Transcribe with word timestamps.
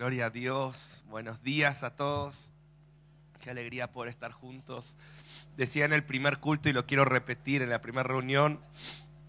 Gloria 0.00 0.24
a 0.24 0.30
Dios. 0.30 1.04
Buenos 1.10 1.42
días 1.42 1.82
a 1.82 1.94
todos. 1.94 2.54
Qué 3.38 3.50
alegría 3.50 3.92
poder 3.92 4.08
estar 4.08 4.32
juntos. 4.32 4.96
Decía 5.58 5.84
en 5.84 5.92
el 5.92 6.04
primer 6.04 6.38
culto 6.38 6.70
y 6.70 6.72
lo 6.72 6.86
quiero 6.86 7.04
repetir 7.04 7.60
en 7.60 7.68
la 7.68 7.82
primera 7.82 8.04
reunión 8.04 8.60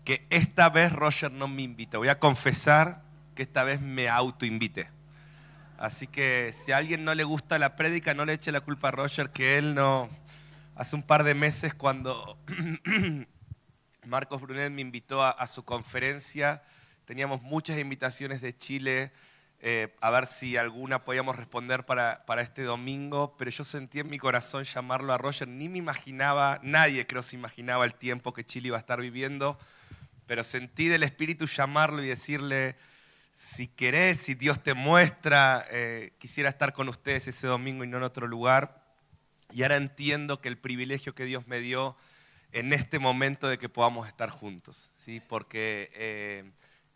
que 0.06 0.26
esta 0.30 0.70
vez 0.70 0.94
Roger 0.94 1.30
no 1.30 1.50
me 1.50 1.64
invitó. 1.64 1.98
Voy 1.98 2.08
a 2.08 2.20
confesar 2.20 3.04
que 3.36 3.42
esta 3.42 3.66
vez 3.66 3.82
me 3.82 4.08
autoinvité. 4.08 4.88
Así 5.78 6.08
que 6.08 6.54
si 6.54 6.72
a 6.72 6.78
alguien 6.78 7.04
no 7.04 7.16
le 7.16 7.26
gusta 7.26 7.60
la 7.60 7.76
prédica, 7.76 8.14
no 8.14 8.24
le 8.24 8.32
eche 8.32 8.54
la 8.54 8.62
culpa 8.62 8.88
a 8.88 8.92
Roger, 8.92 9.32
que 9.32 9.58
él 9.58 9.76
no... 9.76 10.10
Hace 10.76 10.96
un 10.96 11.04
par 11.04 11.26
de 11.26 11.34
meses 11.36 11.74
cuando 11.74 12.38
Marcos 14.06 14.40
Brunet 14.40 14.72
me 14.72 14.80
invitó 14.80 15.22
a 15.22 15.48
su 15.48 15.66
conferencia, 15.66 16.64
teníamos 17.04 17.42
muchas 17.42 17.78
invitaciones 17.78 18.40
de 18.40 18.58
Chile 18.58 19.12
eh, 19.64 19.96
a 20.02 20.10
ver 20.10 20.26
si 20.26 20.58
alguna 20.58 21.04
podíamos 21.04 21.38
responder 21.38 21.86
para, 21.86 22.26
para, 22.26 22.42
este 22.42 22.64
domingo, 22.64 23.36
pero 23.38 23.52
yo 23.52 23.64
sentí 23.64 24.00
en 24.00 24.10
mi 24.10 24.18
corazón 24.18 24.64
llamarlo 24.64 25.14
a 25.14 25.20
Roger, 25.20 25.48
ni 25.48 25.70
me 25.70 25.78
imaginaba, 25.78 26.60
nadie 26.64 27.06
creo 27.06 27.22
se 27.22 27.36
imaginaba 27.36 27.86
el 27.86 27.94
tiempo 27.94 28.34
que 28.34 28.44
Chile 28.44 28.70
iba 28.70 28.78
a 28.78 28.80
estar 28.80 29.00
viviendo, 29.00 29.60
pero 30.26 30.44
sentí 30.44 30.88
del 30.88 31.04
Espíritu 31.04 31.46
llamarlo 31.46 32.04
y 32.04 32.08
decirle, 32.08 32.76
si 33.36 33.68
querés, 33.68 34.18
si 34.18 34.34
Dios 34.34 34.64
te 34.64 34.74
muestra, 34.74 35.68
eh, 35.70 36.14
quisiera 36.18 36.50
estar 36.50 36.74
con 36.74 36.90
ustedes 36.90 37.28
ese 37.28 37.46
domingo 37.46 37.84
y 37.84 37.88
no 37.88 37.98
en 37.98 38.04
otro 38.04 38.26
lugar. 38.26 38.84
Y 39.52 39.62
ahora 39.62 39.76
entiendo 39.76 40.42
que 40.42 40.48
el 40.48 40.58
privilegio 40.58 41.14
que 41.14 41.26
Dios 41.26 41.46
me 41.46 41.60
dio 41.60 41.96
en 42.52 42.74
este 42.74 42.98
momento 42.98 43.48
de 43.48 43.60
que 43.60 43.70
podamos 43.70 44.08
estar 44.08 44.32
juntos, 44.32 44.90
¿sí? 44.96 45.20
porque... 45.20 45.92
Eh, 45.94 46.52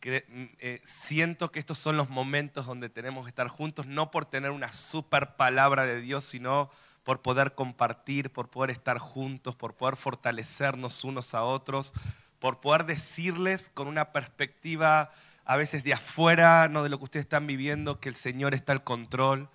eh, 0.08 0.82
siento 0.84 1.52
que 1.52 1.58
estos 1.58 1.80
son 1.80 1.98
los 1.98 2.10
momentos 2.10 2.68
donde 2.68 2.90
tenemos 2.90 3.26
que 3.26 3.30
estar 3.30 3.48
juntos, 3.48 3.88
no 3.88 4.12
por 4.12 4.26
tener 4.26 4.52
una 4.52 4.72
super 4.72 5.36
palabra 5.36 5.86
de 5.86 6.00
Dios, 6.00 6.26
sino 6.26 6.70
por 7.04 7.22
poder 7.22 7.56
compartir, 7.56 8.30
por 8.30 8.50
poder 8.50 8.70
estar 8.70 9.00
juntos, 9.00 9.56
por 9.56 9.74
poder 9.74 9.96
fortalecernos 9.96 11.04
unos 11.04 11.34
a 11.34 11.44
otros, 11.44 11.92
por 12.40 12.60
poder 12.60 12.86
decirles 12.86 13.72
con 13.74 13.88
una 13.88 14.12
perspectiva 14.12 15.12
a 15.44 15.56
veces 15.56 15.84
de 15.84 15.94
afuera, 15.94 16.68
no 16.68 16.84
de 16.84 16.90
lo 16.90 17.00
que 17.00 17.06
ustedes 17.06 17.26
están 17.26 17.48
viviendo, 17.48 18.00
que 18.00 18.10
el 18.10 18.16
Señor 18.16 18.54
está 18.54 18.74
al 18.74 18.84
control, 18.84 19.50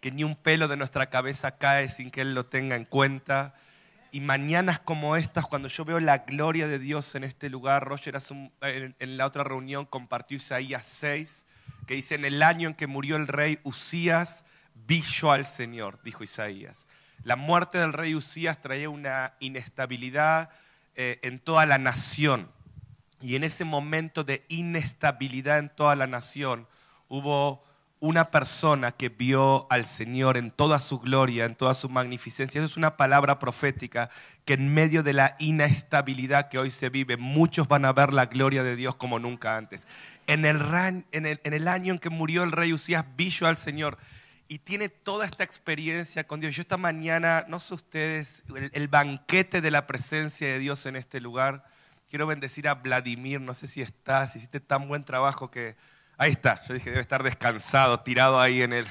que 0.00 0.10
ni 0.10 0.22
un 0.22 0.36
pelo 0.36 0.68
de 0.68 0.76
nuestra 0.76 1.08
cabeza 1.08 1.56
cae 1.56 1.88
sin 1.88 2.10
que 2.10 2.20
Él 2.20 2.34
lo 2.34 2.44
tenga 2.44 2.76
en 2.76 2.84
cuenta 2.84 3.54
y 4.14 4.20
mañanas 4.20 4.78
como 4.78 5.16
estas, 5.16 5.44
cuando 5.44 5.66
yo 5.66 5.84
veo 5.84 5.98
la 5.98 6.18
gloria 6.18 6.68
de 6.68 6.78
Dios 6.78 7.16
en 7.16 7.24
este 7.24 7.50
lugar, 7.50 7.82
Roger 7.82 8.16
en 8.60 9.16
la 9.16 9.26
otra 9.26 9.42
reunión 9.42 9.86
compartió 9.86 10.36
Isaías 10.36 10.86
6, 10.86 11.44
que 11.88 11.94
dice, 11.94 12.14
en 12.14 12.24
el 12.24 12.40
año 12.44 12.68
en 12.68 12.74
que 12.76 12.86
murió 12.86 13.16
el 13.16 13.26
rey 13.26 13.58
Usías, 13.64 14.44
vi 14.72 15.00
yo 15.00 15.32
al 15.32 15.46
Señor, 15.46 15.98
dijo 16.04 16.22
Isaías. 16.22 16.86
La 17.24 17.34
muerte 17.34 17.78
del 17.78 17.92
rey 17.92 18.14
Usías 18.14 18.62
traía 18.62 18.88
una 18.88 19.34
inestabilidad 19.40 20.50
eh, 20.94 21.18
en 21.22 21.40
toda 21.40 21.66
la 21.66 21.78
nación. 21.78 22.52
Y 23.20 23.34
en 23.34 23.42
ese 23.42 23.64
momento 23.64 24.22
de 24.22 24.44
inestabilidad 24.46 25.58
en 25.58 25.70
toda 25.70 25.96
la 25.96 26.06
nación 26.06 26.68
hubo 27.08 27.63
una 28.04 28.30
persona 28.30 28.92
que 28.92 29.08
vio 29.08 29.66
al 29.70 29.86
Señor 29.86 30.36
en 30.36 30.50
toda 30.50 30.78
su 30.78 31.00
gloria, 31.00 31.46
en 31.46 31.54
toda 31.54 31.72
su 31.72 31.88
magnificencia. 31.88 32.58
Eso 32.58 32.66
es 32.66 32.76
una 32.76 32.98
palabra 32.98 33.38
profética 33.38 34.10
que 34.44 34.52
en 34.52 34.74
medio 34.74 35.02
de 35.02 35.14
la 35.14 35.36
inestabilidad 35.38 36.50
que 36.50 36.58
hoy 36.58 36.70
se 36.70 36.90
vive, 36.90 37.16
muchos 37.16 37.66
van 37.66 37.86
a 37.86 37.94
ver 37.94 38.12
la 38.12 38.26
gloria 38.26 38.62
de 38.62 38.76
Dios 38.76 38.94
como 38.94 39.18
nunca 39.18 39.56
antes. 39.56 39.86
En 40.26 40.44
el, 40.44 40.60
en 41.12 41.54
el, 41.54 41.66
año 41.66 41.94
en 41.94 41.98
que 41.98 42.10
murió 42.10 42.42
el 42.42 42.52
rey 42.52 42.74
Usías, 42.74 43.06
vi 43.16 43.30
yo 43.30 43.46
al 43.46 43.56
Señor 43.56 43.96
y 44.48 44.58
tiene 44.58 44.90
toda 44.90 45.24
esta 45.24 45.42
experiencia 45.42 46.26
con 46.26 46.40
Dios. 46.40 46.54
Yo 46.54 46.60
esta 46.60 46.76
mañana, 46.76 47.46
no 47.48 47.58
sé 47.58 47.72
ustedes, 47.72 48.44
el, 48.54 48.70
el 48.74 48.88
banquete 48.88 49.62
de 49.62 49.70
la 49.70 49.86
presencia 49.86 50.46
de 50.46 50.58
Dios 50.58 50.84
en 50.84 50.96
este 50.96 51.22
lugar. 51.22 51.64
Quiero 52.10 52.26
bendecir 52.26 52.68
a 52.68 52.74
Vladimir, 52.74 53.40
no 53.40 53.54
sé 53.54 53.66
si 53.66 53.80
estás, 53.80 54.36
hiciste 54.36 54.60
tan 54.60 54.88
buen 54.88 55.04
trabajo 55.04 55.50
que 55.50 55.74
Ahí 56.16 56.30
está, 56.30 56.62
yo 56.62 56.74
dije, 56.74 56.90
debe 56.90 57.02
estar 57.02 57.24
descansado, 57.24 58.00
tirado 58.00 58.40
ahí 58.40 58.62
en 58.62 58.72
él. 58.72 58.86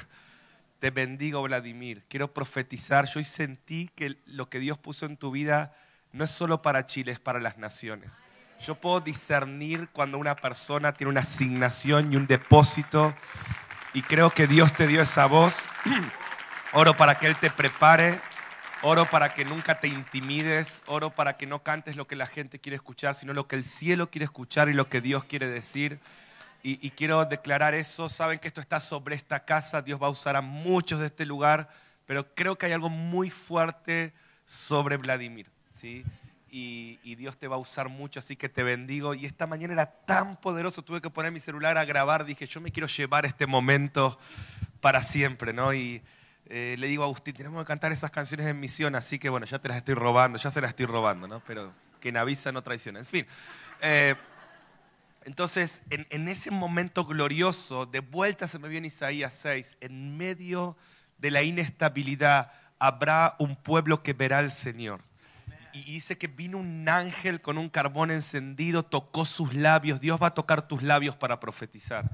Te 0.78 0.90
bendigo, 0.90 1.42
Vladimir. 1.42 2.04
Quiero 2.08 2.34
profetizar. 2.34 3.06
Yo 3.06 3.18
hoy 3.18 3.24
sentí 3.24 3.90
que 3.94 4.18
lo 4.26 4.50
que 4.50 4.58
Dios 4.58 4.76
puso 4.76 5.06
en 5.06 5.16
tu 5.16 5.30
vida 5.30 5.74
no 6.12 6.24
es 6.24 6.30
solo 6.30 6.60
para 6.60 6.84
Chile, 6.84 7.12
es 7.12 7.20
para 7.20 7.40
las 7.40 7.56
naciones. 7.56 8.12
Yo 8.60 8.74
puedo 8.74 9.00
discernir 9.00 9.88
cuando 9.90 10.18
una 10.18 10.36
persona 10.36 10.92
tiene 10.92 11.10
una 11.10 11.20
asignación 11.20 12.12
y 12.12 12.16
un 12.16 12.26
depósito 12.26 13.14
y 13.94 14.02
creo 14.02 14.28
que 14.28 14.46
Dios 14.46 14.74
te 14.74 14.86
dio 14.86 15.00
esa 15.00 15.24
voz. 15.24 15.64
Oro 16.74 16.94
para 16.94 17.14
que 17.14 17.26
Él 17.26 17.36
te 17.36 17.50
prepare, 17.50 18.20
oro 18.82 19.06
para 19.08 19.32
que 19.32 19.44
nunca 19.44 19.80
te 19.80 19.88
intimides, 19.88 20.82
oro 20.86 21.10
para 21.10 21.36
que 21.36 21.46
no 21.46 21.62
cantes 21.62 21.96
lo 21.96 22.06
que 22.06 22.16
la 22.16 22.26
gente 22.26 22.58
quiere 22.58 22.76
escuchar, 22.76 23.14
sino 23.14 23.32
lo 23.32 23.46
que 23.46 23.56
el 23.56 23.64
cielo 23.64 24.10
quiere 24.10 24.24
escuchar 24.24 24.68
y 24.68 24.74
lo 24.74 24.88
que 24.88 25.00
Dios 25.00 25.24
quiere 25.24 25.46
decir 25.46 26.00
y, 26.66 26.90
quiero 26.92 27.26
declarar 27.26 27.74
eso. 27.74 28.08
Saben 28.08 28.38
que 28.38 28.48
esto 28.48 28.62
está 28.62 28.80
sobre 28.80 29.14
esta 29.14 29.44
casa, 29.44 29.82
Dios 29.82 30.02
va 30.02 30.06
a 30.06 30.10
usar 30.10 30.34
a 30.34 30.40
muchos 30.40 30.98
de 30.98 31.06
este 31.06 31.26
lugar, 31.26 31.68
pero 32.06 32.34
creo 32.34 32.56
que 32.56 32.64
hay 32.64 32.72
algo 32.72 32.88
muy 32.88 33.28
fuerte 33.28 34.14
sobre 34.46 34.96
Vladimir, 34.96 35.46
¿sí? 35.70 36.04
Y, 36.50 37.14
Dios 37.16 37.36
te 37.36 37.48
va 37.48 37.56
a 37.56 37.58
usar 37.58 37.90
mucho, 37.90 38.18
así 38.18 38.34
que 38.34 38.48
te 38.48 38.62
bendigo. 38.62 39.12
Y 39.12 39.26
esta 39.26 39.46
mañana 39.46 39.74
era 39.74 39.86
tan 39.86 40.40
poderoso, 40.40 40.80
tuve 40.80 41.02
que 41.02 41.10
poner 41.10 41.32
mi 41.32 41.40
celular 41.40 41.76
a 41.76 41.84
grabar, 41.84 42.24
dije, 42.24 42.46
yo 42.46 42.62
me 42.62 42.72
quiero 42.72 42.86
llevar 42.86 43.26
este 43.26 43.46
momento 43.46 44.18
para 44.80 45.02
siempre, 45.02 45.52
¿no? 45.52 45.74
Y 45.74 46.00
eh, 46.46 46.76
le 46.78 46.86
digo 46.86 47.02
a 47.02 47.06
Agustín, 47.06 47.34
tenemos 47.34 47.62
que 47.62 47.66
cantar 47.66 47.92
esas 47.92 48.10
canciones 48.10 48.46
en 48.46 48.58
misión, 48.58 48.94
así 48.94 49.18
que 49.18 49.28
bueno, 49.28 49.44
ya 49.44 49.58
te 49.58 49.68
las 49.68 49.76
estoy 49.76 49.96
robando, 49.96 50.38
ya 50.38 50.50
se 50.50 50.62
las 50.62 50.70
estoy 50.70 50.86
robando, 50.86 51.28
¿no? 51.28 51.42
Pero 51.46 51.74
quien 52.00 52.16
avisa 52.16 52.52
no 52.52 52.62
traiciona. 52.62 53.00
En 53.00 53.06
fin. 53.06 53.26
Eh, 53.82 54.14
entonces, 55.24 55.82
en, 55.90 56.28
ese 56.28 56.50
momento 56.50 57.06
glorioso, 57.06 57.86
de 57.86 58.00
vuelta 58.00 58.46
se 58.46 58.58
me 58.58 58.68
viene 58.68 58.88
Isaías 58.88 59.32
6, 59.34 59.78
en 59.80 60.16
medio 60.16 60.76
de 61.18 61.30
la 61.30 61.42
inestabilidad 61.42 62.52
habrá 62.78 63.34
un 63.38 63.56
pueblo 63.56 64.02
que 64.02 64.12
verá 64.12 64.38
al 64.38 64.50
Señor. 64.50 65.00
Y 65.72 65.82
dice 65.82 66.18
que 66.18 66.26
vino 66.26 66.58
un 66.58 66.88
ángel 66.88 67.40
con 67.40 67.56
un 67.56 67.70
carbón 67.70 68.10
encendido, 68.10 68.84
tocó 68.84 69.24
sus 69.24 69.54
labios, 69.54 70.00
Dios 70.00 70.20
va 70.22 70.28
a 70.28 70.34
tocar 70.34 70.68
tus 70.68 70.82
labios 70.82 71.16
para 71.16 71.40
profetizar. 71.40 72.10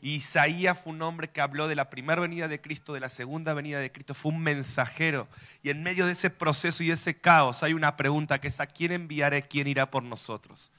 Isaías 0.00 0.78
fue 0.78 0.92
un 0.92 1.02
hombre 1.02 1.30
que 1.30 1.40
habló 1.40 1.66
de 1.66 1.74
la 1.74 1.90
primera 1.90 2.20
venida 2.20 2.46
de 2.46 2.60
Cristo, 2.60 2.92
de 2.92 3.00
la 3.00 3.08
segunda 3.08 3.52
venida 3.54 3.80
de 3.80 3.90
Cristo, 3.90 4.14
fue 4.14 4.32
un 4.32 4.40
mensajero. 4.40 5.28
Y 5.62 5.70
en 5.70 5.82
medio 5.82 6.06
de 6.06 6.12
ese 6.12 6.30
proceso 6.30 6.84
y 6.84 6.90
ese 6.90 7.18
caos 7.18 7.62
hay 7.62 7.72
una 7.72 7.96
pregunta 7.96 8.40
que 8.40 8.48
es, 8.48 8.60
¿a 8.60 8.66
quién 8.66 8.92
enviaré? 8.92 9.42
¿Quién 9.42 9.66
irá 9.66 9.90
por 9.90 10.02
nosotros? 10.02 10.70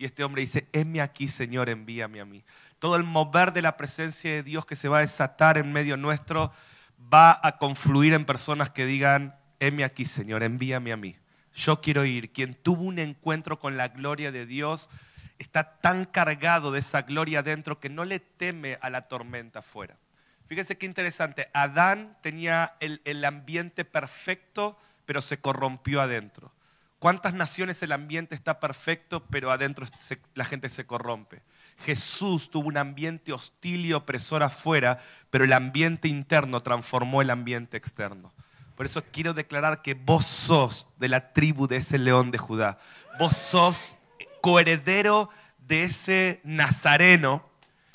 Y 0.00 0.06
este 0.06 0.24
hombre 0.24 0.40
dice, 0.40 0.66
heme 0.72 1.02
aquí, 1.02 1.28
Señor, 1.28 1.68
envíame 1.68 2.22
a 2.22 2.24
mí. 2.24 2.42
Todo 2.78 2.96
el 2.96 3.04
mover 3.04 3.52
de 3.52 3.60
la 3.60 3.76
presencia 3.76 4.32
de 4.32 4.42
Dios 4.42 4.64
que 4.64 4.74
se 4.74 4.88
va 4.88 4.96
a 4.96 5.00
desatar 5.02 5.58
en 5.58 5.74
medio 5.74 5.98
nuestro 5.98 6.52
va 7.12 7.38
a 7.42 7.58
confluir 7.58 8.14
en 8.14 8.24
personas 8.24 8.70
que 8.70 8.86
digan, 8.86 9.36
heme 9.58 9.84
aquí, 9.84 10.06
Señor, 10.06 10.42
envíame 10.42 10.92
a 10.92 10.96
mí. 10.96 11.16
Yo 11.54 11.82
quiero 11.82 12.06
ir. 12.06 12.32
Quien 12.32 12.54
tuvo 12.54 12.84
un 12.84 12.98
encuentro 12.98 13.58
con 13.58 13.76
la 13.76 13.88
gloria 13.88 14.32
de 14.32 14.46
Dios 14.46 14.88
está 15.38 15.78
tan 15.82 16.06
cargado 16.06 16.72
de 16.72 16.78
esa 16.78 17.02
gloria 17.02 17.42
dentro 17.42 17.78
que 17.78 17.90
no 17.90 18.06
le 18.06 18.20
teme 18.20 18.78
a 18.80 18.88
la 18.88 19.02
tormenta 19.06 19.58
afuera. 19.58 19.98
Fíjense 20.46 20.78
qué 20.78 20.86
interesante. 20.86 21.50
Adán 21.52 22.16
tenía 22.22 22.74
el, 22.80 23.02
el 23.04 23.22
ambiente 23.22 23.84
perfecto, 23.84 24.78
pero 25.04 25.20
se 25.20 25.42
corrompió 25.42 26.00
adentro. 26.00 26.54
¿Cuántas 27.00 27.32
naciones 27.32 27.82
el 27.82 27.92
ambiente 27.92 28.34
está 28.34 28.60
perfecto, 28.60 29.24
pero 29.30 29.50
adentro 29.50 29.86
la 30.34 30.44
gente 30.44 30.68
se 30.68 30.84
corrompe? 30.84 31.40
Jesús 31.78 32.50
tuvo 32.50 32.68
un 32.68 32.76
ambiente 32.76 33.32
hostil 33.32 33.86
y 33.86 33.94
opresor 33.94 34.42
afuera, 34.42 35.00
pero 35.30 35.44
el 35.44 35.54
ambiente 35.54 36.08
interno 36.08 36.60
transformó 36.60 37.22
el 37.22 37.30
ambiente 37.30 37.78
externo. 37.78 38.34
Por 38.76 38.84
eso 38.84 39.02
quiero 39.12 39.32
declarar 39.32 39.80
que 39.80 39.94
vos 39.94 40.26
sos 40.26 40.88
de 40.98 41.08
la 41.08 41.32
tribu 41.32 41.66
de 41.66 41.78
ese 41.78 41.98
león 41.98 42.30
de 42.30 42.36
Judá. 42.36 42.78
Vos 43.18 43.34
sos 43.34 43.98
coheredero 44.42 45.30
de 45.66 45.84
ese 45.84 46.42
nazareno 46.44 47.48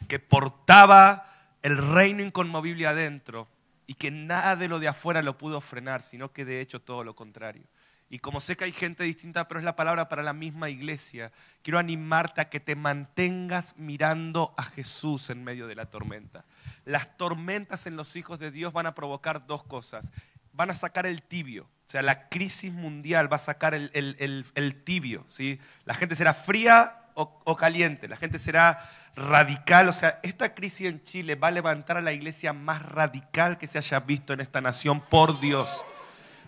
que 0.08 0.18
portaba 0.18 1.32
el 1.62 1.78
reino 1.78 2.24
inconmovible 2.24 2.88
adentro 2.88 3.48
y 3.86 3.94
que 3.94 4.10
nada 4.10 4.56
de 4.56 4.68
lo 4.68 4.80
de 4.80 4.88
afuera 4.88 5.22
lo 5.22 5.38
pudo 5.38 5.62
frenar, 5.62 6.02
sino 6.02 6.34
que 6.34 6.44
de 6.44 6.60
hecho 6.60 6.82
todo 6.82 7.04
lo 7.04 7.16
contrario. 7.16 7.68
Y 8.10 8.20
como 8.20 8.40
sé 8.40 8.56
que 8.56 8.66
hay 8.66 8.72
gente 8.72 9.04
distinta, 9.04 9.48
pero 9.48 9.60
es 9.60 9.64
la 9.64 9.76
palabra 9.76 10.08
para 10.10 10.22
la 10.22 10.34
misma 10.34 10.70
iglesia, 10.70 11.32
quiero 11.64 11.80
animarte 11.80 12.42
a 12.42 12.50
que 12.50 12.60
te 12.60 12.76
mantengas 12.76 13.76
mirando 13.78 14.54
a 14.58 14.64
Jesús 14.64 15.30
en 15.30 15.44
medio 15.44 15.68
de 15.68 15.76
la 15.76 15.88
tormenta. 15.88 16.46
Las 16.86 17.18
tormentas 17.18 17.88
en 17.88 17.96
los 17.96 18.16
hijos 18.16 18.40
de 18.40 18.52
Dios 18.52 18.74
van 18.74 18.86
a 18.86 18.96
provocar 18.96 19.48
dos 19.48 19.64
cosas. 19.64 20.14
Van 20.54 20.70
a 20.70 20.76
sacar 20.76 21.06
el 21.06 21.24
tibio, 21.24 21.68
o 21.88 21.90
sea, 21.90 22.02
la 22.02 22.30
crisis 22.30 22.72
mundial 22.72 23.32
va 23.32 23.36
a 23.36 23.40
sacar 23.40 23.74
el, 23.76 24.82
tibio. 24.84 25.24
¿sí? 25.28 25.60
La 25.84 25.94
gente 25.94 26.16
será 26.16 26.34
fría 26.34 27.10
o, 27.14 27.42
o 27.44 27.56
caliente, 27.56 28.08
la 28.08 28.18
gente 28.18 28.40
será 28.40 28.90
radical. 29.16 29.90
O 29.90 29.92
sea, 29.92 30.20
esta 30.24 30.56
crisis 30.56 30.88
en 30.88 31.04
Chile 31.04 31.36
va 31.36 31.50
a 31.50 31.52
levantar 31.52 31.98
a 31.98 32.02
la 32.02 32.14
iglesia 32.14 32.54
más 32.54 32.82
radical 32.82 33.58
que 33.58 33.68
se 33.68 33.78
haya 33.78 34.00
visto 34.00 34.34
en 34.34 34.42
esta 34.42 34.62
nación, 34.62 35.02
por 35.02 35.40
Dios. 35.40 35.84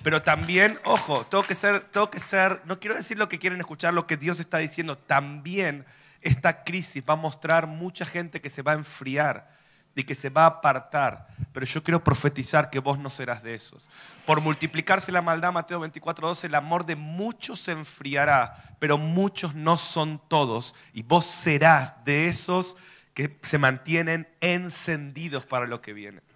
Pero 0.04 0.22
también, 0.22 0.80
ojo, 0.84 1.26
tengo 1.26 1.44
que 1.44 1.56
ser, 1.56 1.82
tengo 1.86 2.10
que 2.10 2.20
ser, 2.20 2.62
no 2.66 2.80
quiero 2.80 2.96
decir 2.96 3.18
lo 3.18 3.30
que 3.30 3.40
quieren 3.40 3.60
escuchar, 3.60 3.94
lo 3.94 4.08
que 4.08 4.18
Dios 4.18 4.40
está 4.40 4.60
diciendo, 4.60 4.98
también 4.98 5.86
esta 6.22 6.64
crisis 6.64 7.04
va 7.08 7.14
a 7.14 7.18
mostrar 7.18 7.68
mucha 7.68 8.06
gente 8.06 8.42
que 8.42 8.50
se 8.50 8.62
va 8.62 8.74
a 8.74 8.76
enfriar 8.76 9.56
y 9.96 10.04
que 10.04 10.16
se 10.16 10.30
va 10.30 10.44
a 10.44 10.48
apartar. 10.48 11.28
Pero 11.52 11.66
yo 11.66 11.84
quiero 11.84 12.04
profetizar 12.04 12.70
que 12.70 12.80
vos 12.80 13.00
no 13.00 13.10
serás 13.10 13.42
de 13.42 13.56
esos. 13.56 13.90
Por 14.26 14.42
multiplicarse 14.42 15.12
la 15.12 15.22
maldad, 15.22 15.52
Mateo 15.52 15.80
24, 15.80 16.28
12, 16.28 16.48
el 16.48 16.56
amor 16.56 16.86
de 16.86 16.96
muchos 16.96 17.62
se 17.62 17.72
enfriará, 17.72 18.76
pero 18.80 18.98
muchos 18.98 19.56
no 19.56 19.78
son 19.78 20.22
todos. 20.28 20.76
Y 20.94 21.02
vos 21.02 21.26
serás 21.26 21.94
de 22.06 22.28
esos 22.28 22.78
que 23.14 23.40
se 23.42 23.58
mantienen 23.58 24.28
encendidos 24.42 25.46
para 25.46 25.66
lo 25.66 25.82
que 25.82 25.94
viene 25.94 26.27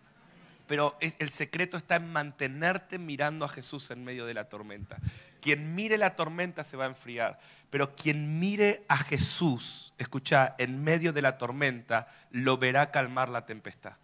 pero 0.71 0.97
el 1.01 1.29
secreto 1.31 1.75
está 1.75 1.97
en 1.97 2.13
mantenerte 2.13 2.97
mirando 2.97 3.43
a 3.43 3.49
Jesús 3.49 3.91
en 3.91 4.05
medio 4.05 4.25
de 4.25 4.33
la 4.33 4.45
tormenta. 4.45 4.99
Quien 5.41 5.75
mire 5.75 5.97
la 5.97 6.15
tormenta 6.15 6.63
se 6.63 6.77
va 6.77 6.85
a 6.85 6.87
enfriar, 6.87 7.39
pero 7.69 7.93
quien 7.93 8.39
mire 8.39 8.85
a 8.87 8.95
Jesús, 8.95 9.93
escucha, 9.97 10.55
en 10.59 10.81
medio 10.81 11.11
de 11.11 11.21
la 11.21 11.37
tormenta, 11.37 12.07
lo 12.29 12.57
verá 12.57 12.89
calmar 12.89 13.27
la 13.27 13.45
tempestad. 13.45 13.95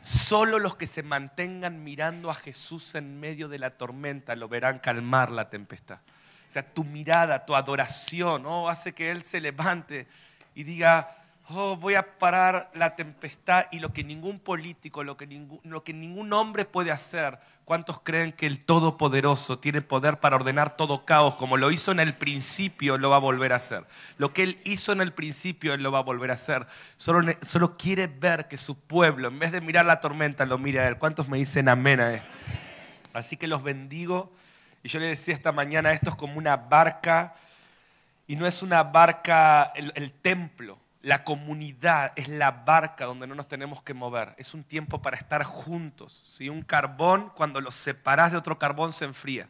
Solo 0.00 0.60
los 0.60 0.76
que 0.76 0.86
se 0.86 1.02
mantengan 1.02 1.82
mirando 1.82 2.30
a 2.30 2.34
Jesús 2.34 2.94
en 2.94 3.18
medio 3.18 3.48
de 3.48 3.58
la 3.58 3.70
tormenta 3.70 4.36
lo 4.36 4.48
verán 4.48 4.78
calmar 4.78 5.32
la 5.32 5.50
tempestad. 5.50 5.98
O 6.48 6.52
sea, 6.52 6.62
tu 6.62 6.84
mirada, 6.84 7.44
tu 7.44 7.56
adoración, 7.56 8.46
oh, 8.46 8.68
hace 8.68 8.92
que 8.92 9.10
Él 9.10 9.24
se 9.24 9.40
levante 9.40 10.06
y 10.54 10.62
diga, 10.62 11.25
oh, 11.50 11.76
voy 11.76 11.94
a 11.94 12.18
parar 12.18 12.70
la 12.74 12.96
tempestad 12.96 13.66
y 13.70 13.78
lo 13.78 13.92
que 13.92 14.04
ningún 14.04 14.38
político, 14.38 15.04
lo 15.04 15.16
que 15.16 15.26
ningún, 15.26 16.32
hombre 16.32 16.64
puede 16.64 16.90
hacer. 16.90 17.38
¿Cuántos 17.64 18.00
creen 18.00 18.32
que 18.32 18.46
el 18.46 18.64
Todopoderoso 18.64 19.58
tiene 19.58 19.82
poder 19.82 20.20
para 20.20 20.36
ordenar 20.36 20.76
todo 20.76 21.04
caos? 21.04 21.34
Como 21.34 21.56
lo 21.56 21.72
hizo 21.72 21.90
en 21.90 21.98
el 21.98 22.14
principio, 22.14 22.96
lo 22.96 23.10
va 23.10 23.16
a 23.16 23.20
volver 23.20 23.52
a 23.52 23.56
hacer. 23.56 23.84
Lo 24.18 24.32
que 24.32 24.44
Él 24.44 24.60
hizo 24.64 24.92
en 24.92 25.00
el 25.00 25.12
principio, 25.12 25.74
Él 25.74 25.82
lo 25.82 25.90
va 25.90 25.98
a 25.98 26.02
volver 26.02 26.30
a 26.30 26.34
hacer. 26.34 26.66
Solo, 26.96 27.76
quiere 27.76 28.06
ver 28.06 28.46
que 28.46 28.56
su 28.56 28.78
pueblo, 28.78 29.28
en 29.28 29.38
vez 29.38 29.50
de 29.50 29.60
mirar 29.60 29.84
la 29.84 30.00
tormenta, 30.00 30.46
lo 30.46 30.58
mire 30.58 30.80
a 30.80 30.88
Él. 30.88 30.98
¿Cuántos 30.98 31.28
me 31.28 31.38
dicen 31.38 31.68
amén 31.68 32.00
a 32.00 32.14
esto? 32.14 32.38
Así 33.12 33.36
que 33.36 33.48
los 33.48 33.62
bendigo. 33.62 34.32
Y 34.84 34.88
yo 34.88 35.00
le 35.00 35.06
decía 35.06 35.34
esta 35.34 35.50
mañana, 35.50 35.92
esto 35.92 36.10
es 36.10 36.16
como 36.16 36.38
una 36.38 36.56
barca. 36.56 37.34
Y 38.28 38.36
no 38.36 38.46
es 38.46 38.62
una 38.62 38.84
barca, 38.84 39.72
el 39.74 40.12
templo 40.12 40.78
la 41.06 41.22
comunidad 41.22 42.12
es 42.16 42.26
la 42.26 42.50
barca 42.50 43.04
donde 43.04 43.28
no 43.28 43.36
nos 43.36 43.46
tenemos 43.46 43.80
que 43.80 43.94
mover. 43.94 44.34
Es 44.38 44.54
un 44.54 44.64
tiempo 44.64 45.00
para 45.02 45.16
estar 45.16 45.44
juntos. 45.44 46.20
Si 46.26 46.48
un 46.48 46.62
carbón, 46.62 47.30
cuando 47.36 47.60
lo 47.60 47.70
separas 47.70 48.32
de 48.32 48.38
otro 48.38 48.58
carbón, 48.58 48.92
se 48.92 49.04
enfría, 49.04 49.48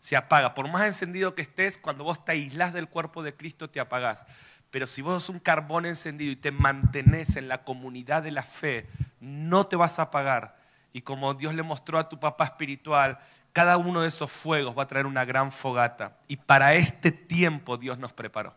se 0.00 0.16
apaga. 0.16 0.52
Por 0.52 0.68
más 0.68 0.82
encendido 0.82 1.36
que 1.36 1.42
estés, 1.42 1.78
cuando 1.78 2.02
vos 2.02 2.24
te 2.24 2.32
aislás 2.32 2.72
del 2.72 2.88
cuerpo 2.88 3.22
de 3.22 3.36
Cristo, 3.36 3.70
te 3.70 3.78
apagás. 3.78 4.26
Pero 4.72 4.88
si 4.88 5.00
vos 5.00 5.22
sos 5.22 5.30
un 5.30 5.38
carbón 5.38 5.86
encendido 5.86 6.32
y 6.32 6.36
te 6.36 6.50
mantenés 6.50 7.36
en 7.36 7.46
la 7.46 7.62
comunidad 7.62 8.24
de 8.24 8.32
la 8.32 8.42
fe, 8.42 8.88
no 9.20 9.68
te 9.68 9.76
vas 9.76 10.00
a 10.00 10.02
apagar. 10.02 10.56
Y 10.92 11.02
como 11.02 11.34
Dios 11.34 11.54
le 11.54 11.62
mostró 11.62 11.98
a 12.00 12.08
tu 12.08 12.18
papá 12.18 12.46
espiritual, 12.46 13.20
cada 13.52 13.76
uno 13.76 14.00
de 14.00 14.08
esos 14.08 14.32
fuegos 14.32 14.76
va 14.76 14.82
a 14.82 14.88
traer 14.88 15.06
una 15.06 15.24
gran 15.24 15.52
fogata. 15.52 16.16
Y 16.26 16.36
para 16.36 16.74
este 16.74 17.12
tiempo 17.12 17.76
Dios 17.76 17.96
nos 17.96 18.12
preparó. 18.12 18.56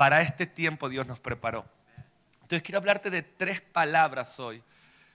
Para 0.00 0.22
este 0.22 0.46
tiempo 0.46 0.88
Dios 0.88 1.06
nos 1.06 1.20
preparó. 1.20 1.66
Entonces 2.40 2.62
quiero 2.62 2.78
hablarte 2.78 3.10
de 3.10 3.20
tres 3.20 3.60
palabras 3.60 4.40
hoy. 4.40 4.62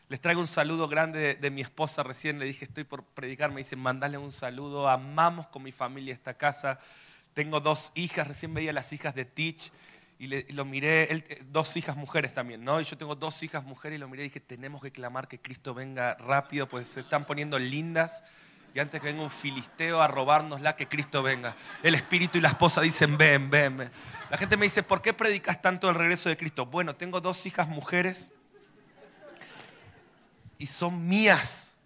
Les 0.09 0.21
traigo 0.21 0.39
un 0.39 0.45
saludo 0.45 0.87
grande 0.87 1.33
de, 1.33 1.49
mi 1.49 1.61
esposa. 1.61 2.03
Recién 2.03 2.37
le 2.37 2.45
dije, 2.45 2.65
estoy 2.65 2.83
por 2.83 3.03
predicar. 3.03 3.49
Me 3.49 3.61
dicen, 3.61 3.79
mandale 3.79 4.19
un 4.19 4.31
saludo. 4.31 4.87
Amamos 4.87 5.47
con 5.47 5.63
mi 5.63 5.71
familia 5.71 6.13
esta 6.13 6.35
casa. 6.35 6.77
Tengo 7.33 7.61
dos 7.61 7.93
hijas. 7.95 8.27
Recién 8.27 8.53
veía 8.53 8.71
las 8.73 8.93
hijas 8.93 9.15
de 9.15 9.25
Teach 9.25 9.71
y, 10.19 10.27
lo 10.53 10.65
miré. 10.65 11.11
Eh, 11.11 11.41
dos 11.49 11.75
hijas 11.77 11.97
mujeres 11.97 12.35
también, 12.35 12.63
¿no? 12.63 12.79
Y 12.79 12.83
yo 12.83 12.95
tengo 12.95 13.15
dos 13.15 13.41
hijas 13.41 13.63
mujeres 13.63 13.97
y 13.97 13.99
lo 13.99 14.07
miré 14.07 14.25
y 14.25 14.27
dije, 14.27 14.39
tenemos 14.39 14.83
que 14.83 14.91
clamar 14.91 15.27
que 15.27 15.39
Cristo 15.39 15.73
venga 15.73 16.13
rápido, 16.13 16.69
pues 16.69 16.89
se 16.89 16.99
están 16.99 17.25
poniendo 17.25 17.57
lindas. 17.57 18.21
Y 18.75 18.79
antes 18.81 18.99
que 18.99 19.07
venga 19.07 19.23
un 19.23 19.31
filisteo 19.31 20.01
a 20.01 20.07
robárnosla, 20.09 20.75
que 20.75 20.89
Cristo 20.89 21.23
venga. 21.23 21.55
El 21.81 21.95
espíritu 21.95 22.39
y 22.39 22.41
la 22.41 22.49
esposa 22.49 22.81
dicen, 22.81 23.17
ven, 23.17 23.49
ven, 23.49 23.77
ven. 23.77 23.91
La 24.29 24.37
gente 24.37 24.57
me 24.57 24.65
dice, 24.65 24.83
¿por 24.83 25.01
qué 25.01 25.13
predicas 25.13 25.61
tanto 25.61 25.89
el 25.89 25.95
regreso 25.95 26.27
de 26.27 26.35
Cristo? 26.35 26.65
Bueno, 26.65 26.93
tengo 26.93 27.21
dos 27.21 27.45
hijas 27.45 27.69
mujeres 27.69 28.31
y 30.57 30.67
son 30.67 31.07
mías. 31.07 31.77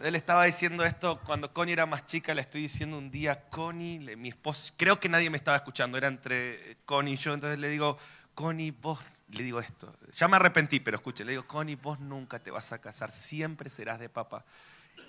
Él 0.00 0.14
estaba 0.14 0.44
diciendo 0.44 0.84
esto 0.84 1.18
cuando 1.24 1.52
Connie 1.52 1.72
era 1.72 1.86
más 1.86 2.06
chica, 2.06 2.34
le 2.34 2.42
estoy 2.42 2.62
diciendo 2.62 2.96
un 2.96 3.10
día, 3.10 3.48
Connie, 3.50 4.14
mi 4.14 4.28
esposa, 4.28 4.72
creo 4.76 5.00
que 5.00 5.08
nadie 5.08 5.28
me 5.28 5.38
estaba 5.38 5.56
escuchando, 5.56 5.98
era 5.98 6.06
entre 6.06 6.76
Connie 6.84 7.14
y 7.14 7.16
yo, 7.16 7.34
entonces 7.34 7.58
le 7.58 7.68
digo, 7.68 7.98
Connie, 8.32 8.70
vos, 8.70 9.00
le 9.30 9.42
digo 9.42 9.58
esto, 9.58 9.92
ya 10.12 10.28
me 10.28 10.36
arrepentí, 10.36 10.78
pero 10.78 10.98
escuche, 10.98 11.24
le 11.24 11.32
digo, 11.32 11.48
Connie, 11.48 11.74
vos 11.74 11.98
nunca 11.98 12.38
te 12.38 12.52
vas 12.52 12.72
a 12.72 12.80
casar, 12.80 13.10
siempre 13.10 13.70
serás 13.70 13.98
de 13.98 14.08
papá. 14.08 14.44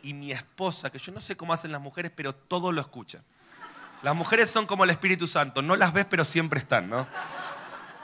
Y 0.04 0.14
mi 0.14 0.32
esposa, 0.32 0.90
que 0.90 1.00
yo 1.00 1.12
no 1.12 1.22
sé 1.22 1.36
cómo 1.36 1.54
hacen 1.54 1.72
las 1.72 1.82
mujeres, 1.82 2.12
pero 2.16 2.34
todo 2.34 2.72
lo 2.72 2.82
escucha. 2.82 3.22
Las 4.02 4.16
mujeres 4.16 4.50
son 4.50 4.66
como 4.66 4.86
el 4.86 4.90
Espíritu 4.92 5.28
Santo, 5.28 5.62
no 5.62 5.76
las 5.76 5.92
ves 5.92 6.06
pero 6.10 6.24
siempre 6.24 6.60
están, 6.60 6.90
¿no? 6.90 7.08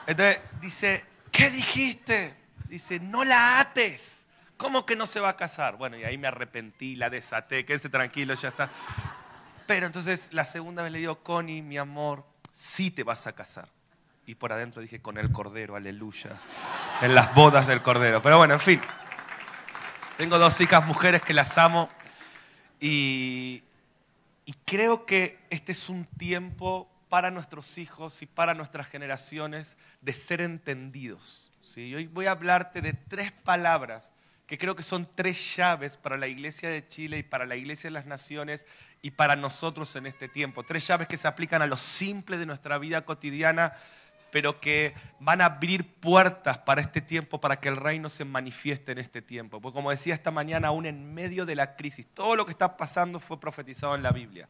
Entonces 0.06 0.40
dice, 0.60 1.04
¿qué 1.32 1.50
dijiste? 1.50 2.36
Dice, 2.68 3.00
no 3.00 3.24
la 3.24 3.60
ates. 3.60 4.20
¿Cómo 4.56 4.86
que 4.86 4.96
no 4.96 5.06
se 5.06 5.20
va 5.20 5.30
a 5.30 5.36
casar? 5.36 5.76
Bueno, 5.76 5.96
y 5.96 6.04
ahí 6.04 6.16
me 6.16 6.28
arrepentí, 6.28 6.96
la 6.96 7.10
desaté, 7.10 7.64
quédese 7.64 7.88
tranquilo, 7.88 8.34
ya 8.34 8.48
está. 8.48 8.70
Pero 9.66 9.86
entonces 9.86 10.28
la 10.32 10.44
segunda 10.44 10.82
vez 10.82 10.92
le 10.92 10.98
digo, 10.98 11.22
Connie, 11.22 11.62
mi 11.62 11.76
amor, 11.76 12.24
sí 12.54 12.90
te 12.90 13.02
vas 13.02 13.26
a 13.26 13.32
casar. 13.32 13.68
Y 14.26 14.34
por 14.34 14.52
adentro 14.52 14.82
dije, 14.82 15.00
con 15.00 15.18
el 15.18 15.30
Cordero, 15.30 15.76
aleluya. 15.76 16.30
En 17.00 17.14
las 17.14 17.34
bodas 17.34 17.66
del 17.66 17.82
Cordero. 17.82 18.22
Pero 18.22 18.38
bueno, 18.38 18.54
en 18.54 18.60
fin. 18.60 18.80
Tengo 20.16 20.38
dos 20.38 20.58
hijas 20.62 20.86
mujeres 20.86 21.20
que 21.20 21.34
las 21.34 21.58
amo. 21.58 21.90
Y, 22.80 23.62
creo 24.64 25.04
que 25.04 25.38
este 25.50 25.72
es 25.72 25.90
un 25.90 26.06
tiempo 26.06 26.90
para 27.10 27.30
nuestros 27.30 27.76
hijos 27.76 28.22
y 28.22 28.26
para 28.26 28.54
nuestras 28.54 28.86
generaciones 28.86 29.76
de 30.00 30.14
ser 30.14 30.40
entendidos. 30.40 31.50
¿sí? 31.60 31.94
Hoy 31.94 32.06
voy 32.06 32.26
a 32.26 32.30
hablarte 32.30 32.80
de 32.80 32.94
tres 32.94 33.30
palabras 33.30 34.10
que 34.46 34.56
creo 34.56 34.74
que 34.74 34.82
son 34.82 35.06
tres 35.14 35.54
llaves 35.54 35.98
para 35.98 36.16
la 36.16 36.28
iglesia 36.28 36.70
de 36.70 36.86
Chile 36.88 37.18
y 37.18 37.22
para 37.22 37.44
la 37.44 37.56
iglesia 37.56 37.88
de 37.88 37.94
las 37.94 38.06
naciones 38.06 38.64
y 39.02 39.10
para 39.10 39.36
nosotros 39.36 39.94
en 39.96 40.06
este 40.06 40.28
tiempo. 40.28 40.62
Tres 40.62 40.86
llaves 40.86 41.08
que 41.08 41.18
se 41.18 41.28
aplican 41.28 41.60
a 41.60 41.66
lo 41.66 41.76
simple 41.76 42.38
de 42.38 42.46
nuestra 42.46 42.78
vida 42.78 43.04
cotidiana, 43.04 43.74
pero 44.36 44.60
que 44.60 44.92
van 45.18 45.40
a 45.40 45.46
abrir 45.46 45.94
puertas 45.94 46.58
para 46.58 46.82
este 46.82 47.00
tiempo, 47.00 47.40
para 47.40 47.58
que 47.58 47.68
el 47.68 47.78
reino 47.78 48.10
se 48.10 48.26
manifieste 48.26 48.92
en 48.92 48.98
este 48.98 49.22
tiempo. 49.22 49.62
Porque 49.62 49.76
como 49.76 49.88
decía 49.88 50.12
esta 50.12 50.30
mañana, 50.30 50.68
aún 50.68 50.84
en 50.84 51.14
medio 51.14 51.46
de 51.46 51.54
la 51.54 51.74
crisis, 51.74 52.06
todo 52.12 52.36
lo 52.36 52.44
que 52.44 52.50
está 52.50 52.76
pasando 52.76 53.18
fue 53.18 53.40
profetizado 53.40 53.94
en 53.94 54.02
la 54.02 54.12
Biblia. 54.12 54.46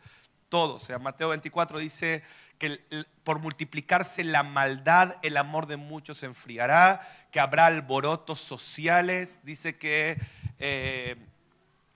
Todo. 0.49 0.75
O 0.75 0.79
sea, 0.81 0.99
Mateo 0.99 1.29
24 1.29 1.79
dice 1.79 2.25
que 2.59 2.81
por 3.23 3.39
multiplicarse 3.39 4.25
la 4.25 4.43
maldad, 4.43 5.15
el 5.23 5.37
amor 5.37 5.69
de 5.69 5.77
muchos 5.77 6.19
se 6.19 6.27
enfriará, 6.27 7.29
que 7.31 7.39
habrá 7.39 7.67
alborotos 7.67 8.41
sociales, 8.41 9.39
dice 9.45 9.77
que... 9.77 10.21
Eh, 10.59 11.15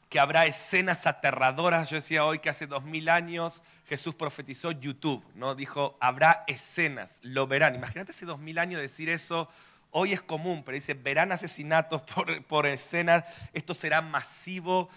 que 0.08 0.18
habrá 0.18 0.46
escenas 0.46 1.06
aterradoras. 1.06 1.88
Yo 1.88 1.94
decía 1.94 2.24
hoy 2.24 2.40
que 2.40 2.50
hace 2.50 2.66
dos 2.66 2.82
mil 2.82 3.08
años 3.08 3.62
Jesús 3.90 4.14
profetizó 4.14 4.70
YouTube, 4.70 5.24
¿no? 5.34 5.56
Dijo, 5.56 5.98
habrá 6.00 6.44
escenas, 6.46 7.18
lo 7.22 7.48
verán. 7.48 7.74
Imagínate 7.74 8.12
hace 8.12 8.24
dos 8.24 8.38
mil 8.38 8.60
años 8.60 8.80
decir 8.80 9.08
eso, 9.08 9.48
hoy 9.90 10.12
es 10.12 10.22
común, 10.22 10.62
pero 10.64 10.76
dice, 10.76 10.94
verán 10.94 11.32
asesinatos 11.32 12.02
por, 12.02 12.44
por 12.44 12.66
escenas, 12.66 13.24
esto 13.52 13.74
será 13.74 14.00
masivo, 14.00 14.88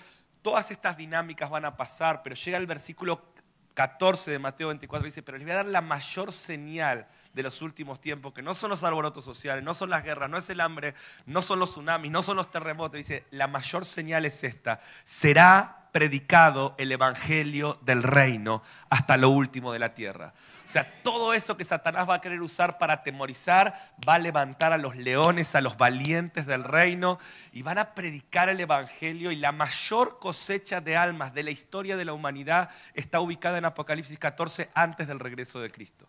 todas 0.43 0.69
estas 0.69 0.95
dinámicas 0.95 1.49
van 1.49 1.65
a 1.65 1.75
pasar, 1.75 2.21
pero 2.21 2.35
llega 2.35 2.59
el 2.59 2.67
versículo 2.67 3.33
14 3.73 4.29
de 4.29 4.37
Mateo 4.37 4.67
24, 4.67 5.05
dice, 5.05 5.23
pero 5.23 5.39
les 5.39 5.47
voy 5.47 5.53
a 5.53 5.55
dar 5.55 5.65
la 5.65 5.81
mayor 5.81 6.31
señal 6.31 7.07
de 7.33 7.41
los 7.41 7.63
últimos 7.63 7.99
tiempos, 7.99 8.31
que 8.31 8.43
no 8.43 8.53
son 8.53 8.69
los 8.69 8.83
alborotos 8.83 9.25
sociales, 9.25 9.63
no 9.63 9.73
son 9.73 9.89
las 9.89 10.03
guerras, 10.03 10.29
no 10.29 10.37
es 10.37 10.47
el 10.51 10.61
hambre, 10.61 10.93
no 11.25 11.41
son 11.41 11.57
los 11.57 11.71
tsunamis, 11.71 12.11
no 12.11 12.21
son 12.21 12.37
los 12.37 12.51
terremotos. 12.51 12.97
Dice, 12.97 13.25
la 13.31 13.47
mayor 13.47 13.85
señal 13.85 14.23
es 14.25 14.43
esta, 14.43 14.81
será 15.03 15.82
predicado 15.93 16.75
el 16.77 16.91
Evangelio 16.91 17.79
del 17.83 18.03
reino 18.03 18.61
hasta 18.89 19.15
lo 19.15 19.29
último 19.29 19.71
de 19.71 19.79
la 19.79 19.93
tierra. 19.93 20.33
O 20.65 20.69
sea, 20.69 21.01
todo 21.03 21.33
eso 21.33 21.55
que 21.55 21.63
Satanás 21.63 22.09
va 22.09 22.15
a 22.15 22.21
querer 22.21 22.41
usar 22.41 22.79
para 22.79 22.95
atemorizar, 22.95 23.93
va 24.07 24.15
a 24.15 24.19
levantar 24.19 24.73
a 24.73 24.77
los 24.77 24.95
leones, 24.95 25.53
a 25.55 25.61
los 25.61 25.77
valientes 25.77 26.47
del 26.47 26.63
reino, 26.63 27.19
y 27.51 27.61
van 27.61 27.77
a 27.77 27.93
predicar 27.93 28.49
el 28.49 28.59
Evangelio. 28.59 29.31
Y 29.31 29.35
la 29.35 29.51
mayor 29.51 30.17
cosecha 30.19 30.81
de 30.81 30.97
almas 30.97 31.33
de 31.33 31.43
la 31.43 31.51
historia 31.51 31.95
de 31.95 32.05
la 32.05 32.13
humanidad 32.13 32.71
está 32.95 33.19
ubicada 33.19 33.59
en 33.59 33.65
Apocalipsis 33.65 34.17
14 34.17 34.71
antes 34.73 35.07
del 35.07 35.19
regreso 35.19 35.61
de 35.61 35.71
Cristo. 35.71 36.07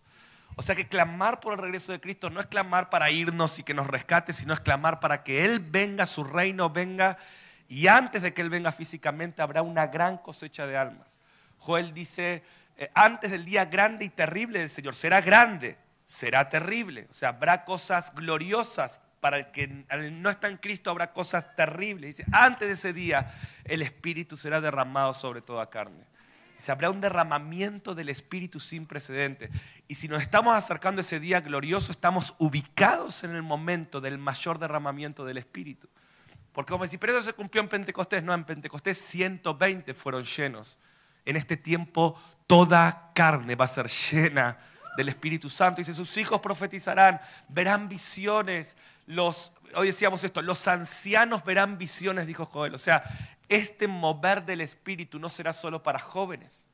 O 0.56 0.62
sea 0.62 0.74
que 0.74 0.88
clamar 0.88 1.40
por 1.40 1.52
el 1.52 1.58
regreso 1.58 1.92
de 1.92 2.00
Cristo 2.00 2.30
no 2.30 2.40
es 2.40 2.46
clamar 2.46 2.88
para 2.88 3.10
irnos 3.10 3.58
y 3.58 3.64
que 3.64 3.74
nos 3.74 3.86
rescate, 3.86 4.32
sino 4.32 4.54
es 4.54 4.60
clamar 4.60 4.98
para 4.98 5.24
que 5.24 5.44
Él 5.44 5.58
venga, 5.58 6.06
su 6.06 6.24
reino 6.24 6.70
venga, 6.70 7.18
y 7.74 7.88
antes 7.88 8.22
de 8.22 8.32
que 8.32 8.40
Él 8.40 8.50
venga 8.50 8.70
físicamente 8.70 9.42
habrá 9.42 9.60
una 9.60 9.88
gran 9.88 10.18
cosecha 10.18 10.64
de 10.64 10.76
almas. 10.76 11.18
Joel 11.58 11.92
dice, 11.92 12.44
eh, 12.76 12.88
antes 12.94 13.32
del 13.32 13.44
día 13.44 13.64
grande 13.64 14.04
y 14.04 14.10
terrible 14.10 14.60
del 14.60 14.70
Señor, 14.70 14.94
será 14.94 15.20
grande, 15.20 15.76
será 16.04 16.48
terrible. 16.48 17.08
O 17.10 17.14
sea, 17.14 17.30
habrá 17.30 17.64
cosas 17.64 18.14
gloriosas. 18.14 19.00
Para 19.18 19.38
el 19.38 19.50
que 19.50 19.66
no 19.66 20.30
está 20.30 20.46
en 20.46 20.58
Cristo 20.58 20.88
habrá 20.88 21.12
cosas 21.12 21.56
terribles. 21.56 22.16
Dice, 22.16 22.30
antes 22.30 22.68
de 22.68 22.74
ese 22.74 22.92
día 22.92 23.34
el 23.64 23.82
Espíritu 23.82 24.36
será 24.36 24.60
derramado 24.60 25.12
sobre 25.12 25.42
toda 25.42 25.68
carne. 25.68 26.04
Se 26.56 26.70
habrá 26.70 26.90
un 26.90 27.00
derramamiento 27.00 27.96
del 27.96 28.08
Espíritu 28.08 28.60
sin 28.60 28.86
precedente. 28.86 29.50
Y 29.88 29.96
si 29.96 30.06
nos 30.06 30.22
estamos 30.22 30.54
acercando 30.54 31.00
a 31.00 31.02
ese 31.02 31.18
día 31.18 31.40
glorioso, 31.40 31.90
estamos 31.90 32.36
ubicados 32.38 33.24
en 33.24 33.34
el 33.34 33.42
momento 33.42 34.00
del 34.00 34.16
mayor 34.18 34.60
derramamiento 34.60 35.24
del 35.24 35.38
Espíritu. 35.38 35.88
Porque 36.54 36.70
como 36.70 36.86
si 36.86 36.96
pero 36.96 37.12
eso 37.12 37.22
se 37.22 37.32
cumplió 37.32 37.62
en 37.62 37.68
Pentecostés, 37.68 38.22
no, 38.22 38.32
en 38.32 38.44
Pentecostés 38.44 38.96
120 38.96 39.92
fueron 39.92 40.24
llenos. 40.24 40.78
En 41.24 41.36
este 41.36 41.56
tiempo 41.56 42.18
toda 42.46 43.10
carne 43.12 43.56
va 43.56 43.64
a 43.64 43.68
ser 43.68 43.88
llena 43.88 44.56
del 44.96 45.08
Espíritu 45.08 45.50
Santo. 45.50 45.80
Dice, 45.80 45.92
sus 45.92 46.16
hijos 46.16 46.40
profetizarán, 46.40 47.20
verán 47.48 47.88
visiones. 47.88 48.76
Los, 49.06 49.52
hoy 49.74 49.88
decíamos 49.88 50.22
esto, 50.22 50.42
los 50.42 50.68
ancianos 50.68 51.44
verán 51.44 51.76
visiones, 51.76 52.26
dijo 52.26 52.46
Joel. 52.46 52.74
O 52.74 52.78
sea, 52.78 53.02
este 53.48 53.88
mover 53.88 54.44
del 54.44 54.60
Espíritu 54.60 55.18
no 55.18 55.28
será 55.28 55.52
solo 55.52 55.82
para 55.82 55.98
jóvenes. 55.98 56.68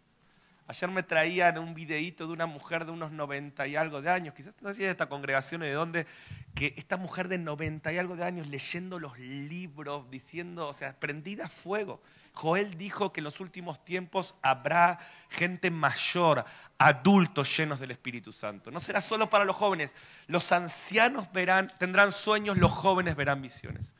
Ayer 0.70 0.88
me 0.88 1.02
traían 1.02 1.58
un 1.58 1.74
videíto 1.74 2.28
de 2.28 2.32
una 2.32 2.46
mujer 2.46 2.84
de 2.84 2.92
unos 2.92 3.10
90 3.10 3.66
y 3.66 3.74
algo 3.74 4.00
de 4.00 4.08
años, 4.08 4.34
quizás 4.36 4.54
no 4.60 4.68
sé 4.68 4.76
si 4.76 4.82
de 4.84 4.90
esta 4.90 5.08
congregación 5.08 5.62
o 5.62 5.64
de 5.64 5.72
dónde, 5.72 6.06
que 6.54 6.74
esta 6.76 6.96
mujer 6.96 7.26
de 7.26 7.38
90 7.38 7.92
y 7.92 7.98
algo 7.98 8.14
de 8.14 8.22
años 8.22 8.46
leyendo 8.46 9.00
los 9.00 9.18
libros, 9.18 10.08
diciendo, 10.12 10.68
o 10.68 10.72
sea, 10.72 10.92
prendida 10.92 11.46
a 11.46 11.48
fuego. 11.48 12.00
Joel 12.34 12.78
dijo 12.78 13.12
que 13.12 13.18
en 13.18 13.24
los 13.24 13.40
últimos 13.40 13.84
tiempos 13.84 14.36
habrá 14.42 15.00
gente 15.28 15.72
mayor, 15.72 16.44
adultos 16.78 17.56
llenos 17.56 17.80
del 17.80 17.90
Espíritu 17.90 18.30
Santo. 18.30 18.70
No 18.70 18.78
será 18.78 19.00
solo 19.00 19.28
para 19.28 19.44
los 19.44 19.56
jóvenes. 19.56 19.96
Los 20.28 20.52
ancianos 20.52 21.32
verán, 21.32 21.68
tendrán 21.80 22.12
sueños, 22.12 22.56
los 22.56 22.70
jóvenes 22.70 23.16
verán 23.16 23.42
visiones. 23.42 23.92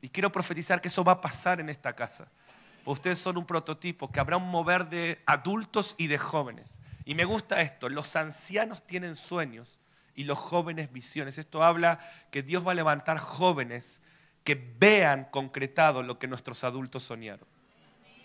Y 0.00 0.08
quiero 0.08 0.30
profetizar 0.30 0.80
que 0.80 0.86
eso 0.86 1.02
va 1.02 1.14
a 1.14 1.20
pasar 1.20 1.58
en 1.58 1.68
esta 1.68 1.92
casa. 1.94 2.28
Ustedes 2.84 3.18
son 3.18 3.36
un 3.36 3.46
prototipo, 3.46 4.10
que 4.10 4.20
habrá 4.20 4.36
un 4.36 4.48
mover 4.48 4.88
de 4.88 5.22
adultos 5.26 5.94
y 5.98 6.08
de 6.08 6.18
jóvenes. 6.18 6.80
Y 7.04 7.14
me 7.14 7.24
gusta 7.24 7.60
esto, 7.60 7.88
los 7.88 8.16
ancianos 8.16 8.86
tienen 8.86 9.14
sueños 9.14 9.78
y 10.14 10.24
los 10.24 10.38
jóvenes 10.38 10.92
visiones. 10.92 11.38
Esto 11.38 11.62
habla 11.62 12.00
que 12.30 12.42
Dios 12.42 12.66
va 12.66 12.72
a 12.72 12.76
levantar 12.76 13.18
jóvenes 13.18 14.00
que 14.44 14.54
vean 14.78 15.24
concretado 15.30 16.02
lo 16.02 16.18
que 16.18 16.26
nuestros 16.26 16.64
adultos 16.64 17.04
soñaron. 17.04 17.46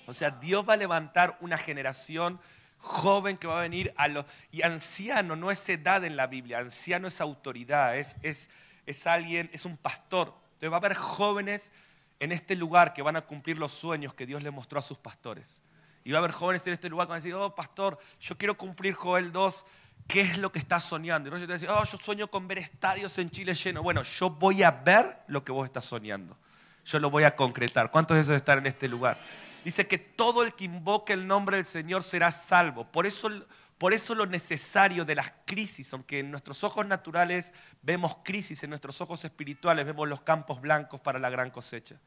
O 0.08 0.14
sea, 0.14 0.32
Dios 0.32 0.68
va 0.68 0.74
a 0.74 0.78
levantar 0.78 1.38
una 1.42 1.58
generación 1.58 2.40
joven 2.78 3.38
que 3.38 3.48
va 3.48 3.60
a 3.60 3.62
venir 3.62 3.94
a 3.98 4.08
los... 4.08 4.26
Y 4.52 4.64
anciano 4.64 5.36
no 5.36 5.52
es 5.52 5.68
edad 5.70 6.04
en 6.04 6.16
la 6.16 6.28
Biblia, 6.28 6.60
anciano 6.60 7.08
es 7.08 7.22
autoridad, 7.22 7.98
es, 7.98 8.18
es, 8.22 8.50
es 8.86 9.06
alguien, 9.06 9.50
es 9.54 9.66
un 9.66 9.78
pastor. 9.78 10.34
Entonces 10.54 10.72
va 10.72 10.76
a 10.76 10.80
haber 10.80 10.96
jóvenes 10.96 11.72
en 12.20 12.32
este 12.32 12.56
lugar 12.56 12.94
que 12.94 13.02
van 13.02 13.16
a 13.16 13.22
cumplir 13.22 13.58
los 13.58 13.72
sueños 13.72 14.14
que 14.14 14.26
Dios 14.26 14.44
le 14.44 14.52
mostró 14.52 14.80
a 14.80 14.82
sus 14.82 14.98
pastores. 14.98 15.62
Y 16.04 16.12
va 16.12 16.18
a 16.18 16.20
haber 16.20 16.32
jóvenes 16.32 16.66
en 16.66 16.74
este 16.74 16.90
lugar 16.90 17.08
que 17.08 17.12
van 17.12 17.18
a 17.18 17.22
decir, 17.22 17.34
oh 17.34 17.54
pastor, 17.54 18.00
yo 18.20 18.38
quiero 18.38 18.58
cumplir 18.58 18.94
Joel 18.94 19.32
2, 19.32 19.66
¿qué 20.08 20.22
es 20.22 20.38
lo 20.38 20.52
que 20.52 20.60
estás 20.60 20.84
soñando? 20.86 21.30
Y 21.30 21.40
yo 21.40 21.46
te 21.46 21.54
decir, 21.54 21.70
oh, 21.70 21.84
yo 21.84 21.98
sueño 21.98 22.28
con 22.28 22.48
ver 22.48 22.60
estadios 22.60 23.18
en 23.18 23.30
Chile 23.30 23.54
llenos. 23.54 23.84
Bueno, 23.84 24.04
yo 24.04 24.30
voy 24.30 24.64
a 24.64 24.72
ver 24.72 25.20
lo 25.28 25.44
que 25.44 25.52
vos 25.52 25.66
estás 25.66 25.86
soñando. 25.86 26.38
Yo 26.86 27.00
lo 27.00 27.10
voy 27.10 27.26
a 27.26 27.36
concretar. 27.36 27.92
¿Cuántos 27.92 28.16
de 28.16 28.22
esos 28.22 28.36
están 28.38 28.60
en 28.60 28.68
este 28.68 28.88
lugar? 28.88 29.18
Dice 29.66 29.86
que 29.86 29.98
todo 29.98 30.44
el 30.44 30.54
que 30.54 30.64
invoque 30.64 31.12
el 31.12 31.28
nombre 31.28 31.58
del 31.58 31.66
Señor 31.66 32.02
será 32.02 32.32
salvo. 32.32 32.86
Por 32.86 33.06
eso, 33.06 33.30
por 33.78 33.94
eso 33.94 34.16
lo 34.16 34.26
necesario 34.26 35.06
de 35.06 35.16
las 35.16 35.32
crisis, 35.46 35.94
aunque 35.94 36.20
en 36.20 36.32
nuestros 36.32 36.64
ojos 36.64 36.86
naturales 36.86 37.54
vemos 37.82 38.18
crisis, 38.24 38.64
en 38.64 38.72
nuestros 38.72 39.00
ojos 39.02 39.24
espirituales 39.24 39.86
vemos 39.86 40.08
los 40.08 40.22
campos 40.22 40.60
blancos 40.60 41.00
para 41.00 41.20
la 41.20 41.30
gran 41.30 41.52
cosecha. 41.52 42.00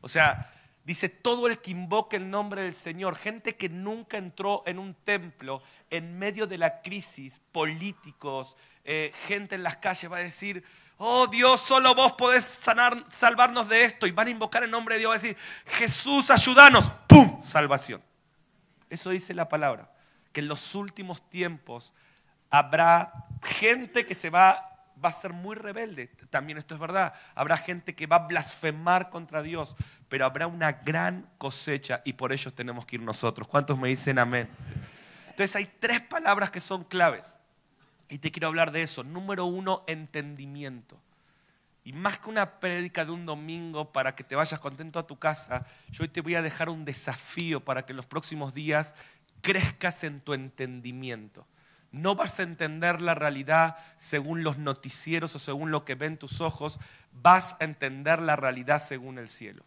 O 0.00 0.08
sea, 0.08 0.52
dice 0.84 1.08
todo 1.08 1.46
el 1.46 1.58
que 1.58 1.70
invoque 1.70 2.16
el 2.16 2.28
nombre 2.28 2.62
del 2.62 2.74
Señor, 2.74 3.16
gente 3.16 3.56
que 3.56 3.68
nunca 3.68 4.18
entró 4.18 4.62
en 4.66 4.78
un 4.78 4.94
templo 4.94 5.62
en 5.88 6.18
medio 6.18 6.46
de 6.46 6.58
la 6.58 6.82
crisis, 6.82 7.40
políticos, 7.52 8.56
eh, 8.84 9.12
gente 9.26 9.54
en 9.54 9.62
las 9.62 9.76
calles 9.76 10.10
va 10.10 10.18
a 10.18 10.20
decir, 10.20 10.64
oh 10.98 11.26
Dios, 11.26 11.60
solo 11.60 11.94
vos 11.94 12.12
podés 12.12 12.44
sanar, 12.44 13.04
salvarnos 13.08 13.68
de 13.68 13.84
esto. 13.84 14.06
Y 14.06 14.10
van 14.10 14.28
a 14.28 14.30
invocar 14.30 14.62
el 14.62 14.70
nombre 14.70 14.96
de 14.96 15.00
Dios, 15.00 15.10
va 15.10 15.14
a 15.14 15.18
decir, 15.18 15.36
Jesús, 15.66 16.30
ayúdanos. 16.30 16.90
¡Pum! 17.06 17.42
Salvación. 17.42 18.02
Eso 18.90 19.10
dice 19.10 19.32
la 19.32 19.48
palabra, 19.48 19.90
que 20.34 20.40
en 20.40 20.48
los 20.48 20.74
últimos 20.74 21.30
tiempos 21.30 21.94
habrá 22.50 23.26
gente 23.42 24.04
que 24.04 24.14
se 24.14 24.28
va, 24.28 24.84
va 25.02 25.08
a 25.08 25.12
ser 25.12 25.32
muy 25.32 25.54
rebelde. 25.54 26.08
También 26.28 26.58
esto 26.58 26.74
es 26.74 26.80
verdad. 26.80 27.14
Habrá 27.34 27.56
gente 27.56 27.94
que 27.94 28.06
va 28.06 28.16
a 28.16 28.26
blasfemar 28.26 29.08
contra 29.08 29.42
Dios, 29.42 29.76
pero 30.08 30.26
habrá 30.26 30.48
una 30.48 30.72
gran 30.72 31.30
cosecha 31.38 32.02
y 32.04 32.14
por 32.14 32.32
ellos 32.32 32.52
tenemos 32.52 32.84
que 32.84 32.96
ir 32.96 33.02
nosotros. 33.02 33.46
¿Cuántos 33.48 33.78
me 33.78 33.88
dicen 33.88 34.18
amén? 34.18 34.50
Entonces 35.30 35.54
hay 35.56 35.70
tres 35.78 36.00
palabras 36.00 36.50
que 36.50 36.60
son 36.60 36.84
claves. 36.84 37.38
Y 38.08 38.18
te 38.18 38.30
quiero 38.30 38.48
hablar 38.48 38.72
de 38.72 38.82
eso. 38.82 39.04
Número 39.04 39.46
uno, 39.46 39.84
entendimiento. 39.86 41.00
Y 41.84 41.92
más 41.92 42.16
que 42.16 42.30
una 42.30 42.60
prédica 42.60 43.04
de 43.04 43.10
un 43.10 43.26
domingo 43.26 43.92
para 43.92 44.14
que 44.14 44.24
te 44.24 44.34
vayas 44.34 44.58
contento 44.58 44.98
a 44.98 45.06
tu 45.06 45.18
casa, 45.18 45.66
yo 45.90 46.02
hoy 46.02 46.08
te 46.08 46.22
voy 46.22 46.34
a 46.34 46.40
dejar 46.40 46.70
un 46.70 46.84
desafío 46.84 47.60
para 47.60 47.84
que 47.84 47.92
en 47.92 47.98
los 47.98 48.06
próximos 48.06 48.54
días 48.54 48.94
crezcas 49.44 50.02
en 50.04 50.20
tu 50.20 50.32
entendimiento. 50.32 51.46
No 51.92 52.16
vas 52.16 52.40
a 52.40 52.42
entender 52.42 53.00
la 53.02 53.14
realidad 53.14 53.76
según 53.98 54.42
los 54.42 54.58
noticieros 54.58 55.36
o 55.36 55.38
según 55.38 55.70
lo 55.70 55.84
que 55.84 55.94
ven 55.94 56.16
tus 56.16 56.40
ojos, 56.40 56.80
vas 57.12 57.54
a 57.60 57.64
entender 57.64 58.20
la 58.20 58.34
realidad 58.34 58.82
según 58.82 59.18
el 59.18 59.28
cielo. 59.28 59.62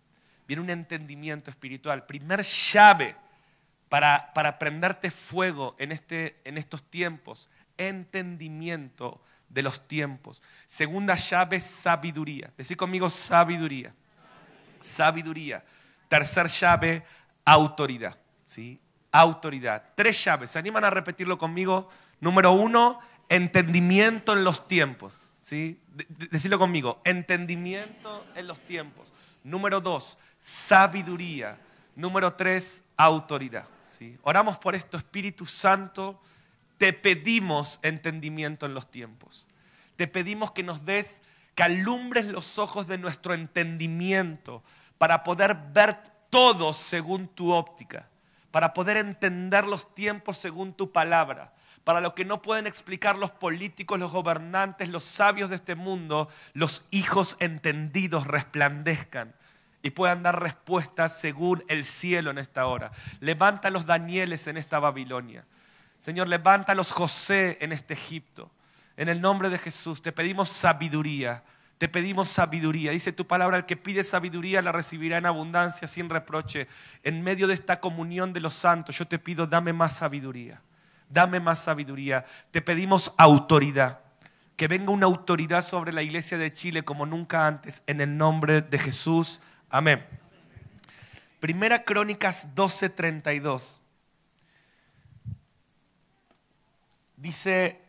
Viene 0.47 0.63
un 0.63 0.69
entendimiento 0.71 1.51
espiritual. 1.51 2.05
Primer 2.05 2.41
llave 2.41 3.15
para, 3.87 4.33
para 4.33 4.59
prenderte 4.59 5.11
fuego 5.11 5.75
en, 5.77 5.91
este, 5.91 6.41
en 6.43 6.57
estos 6.57 6.83
tiempos 6.89 7.49
entendimiento 7.77 9.21
de 9.49 9.61
los 9.61 9.87
tiempos. 9.87 10.41
Segunda 10.65 11.15
llave, 11.15 11.61
sabiduría. 11.61 12.51
Decir 12.57 12.75
conmigo 12.75 13.09
sabiduría. 13.09 13.93
Sabiduría. 14.81 15.63
Tercer 16.07 16.47
llave, 16.47 17.05
autoridad. 17.45 18.17
¿sí? 18.43 18.79
Autoridad. 19.11 19.83
Tres 19.95 20.23
llaves. 20.23 20.51
¿Se 20.51 20.59
animan 20.59 20.83
a 20.83 20.89
repetirlo 20.89 21.37
conmigo? 21.37 21.89
Número 22.19 22.51
uno, 22.51 22.99
entendimiento 23.29 24.33
en 24.33 24.43
los 24.43 24.67
tiempos. 24.67 25.31
¿sí? 25.41 25.79
Decirlo 26.29 26.59
conmigo. 26.59 27.01
Entendimiento 27.03 28.25
en 28.35 28.47
los 28.47 28.59
tiempos. 28.59 29.13
Número 29.43 29.81
dos, 29.81 30.17
sabiduría. 30.39 31.57
Número 31.95 32.33
tres, 32.33 32.83
autoridad. 32.95 33.65
¿sí? 33.83 34.17
Oramos 34.23 34.57
por 34.57 34.75
esto, 34.75 34.97
Espíritu 34.97 35.45
Santo 35.45 36.21
te 36.77 36.93
pedimos 36.93 37.79
entendimiento 37.81 38.65
en 38.65 38.73
los 38.73 38.89
tiempos. 38.89 39.47
Te 39.95 40.07
pedimos 40.07 40.51
que 40.51 40.63
nos 40.63 40.85
des, 40.85 41.21
que 41.55 41.63
alumbres 41.63 42.25
los 42.25 42.59
ojos 42.59 42.87
de 42.87 42.97
nuestro 42.97 43.33
entendimiento 43.33 44.63
para 44.97 45.23
poder 45.23 45.55
ver 45.73 45.97
todo 46.29 46.73
según 46.73 47.27
tu 47.27 47.51
óptica, 47.51 48.07
para 48.51 48.73
poder 48.73 48.97
entender 48.97 49.65
los 49.65 49.93
tiempos 49.93 50.37
según 50.37 50.73
tu 50.73 50.91
palabra, 50.91 51.53
para 51.83 52.01
lo 52.01 52.15
que 52.15 52.25
no 52.25 52.41
pueden 52.41 52.67
explicar 52.67 53.17
los 53.17 53.31
políticos, 53.31 53.99
los 53.99 54.11
gobernantes, 54.11 54.89
los 54.89 55.03
sabios 55.03 55.49
de 55.49 55.55
este 55.55 55.75
mundo, 55.75 56.27
los 56.53 56.85
hijos 56.91 57.37
entendidos 57.39 58.27
resplandezcan 58.27 59.33
y 59.81 59.91
puedan 59.91 60.23
dar 60.23 60.41
respuestas 60.41 61.19
según 61.19 61.63
el 61.67 61.85
cielo 61.85 62.31
en 62.31 62.39
esta 62.39 62.65
hora. 62.67 62.91
Levanta 63.19 63.69
los 63.69 63.85
Danieles 63.85 64.47
en 64.47 64.57
esta 64.57 64.79
Babilonia. 64.79 65.45
Señor, 66.01 66.27
levanta 66.27 66.73
a 66.73 66.75
los 66.75 66.91
José 66.91 67.57
en 67.61 67.71
este 67.71 67.93
Egipto. 67.93 68.51
En 68.97 69.09
el 69.09 69.21
nombre 69.21 69.49
de 69.49 69.57
Jesús 69.57 70.01
te 70.01 70.11
pedimos 70.11 70.49
sabiduría. 70.49 71.43
Te 71.77 71.87
pedimos 71.87 72.29
sabiduría. 72.29 72.91
Dice 72.91 73.11
tu 73.11 73.27
palabra, 73.27 73.57
el 73.57 73.65
que 73.65 73.77
pide 73.77 74.03
sabiduría 74.03 74.61
la 74.61 74.71
recibirá 74.71 75.17
en 75.17 75.27
abundancia, 75.27 75.87
sin 75.87 76.09
reproche. 76.09 76.67
En 77.03 77.21
medio 77.21 77.47
de 77.47 77.53
esta 77.53 77.79
comunión 77.79 78.33
de 78.33 78.39
los 78.39 78.55
santos, 78.55 78.97
yo 78.97 79.05
te 79.05 79.19
pido, 79.19 79.45
dame 79.45 79.73
más 79.73 79.97
sabiduría. 79.97 80.61
Dame 81.09 81.39
más 81.39 81.63
sabiduría. 81.63 82.25
Te 82.51 82.61
pedimos 82.61 83.13
autoridad. 83.17 83.99
Que 84.55 84.67
venga 84.67 84.91
una 84.91 85.05
autoridad 85.05 85.61
sobre 85.61 85.93
la 85.93 86.01
iglesia 86.01 86.39
de 86.39 86.51
Chile 86.51 86.83
como 86.83 87.05
nunca 87.05 87.45
antes. 87.45 87.83
En 87.85 88.01
el 88.01 88.17
nombre 88.17 88.61
de 88.61 88.79
Jesús. 88.79 89.39
Amén. 89.69 90.03
Primera 91.39 91.83
Crónicas 91.83 92.55
12:32. 92.55 93.81
Dice, 97.15 97.81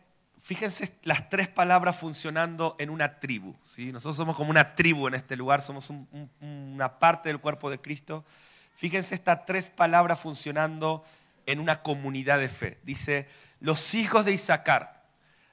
Fíjense 0.49 0.91
las 1.03 1.29
tres 1.29 1.47
palabras 1.47 1.95
funcionando 1.95 2.75
en 2.79 2.89
una 2.89 3.19
tribu. 3.19 3.55
¿sí? 3.61 3.91
Nosotros 3.91 4.17
somos 4.17 4.35
como 4.35 4.49
una 4.49 4.73
tribu 4.73 5.07
en 5.07 5.13
este 5.13 5.35
lugar, 5.35 5.61
somos 5.61 5.93
una 6.41 6.97
parte 6.97 7.29
del 7.29 7.37
cuerpo 7.37 7.69
de 7.69 7.79
Cristo. 7.79 8.25
Fíjense 8.73 9.13
estas 9.13 9.45
tres 9.45 9.69
palabras 9.69 10.19
funcionando 10.19 11.05
en 11.45 11.59
una 11.59 11.83
comunidad 11.83 12.39
de 12.39 12.49
fe. 12.49 12.79
Dice, 12.81 13.29
los 13.59 13.93
hijos 13.93 14.25
de 14.25 14.31
Isaacar, 14.31 15.03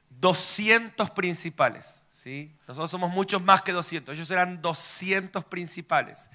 200 0.09 1.11
principales. 1.11 2.03
¿sí? 2.09 2.57
Nosotros 2.67 2.91
somos 2.91 3.11
muchos 3.11 3.43
más 3.43 3.61
que 3.61 3.73
200, 3.73 4.15
ellos 4.15 4.31
eran 4.31 4.63
200 4.63 5.45
principales, 5.45 6.31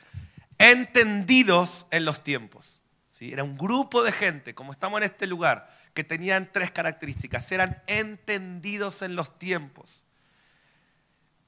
entendidos 0.59 1.87
en 1.89 2.05
los 2.05 2.23
tiempos. 2.23 2.83
¿sí? 3.09 3.33
Era 3.33 3.43
un 3.43 3.57
grupo 3.57 4.03
de 4.03 4.11
gente, 4.11 4.53
como 4.53 4.71
estamos 4.71 4.99
en 4.99 5.05
este 5.05 5.25
lugar, 5.25 5.67
que 5.93 6.03
tenían 6.03 6.49
tres 6.51 6.71
características. 6.71 7.51
Eran 7.51 7.81
entendidos 7.87 9.01
en 9.01 9.15
los 9.15 9.37
tiempos, 9.37 10.05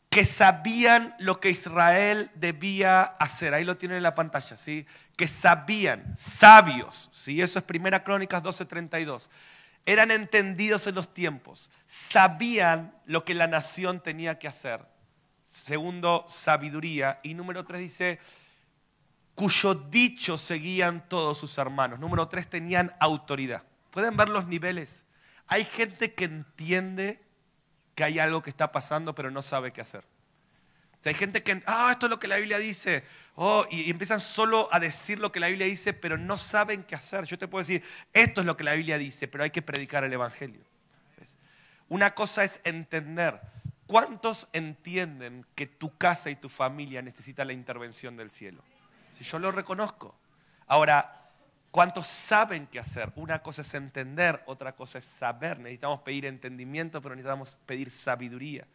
que 0.10 0.26
sabían 0.26 1.16
lo 1.20 1.40
que 1.40 1.50
Israel 1.50 2.30
debía 2.36 3.02
hacer. 3.02 3.54
Ahí 3.54 3.64
lo 3.64 3.78
tienen 3.78 3.98
en 3.98 4.04
la 4.04 4.16
pantalla, 4.16 4.58
¿sí? 4.58 4.86
Que 5.16 5.28
sabían, 5.28 6.16
sabios, 6.18 7.10
¿sí? 7.12 7.42
Eso 7.42 7.58
es 7.60 7.66
Primera 7.66 8.04
Crónicas 8.04 8.44
12:32. 8.44 9.30
Eran 9.86 10.12
entendidos 10.12 10.88
en 10.88 10.96
los 10.96 11.14
tiempos, 11.14 11.70
sabían 11.88 12.96
lo 13.06 13.26
que 13.26 13.34
la 13.34 13.48
nación 13.48 14.02
tenía 14.02 14.40
que 14.40 14.48
hacer. 14.48 14.86
Segundo, 15.52 16.26
sabiduría. 16.30 17.20
Y 17.22 17.34
número 17.34 17.66
tres 17.66 17.82
dice, 17.82 18.20
cuyo 19.36 19.74
dicho 19.76 20.38
seguían 20.38 21.08
todos 21.10 21.38
sus 21.38 21.58
hermanos. 21.58 22.00
Número 22.00 22.28
tres, 22.28 22.50
tenían 22.50 22.94
autoridad. 23.00 23.64
¿Pueden 23.94 24.18
ver 24.18 24.28
los 24.30 24.48
niveles? 24.48 25.06
Hay 25.46 25.66
gente 25.66 26.16
que 26.16 26.26
entiende 26.26 27.22
que 27.94 28.04
hay 28.04 28.18
algo 28.18 28.42
que 28.42 28.50
está 28.50 28.72
pasando, 28.72 29.14
pero 29.14 29.30
no 29.30 29.44
sabe 29.44 29.72
qué 29.72 29.82
hacer. 29.82 30.04
Hay 31.06 31.14
gente 31.14 31.44
que, 31.44 31.62
ah, 31.68 31.90
esto 31.92 32.08
es 32.08 32.10
lo 32.10 32.20
que 32.20 32.28
la 32.28 32.38
Biblia 32.38 32.58
dice. 32.58 33.04
Oh, 33.36 33.68
y, 33.70 33.92
empiezan 33.92 34.20
solo 34.20 34.68
a 34.72 34.80
decir 34.80 35.20
lo 35.20 35.32
que 35.32 35.40
la 35.40 35.48
Biblia 35.48 35.68
dice, 35.68 35.94
pero 35.94 36.18
no 36.18 36.40
saben 36.40 36.84
qué 36.84 36.96
hacer. 36.96 37.26
Yo 37.26 37.38
te 37.38 37.48
puedo 37.48 37.62
decir, 37.62 37.84
esto 38.14 38.42
es 38.42 38.48
lo 38.48 38.58
que 38.58 38.64
la 38.64 38.74
Biblia 38.74 38.98
dice, 38.98 39.28
pero 39.28 39.44
hay 39.44 39.52
que 39.52 39.62
predicar 39.62 40.04
el 40.04 40.14
Evangelio. 40.14 40.62
Una 41.88 42.16
cosa 42.16 42.44
es 42.44 42.62
entender. 42.64 43.42
¿Cuántos 43.86 44.48
entienden 44.54 45.46
que 45.54 45.68
tu 45.68 45.96
casa 45.98 46.32
y 46.32 46.36
tu 46.36 46.50
familia 46.50 47.04
necesitan 47.04 47.46
la 47.46 47.54
intervención 47.54 48.18
del 48.18 48.32
cielo? 48.32 48.64
Si 49.16 49.24
yo 49.24 49.38
lo 49.38 49.52
reconozco. 49.52 50.16
Ahora, 50.66 51.23
¿Cuántos 51.74 52.06
saben 52.06 52.68
qué 52.68 52.78
hacer? 52.78 53.12
Una 53.16 53.42
cosa 53.42 53.64
es 53.64 53.74
entender, 53.74 54.44
otra 54.46 54.76
cosa 54.76 55.00
es 55.00 55.06
saber. 55.06 55.58
Necesitamos 55.58 56.02
pedir 56.02 56.28
entendimiento, 56.28 57.02
pero 57.02 57.16
necesitamos 57.16 57.58
pedir 57.66 57.90
sabiduría. 57.90 58.68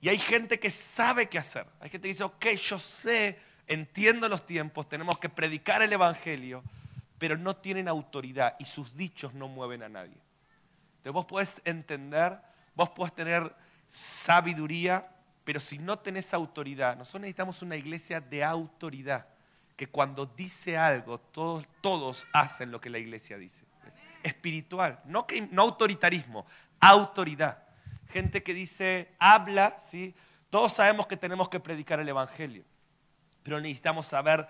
Y 0.00 0.08
hay 0.08 0.18
gente 0.18 0.60
que 0.60 0.70
sabe 0.70 1.28
qué 1.28 1.38
hacer. 1.38 1.66
Hay 1.80 1.90
gente 1.90 2.06
que 2.06 2.12
dice, 2.12 2.22
ok, 2.22 2.46
yo 2.50 2.78
sé, 2.78 3.40
entiendo 3.66 4.28
los 4.28 4.46
tiempos, 4.46 4.88
tenemos 4.88 5.18
que 5.18 5.28
predicar 5.28 5.82
el 5.82 5.92
Evangelio, 5.92 6.62
pero 7.18 7.36
no 7.36 7.56
tienen 7.56 7.88
autoridad 7.88 8.54
y 8.60 8.64
sus 8.64 8.94
dichos 8.96 9.34
no 9.34 9.48
mueven 9.48 9.82
a 9.82 9.88
nadie. 9.88 10.16
Entonces 10.98 11.12
vos 11.12 11.26
podés 11.26 11.62
entender, 11.64 12.38
vos 12.76 12.90
podés 12.90 13.12
tener 13.12 13.52
sabiduría, 13.88 15.04
pero 15.42 15.58
si 15.58 15.78
no 15.78 15.98
tenés 15.98 16.32
autoridad, 16.32 16.96
nosotros 16.96 17.22
necesitamos 17.22 17.60
una 17.62 17.74
iglesia 17.74 18.20
de 18.20 18.44
autoridad 18.44 19.33
que 19.76 19.88
cuando 19.88 20.26
dice 20.26 20.76
algo, 20.76 21.18
todos, 21.18 21.66
todos 21.80 22.26
hacen 22.32 22.70
lo 22.70 22.80
que 22.80 22.90
la 22.90 22.98
iglesia 22.98 23.36
dice. 23.38 23.64
espiritual, 24.22 25.00
no, 25.04 25.26
que, 25.26 25.42
no 25.42 25.62
autoritarismo, 25.62 26.46
autoridad. 26.80 27.62
Gente 28.08 28.42
que 28.42 28.54
dice, 28.54 29.14
habla, 29.18 29.76
¿sí? 29.78 30.14
Todos 30.48 30.72
sabemos 30.72 31.06
que 31.06 31.16
tenemos 31.16 31.48
que 31.48 31.60
predicar 31.60 32.00
el 32.00 32.08
Evangelio, 32.08 32.64
pero 33.42 33.60
necesitamos 33.60 34.06
saber 34.06 34.48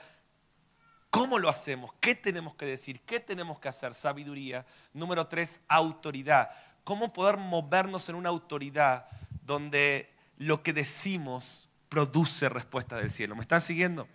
cómo 1.10 1.38
lo 1.38 1.48
hacemos, 1.48 1.92
qué 2.00 2.14
tenemos 2.14 2.54
que 2.56 2.66
decir, 2.66 3.00
qué 3.02 3.20
tenemos 3.20 3.58
que 3.58 3.68
hacer. 3.68 3.94
Sabiduría. 3.94 4.66
Número 4.92 5.26
tres, 5.28 5.60
autoridad. 5.68 6.50
Cómo 6.82 7.12
poder 7.12 7.36
movernos 7.36 8.08
en 8.08 8.16
una 8.16 8.28
autoridad 8.28 9.06
donde 9.44 10.12
lo 10.36 10.62
que 10.62 10.72
decimos 10.72 11.70
produce 11.88 12.48
respuesta 12.48 12.96
del 12.96 13.10
cielo. 13.10 13.36
¿Me 13.36 13.42
están 13.42 13.60
siguiendo? 13.60 14.08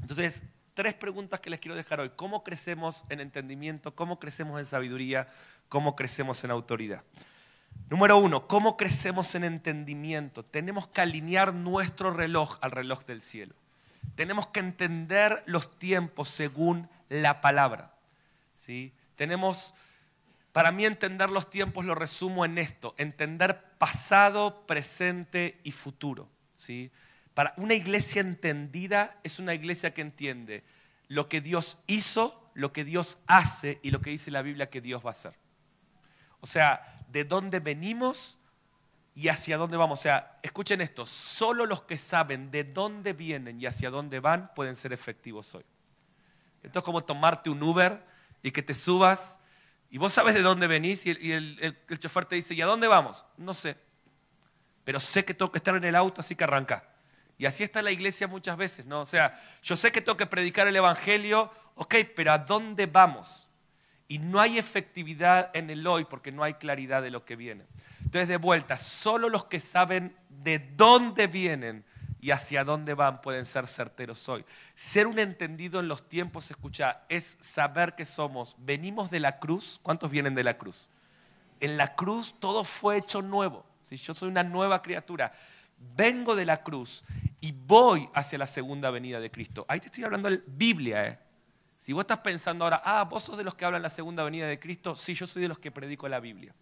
Entonces, 0.00 0.44
tres 0.74 0.94
preguntas 0.94 1.40
que 1.40 1.50
les 1.50 1.60
quiero 1.60 1.76
dejar 1.76 2.00
hoy. 2.00 2.12
¿Cómo 2.14 2.44
crecemos 2.44 3.04
en 3.08 3.20
entendimiento? 3.20 3.94
¿Cómo 3.94 4.18
crecemos 4.20 4.60
en 4.60 4.66
sabiduría? 4.66 5.28
¿Cómo 5.68 5.96
crecemos 5.96 6.44
en 6.44 6.50
autoridad? 6.50 7.02
Número 7.90 8.18
uno, 8.18 8.46
¿cómo 8.46 8.76
crecemos 8.76 9.34
en 9.34 9.44
entendimiento? 9.44 10.44
Tenemos 10.44 10.86
que 10.88 11.00
alinear 11.00 11.54
nuestro 11.54 12.12
reloj 12.12 12.58
al 12.60 12.70
reloj 12.70 13.04
del 13.04 13.22
cielo. 13.22 13.54
Tenemos 14.14 14.48
que 14.48 14.60
entender 14.60 15.42
los 15.46 15.78
tiempos 15.78 16.28
según 16.28 16.88
la 17.08 17.40
palabra. 17.40 17.94
¿sí? 18.54 18.92
Tenemos, 19.16 19.74
para 20.52 20.70
mí 20.70 20.84
entender 20.84 21.30
los 21.30 21.50
tiempos 21.50 21.86
lo 21.86 21.94
resumo 21.94 22.44
en 22.44 22.58
esto, 22.58 22.94
entender 22.98 23.64
pasado, 23.78 24.66
presente 24.66 25.58
y 25.64 25.72
futuro. 25.72 26.28
¿sí? 26.56 26.90
Para 27.38 27.54
una 27.56 27.74
iglesia 27.74 28.20
entendida 28.20 29.20
es 29.22 29.38
una 29.38 29.54
iglesia 29.54 29.94
que 29.94 30.00
entiende 30.00 30.64
lo 31.06 31.28
que 31.28 31.40
Dios 31.40 31.78
hizo, 31.86 32.50
lo 32.54 32.72
que 32.72 32.84
Dios 32.84 33.18
hace 33.28 33.78
y 33.84 33.92
lo 33.92 34.00
que 34.00 34.10
dice 34.10 34.32
la 34.32 34.42
Biblia 34.42 34.70
que 34.70 34.80
Dios 34.80 35.04
va 35.04 35.10
a 35.10 35.12
hacer. 35.12 35.34
O 36.40 36.48
sea, 36.48 37.04
de 37.06 37.22
dónde 37.22 37.60
venimos 37.60 38.40
y 39.14 39.28
hacia 39.28 39.56
dónde 39.56 39.76
vamos. 39.76 40.00
O 40.00 40.02
sea, 40.02 40.40
escuchen 40.42 40.80
esto, 40.80 41.06
solo 41.06 41.64
los 41.64 41.82
que 41.82 41.96
saben 41.96 42.50
de 42.50 42.64
dónde 42.64 43.12
vienen 43.12 43.60
y 43.60 43.66
hacia 43.66 43.90
dónde 43.90 44.18
van 44.18 44.52
pueden 44.56 44.74
ser 44.74 44.92
efectivos 44.92 45.54
hoy. 45.54 45.64
Esto 46.64 46.80
es 46.80 46.84
como 46.84 47.04
tomarte 47.04 47.50
un 47.50 47.62
Uber 47.62 48.04
y 48.42 48.50
que 48.50 48.64
te 48.64 48.74
subas 48.74 49.38
y 49.90 49.98
vos 49.98 50.12
sabes 50.12 50.34
de 50.34 50.42
dónde 50.42 50.66
venís 50.66 51.06
y 51.06 51.10
el, 51.12 51.76
el 51.88 51.98
chofer 52.00 52.24
te 52.24 52.34
dice, 52.34 52.54
¿y 52.54 52.62
a 52.62 52.66
dónde 52.66 52.88
vamos? 52.88 53.24
No 53.36 53.54
sé, 53.54 53.76
pero 54.82 54.98
sé 54.98 55.24
que 55.24 55.34
tengo 55.34 55.52
que 55.52 55.58
estar 55.58 55.76
en 55.76 55.84
el 55.84 55.94
auto, 55.94 56.20
así 56.20 56.34
que 56.34 56.42
arranca. 56.42 56.97
Y 57.38 57.46
así 57.46 57.62
está 57.62 57.80
la 57.82 57.92
iglesia 57.92 58.26
muchas 58.26 58.56
veces, 58.56 58.84
¿no? 58.84 59.00
O 59.00 59.06
sea, 59.06 59.40
yo 59.62 59.76
sé 59.76 59.92
que 59.92 60.00
tengo 60.00 60.16
que 60.16 60.26
predicar 60.26 60.66
el 60.66 60.74
Evangelio, 60.74 61.52
ok, 61.76 61.94
pero 62.14 62.32
¿a 62.32 62.38
dónde 62.38 62.86
vamos? 62.86 63.48
Y 64.08 64.18
no 64.18 64.40
hay 64.40 64.58
efectividad 64.58 65.50
en 65.54 65.70
el 65.70 65.86
hoy 65.86 66.04
porque 66.04 66.32
no 66.32 66.42
hay 66.42 66.54
claridad 66.54 67.00
de 67.00 67.10
lo 67.10 67.24
que 67.24 67.36
viene. 67.36 67.64
Entonces, 68.04 68.26
de 68.26 68.38
vuelta, 68.38 68.76
solo 68.76 69.28
los 69.28 69.44
que 69.44 69.60
saben 69.60 70.16
de 70.28 70.58
dónde 70.58 71.28
vienen 71.28 71.84
y 72.20 72.32
hacia 72.32 72.64
dónde 72.64 72.94
van 72.94 73.20
pueden 73.20 73.46
ser 73.46 73.68
certeros 73.68 74.28
hoy. 74.28 74.44
Ser 74.74 75.06
un 75.06 75.20
entendido 75.20 75.78
en 75.78 75.86
los 75.86 76.08
tiempos, 76.08 76.50
escucha, 76.50 77.02
es 77.08 77.38
saber 77.40 77.94
que 77.94 78.04
somos, 78.04 78.56
venimos 78.58 79.10
de 79.10 79.20
la 79.20 79.38
cruz. 79.38 79.78
¿Cuántos 79.84 80.10
vienen 80.10 80.34
de 80.34 80.42
la 80.42 80.58
cruz? 80.58 80.88
En 81.60 81.76
la 81.76 81.94
cruz 81.94 82.34
todo 82.40 82.64
fue 82.64 82.96
hecho 82.96 83.22
nuevo. 83.22 83.64
Si 83.84 83.96
Yo 83.96 84.12
soy 84.14 84.28
una 84.28 84.42
nueva 84.42 84.82
criatura. 84.82 85.32
Vengo 85.96 86.34
de 86.34 86.44
la 86.44 86.62
cruz 86.62 87.04
y 87.40 87.52
voy 87.52 88.08
hacia 88.14 88.38
la 88.38 88.46
segunda 88.46 88.90
venida 88.90 89.20
de 89.20 89.30
Cristo. 89.30 89.64
Ahí 89.68 89.80
te 89.80 89.86
estoy 89.86 90.04
hablando 90.04 90.30
de 90.30 90.42
Biblia. 90.46 91.06
¿eh? 91.06 91.18
Si 91.78 91.92
vos 91.92 92.02
estás 92.02 92.18
pensando 92.18 92.64
ahora, 92.64 92.82
ah, 92.84 93.04
vos 93.04 93.22
sos 93.22 93.36
de 93.36 93.44
los 93.44 93.54
que 93.54 93.64
hablan 93.64 93.82
la 93.82 93.90
segunda 93.90 94.24
venida 94.24 94.46
de 94.46 94.58
Cristo, 94.58 94.96
sí, 94.96 95.14
yo 95.14 95.26
soy 95.26 95.42
de 95.42 95.48
los 95.48 95.58
que 95.58 95.70
predico 95.70 96.08
la 96.08 96.20
Biblia. 96.20 96.54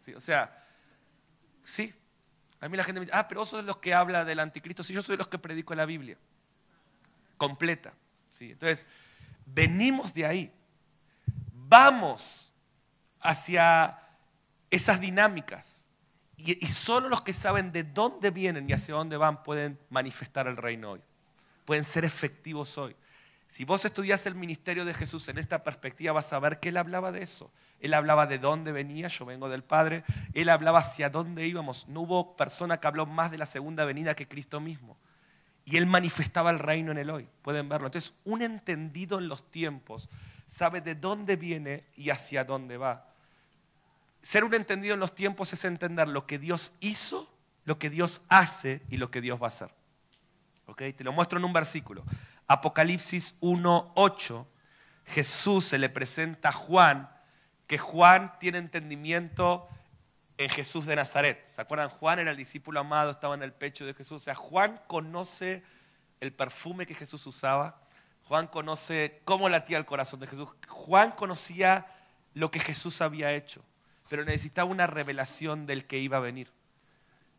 ¿Sí? 0.00 0.14
O 0.14 0.20
sea, 0.20 0.64
sí. 1.62 1.94
A 2.60 2.68
mí 2.68 2.76
la 2.76 2.84
gente 2.84 3.00
me 3.00 3.06
dice, 3.06 3.16
ah, 3.16 3.28
pero 3.28 3.40
vos 3.40 3.50
sos 3.50 3.60
de 3.60 3.66
los 3.66 3.78
que 3.78 3.92
habla 3.92 4.24
del 4.24 4.40
anticristo, 4.40 4.82
sí, 4.82 4.94
yo 4.94 5.02
soy 5.02 5.14
de 5.14 5.18
los 5.18 5.28
que 5.28 5.38
predico 5.38 5.74
la 5.74 5.84
Biblia. 5.84 6.16
Completa. 7.36 7.92
¿Sí? 8.30 8.52
Entonces, 8.52 8.86
venimos 9.44 10.14
de 10.14 10.26
ahí. 10.26 10.52
Vamos 11.52 12.52
hacia 13.20 13.98
esas 14.70 15.00
dinámicas 15.00 15.81
y, 16.44 16.66
solo 16.66 17.08
los 17.08 17.22
que 17.22 17.32
saben 17.32 17.72
de 17.72 17.84
dónde 17.84 18.30
vienen 18.30 18.68
y 18.68 18.72
hacia 18.72 18.94
dónde 18.94 19.16
van 19.16 19.42
pueden 19.42 19.78
manifestar 19.90 20.46
el 20.46 20.56
reino 20.56 20.92
hoy. 20.92 21.00
Pueden 21.64 21.84
ser 21.84 22.04
efectivos 22.04 22.76
hoy. 22.78 22.96
Si 23.48 23.64
vos 23.64 23.84
estudias 23.84 24.24
el 24.26 24.34
ministerio 24.34 24.84
de 24.84 24.94
Jesús 24.94 25.28
en 25.28 25.38
esta 25.38 25.62
perspectiva, 25.62 26.14
vas 26.14 26.32
a 26.32 26.38
ver 26.38 26.58
que 26.58 26.70
Él 26.70 26.78
hablaba 26.78 27.12
de 27.12 27.22
eso. 27.22 27.52
Él 27.80 27.94
hablaba 27.94 28.26
de 28.26 28.38
dónde 28.38 28.72
venía, 28.72 29.08
yo 29.08 29.26
vengo 29.26 29.48
del 29.48 29.62
Padre. 29.62 30.04
Él 30.32 30.48
hablaba 30.48 30.78
hacia 30.78 31.10
dónde 31.10 31.46
íbamos. 31.46 31.86
No 31.88 32.00
hubo 32.02 32.36
persona 32.36 32.78
que 32.78 32.86
habló 32.86 33.06
más 33.06 33.30
de 33.30 33.38
la 33.38 33.46
segunda 33.46 33.84
venida 33.84 34.14
que 34.14 34.26
Cristo 34.26 34.60
mismo. 34.60 34.96
Y 35.64 35.76
Él 35.76 35.86
manifestaba 35.86 36.50
el 36.50 36.60
reino 36.60 36.92
en 36.92 36.98
el 36.98 37.10
hoy. 37.10 37.28
Pueden 37.42 37.68
verlo. 37.68 37.88
Entonces, 37.88 38.14
un 38.24 38.42
entendido 38.42 39.18
en 39.18 39.28
los 39.28 39.50
tiempos 39.50 40.08
sabe 40.56 40.80
de 40.80 40.94
dónde 40.94 41.36
viene 41.36 41.84
y 41.96 42.10
hacia 42.10 42.44
dónde 42.44 42.78
va. 42.78 43.11
Ser 44.22 44.44
un 44.44 44.54
entendido 44.54 44.94
en 44.94 45.00
los 45.00 45.14
tiempos 45.14 45.52
es 45.52 45.64
entender 45.64 46.08
lo 46.08 46.26
que 46.26 46.38
Dios 46.38 46.72
hizo, 46.80 47.28
lo 47.64 47.78
que 47.78 47.90
Dios 47.90 48.22
hace 48.28 48.82
y 48.88 48.96
lo 48.96 49.10
que 49.10 49.20
Dios 49.20 49.40
va 49.40 49.46
a 49.46 49.48
hacer. 49.48 49.70
Te 50.76 51.04
lo 51.04 51.12
muestro 51.12 51.38
en 51.38 51.44
un 51.44 51.52
versículo. 51.52 52.04
Apocalipsis 52.46 53.38
1.8. 53.40 54.46
Jesús 55.06 55.66
se 55.66 55.78
le 55.78 55.88
presenta 55.88 56.50
a 56.50 56.52
Juan, 56.52 57.10
que 57.66 57.78
Juan 57.78 58.38
tiene 58.38 58.58
entendimiento 58.58 59.68
en 60.38 60.48
Jesús 60.48 60.86
de 60.86 60.96
Nazaret. 60.96 61.46
¿Se 61.48 61.60
acuerdan? 61.60 61.88
Juan 61.88 62.20
era 62.20 62.30
el 62.30 62.36
discípulo 62.36 62.80
amado, 62.80 63.10
estaba 63.10 63.34
en 63.34 63.42
el 63.42 63.52
pecho 63.52 63.84
de 63.84 63.94
Jesús. 63.94 64.22
O 64.22 64.24
sea, 64.24 64.34
Juan 64.34 64.80
conoce 64.86 65.62
el 66.20 66.32
perfume 66.32 66.86
que 66.86 66.94
Jesús 66.94 67.26
usaba. 67.26 67.80
Juan 68.24 68.46
conoce 68.46 69.20
cómo 69.24 69.48
latía 69.48 69.78
el 69.78 69.84
corazón 69.84 70.20
de 70.20 70.26
Jesús. 70.26 70.48
Juan 70.68 71.12
conocía 71.12 71.86
lo 72.34 72.50
que 72.50 72.60
Jesús 72.60 73.02
había 73.02 73.32
hecho, 73.32 73.62
pero 74.12 74.26
necesitaba 74.26 74.70
una 74.70 74.86
revelación 74.86 75.64
del 75.64 75.86
que 75.86 75.98
iba 75.98 76.18
a 76.18 76.20
venir. 76.20 76.50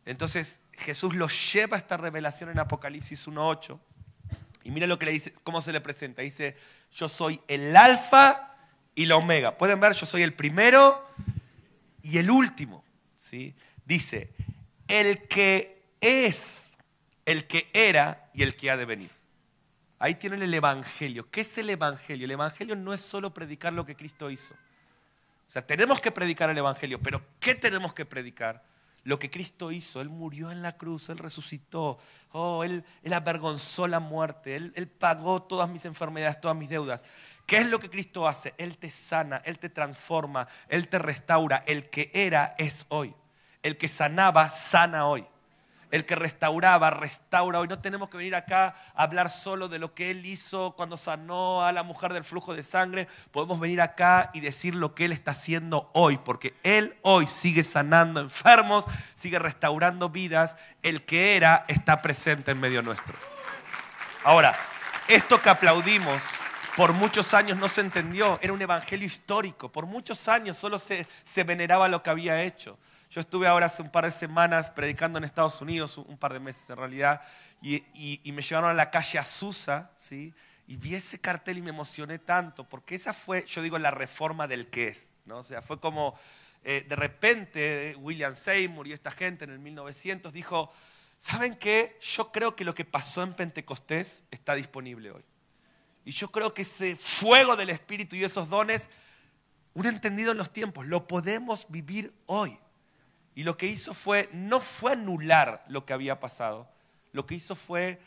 Entonces 0.06 0.58
Jesús 0.72 1.14
lo 1.14 1.28
lleva 1.28 1.76
a 1.76 1.78
esta 1.78 1.96
revelación 1.96 2.50
en 2.50 2.58
Apocalipsis 2.58 3.28
1.8. 3.28 3.78
Y 4.64 4.72
mira 4.72 4.88
lo 4.88 4.98
que 4.98 5.06
le 5.06 5.12
dice, 5.12 5.32
cómo 5.44 5.60
se 5.60 5.70
le 5.70 5.80
presenta. 5.80 6.22
Dice, 6.22 6.56
yo 6.90 7.08
soy 7.08 7.40
el 7.46 7.76
alfa 7.76 8.56
y 8.96 9.06
la 9.06 9.14
omega. 9.14 9.56
Pueden 9.56 9.78
ver, 9.78 9.92
yo 9.92 10.04
soy 10.04 10.22
el 10.22 10.32
primero 10.32 11.08
y 12.02 12.18
el 12.18 12.28
último. 12.28 12.84
¿sí? 13.16 13.54
Dice, 13.84 14.32
el 14.88 15.28
que 15.28 15.80
es, 16.00 16.76
el 17.24 17.46
que 17.46 17.70
era 17.72 18.32
y 18.34 18.42
el 18.42 18.56
que 18.56 18.72
ha 18.72 18.76
de 18.76 18.84
venir. 18.84 19.10
Ahí 20.00 20.16
tienen 20.16 20.42
el 20.42 20.52
Evangelio. 20.52 21.30
¿Qué 21.30 21.42
es 21.42 21.56
el 21.56 21.70
Evangelio? 21.70 22.24
El 22.24 22.32
Evangelio 22.32 22.74
no 22.74 22.92
es 22.92 23.00
solo 23.00 23.32
predicar 23.32 23.72
lo 23.72 23.86
que 23.86 23.94
Cristo 23.94 24.28
hizo. 24.28 24.56
O 25.46 25.50
sea, 25.50 25.66
tenemos 25.66 26.00
que 26.00 26.10
predicar 26.10 26.50
el 26.50 26.58
Evangelio, 26.58 27.00
pero 27.00 27.22
¿qué 27.40 27.54
tenemos 27.54 27.94
que 27.94 28.04
predicar? 28.04 28.64
Lo 29.04 29.18
que 29.18 29.30
Cristo 29.30 29.70
hizo. 29.70 30.00
Él 30.00 30.08
murió 30.08 30.50
en 30.50 30.62
la 30.62 30.76
cruz, 30.76 31.10
Él 31.10 31.18
resucitó, 31.18 31.98
oh, 32.32 32.64
Él, 32.64 32.84
él 33.02 33.12
avergonzó 33.12 33.86
la 33.86 34.00
muerte, 34.00 34.56
él, 34.56 34.72
él 34.76 34.88
pagó 34.88 35.42
todas 35.42 35.68
mis 35.68 35.84
enfermedades, 35.84 36.40
todas 36.40 36.56
mis 36.56 36.70
deudas. 36.70 37.04
¿Qué 37.46 37.58
es 37.58 37.68
lo 37.68 37.78
que 37.78 37.90
Cristo 37.90 38.26
hace? 38.26 38.54
Él 38.56 38.78
te 38.78 38.90
sana, 38.90 39.42
Él 39.44 39.58
te 39.58 39.68
transforma, 39.68 40.48
Él 40.68 40.88
te 40.88 40.98
restaura. 40.98 41.62
El 41.66 41.90
que 41.90 42.10
era 42.14 42.54
es 42.58 42.86
hoy. 42.88 43.14
El 43.62 43.76
que 43.76 43.88
sanaba, 43.88 44.48
sana 44.50 45.06
hoy. 45.06 45.26
El 45.94 46.04
que 46.06 46.16
restauraba, 46.16 46.90
restaura 46.90 47.60
hoy. 47.60 47.68
No 47.68 47.78
tenemos 47.78 48.08
que 48.08 48.16
venir 48.16 48.34
acá 48.34 48.74
a 48.96 49.04
hablar 49.04 49.30
solo 49.30 49.68
de 49.68 49.78
lo 49.78 49.94
que 49.94 50.10
Él 50.10 50.26
hizo 50.26 50.74
cuando 50.74 50.96
sanó 50.96 51.64
a 51.64 51.70
la 51.70 51.84
mujer 51.84 52.12
del 52.12 52.24
flujo 52.24 52.52
de 52.52 52.64
sangre. 52.64 53.06
Podemos 53.30 53.60
venir 53.60 53.80
acá 53.80 54.32
y 54.34 54.40
decir 54.40 54.74
lo 54.74 54.92
que 54.92 55.04
Él 55.04 55.12
está 55.12 55.30
haciendo 55.30 55.92
hoy, 55.94 56.18
porque 56.18 56.54
Él 56.64 56.96
hoy 57.02 57.28
sigue 57.28 57.62
sanando 57.62 58.18
enfermos, 58.18 58.86
sigue 59.14 59.38
restaurando 59.38 60.08
vidas. 60.08 60.56
El 60.82 61.04
que 61.04 61.36
era 61.36 61.64
está 61.68 62.02
presente 62.02 62.50
en 62.50 62.58
medio 62.58 62.82
nuestro. 62.82 63.14
Ahora, 64.24 64.52
esto 65.06 65.40
que 65.40 65.48
aplaudimos 65.48 66.24
por 66.76 66.92
muchos 66.92 67.34
años 67.34 67.56
no 67.56 67.68
se 67.68 67.82
entendió, 67.82 68.40
era 68.42 68.52
un 68.52 68.60
evangelio 68.60 69.06
histórico, 69.06 69.70
por 69.70 69.86
muchos 69.86 70.26
años 70.26 70.56
solo 70.56 70.80
se, 70.80 71.06
veneraba 71.46 71.86
lo 71.86 72.02
que 72.02 72.10
había 72.10 72.42
hecho. 72.42 72.78
Yo 73.10 73.20
estuve 73.20 73.46
ahora 73.46 73.66
hace 73.66 73.82
un 73.82 73.90
par 73.90 74.04
de 74.04 74.10
semanas 74.10 74.70
predicando 74.70 75.18
en 75.18 75.24
Estados 75.24 75.60
Unidos, 75.60 75.98
un 75.98 76.18
par 76.18 76.32
de 76.32 76.40
meses 76.40 76.68
en 76.70 76.76
realidad, 76.76 77.22
y, 77.62 78.20
me 78.32 78.42
llevaron 78.42 78.70
a 78.70 78.74
la 78.74 78.90
calle 78.90 79.18
Azusa, 79.18 79.90
¿sí? 79.96 80.34
y 80.66 80.76
vi 80.76 80.94
ese 80.94 81.20
cartel 81.20 81.58
y 81.58 81.62
me 81.62 81.70
emocioné 81.70 82.18
tanto, 82.18 82.64
porque 82.64 82.94
esa 82.94 83.14
fue, 83.14 83.44
yo 83.46 83.62
digo, 83.62 83.78
la 83.78 83.90
reforma 83.90 84.46
del 84.46 84.68
que 84.68 84.88
es. 84.88 85.10
¿no? 85.24 85.38
O 85.38 85.42
sea, 85.42 85.62
fue 85.62 85.80
como, 85.80 86.18
eh, 86.62 86.84
de 86.88 86.96
repente, 86.96 87.96
William 87.98 88.36
Seymour 88.36 88.86
y 88.88 88.92
esta 88.92 89.10
gente 89.10 89.44
en 89.44 89.50
el 89.50 89.58
1900 89.58 90.32
dijo, 90.32 90.72
¿saben 91.18 91.56
qué? 91.56 91.98
Yo 92.00 92.32
creo 92.32 92.56
que 92.56 92.64
lo 92.64 92.74
que 92.74 92.84
pasó 92.84 93.22
en 93.22 93.34
Pentecostés 93.34 94.24
está 94.30 94.54
disponible 94.54 95.10
hoy. 95.10 95.22
Y 96.04 96.10
yo 96.10 96.30
creo 96.30 96.52
que 96.52 96.62
ese 96.62 96.96
fuego 96.96 97.56
del 97.56 97.70
Espíritu 97.70 98.16
y 98.16 98.24
esos 98.24 98.48
dones, 98.48 98.90
un 99.72 99.86
entendido 99.86 100.32
en 100.32 100.38
los 100.38 100.52
tiempos, 100.52 100.86
lo 100.86 101.06
podemos 101.06 101.66
vivir 101.70 102.12
hoy. 102.26 102.58
Y 103.34 103.42
lo 103.42 103.56
que 103.56 103.66
hizo 103.66 103.94
fue, 103.94 104.28
no 104.32 104.60
fue 104.60 104.92
anular 104.92 105.64
lo 105.68 105.84
que 105.84 105.92
había 105.92 106.20
pasado, 106.20 106.68
lo 107.12 107.26
que 107.26 107.34
hizo 107.34 107.54
fue 107.54 108.00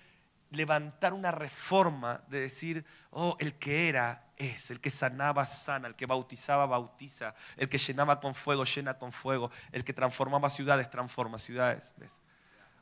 levantar 0.51 1.13
una 1.13 1.31
reforma 1.31 2.21
de 2.27 2.39
decir, 2.39 2.85
oh, 3.11 3.35
el 3.39 3.53
que 3.55 3.89
era 3.89 4.23
es, 4.37 4.71
el 4.71 4.79
que 4.79 4.89
sanaba 4.89 5.45
sana, 5.45 5.87
el 5.87 5.95
que 5.95 6.05
bautizaba 6.05 6.65
bautiza, 6.65 7.33
el 7.57 7.67
que 7.67 7.77
llenaba 7.77 8.19
con 8.19 8.35
fuego 8.35 8.63
llena 8.63 8.97
con 8.97 9.11
fuego, 9.11 9.51
el 9.71 9.83
que 9.83 9.93
transformaba 9.93 10.49
ciudades 10.49 10.89
transforma 10.89 11.39
ciudades. 11.39 11.93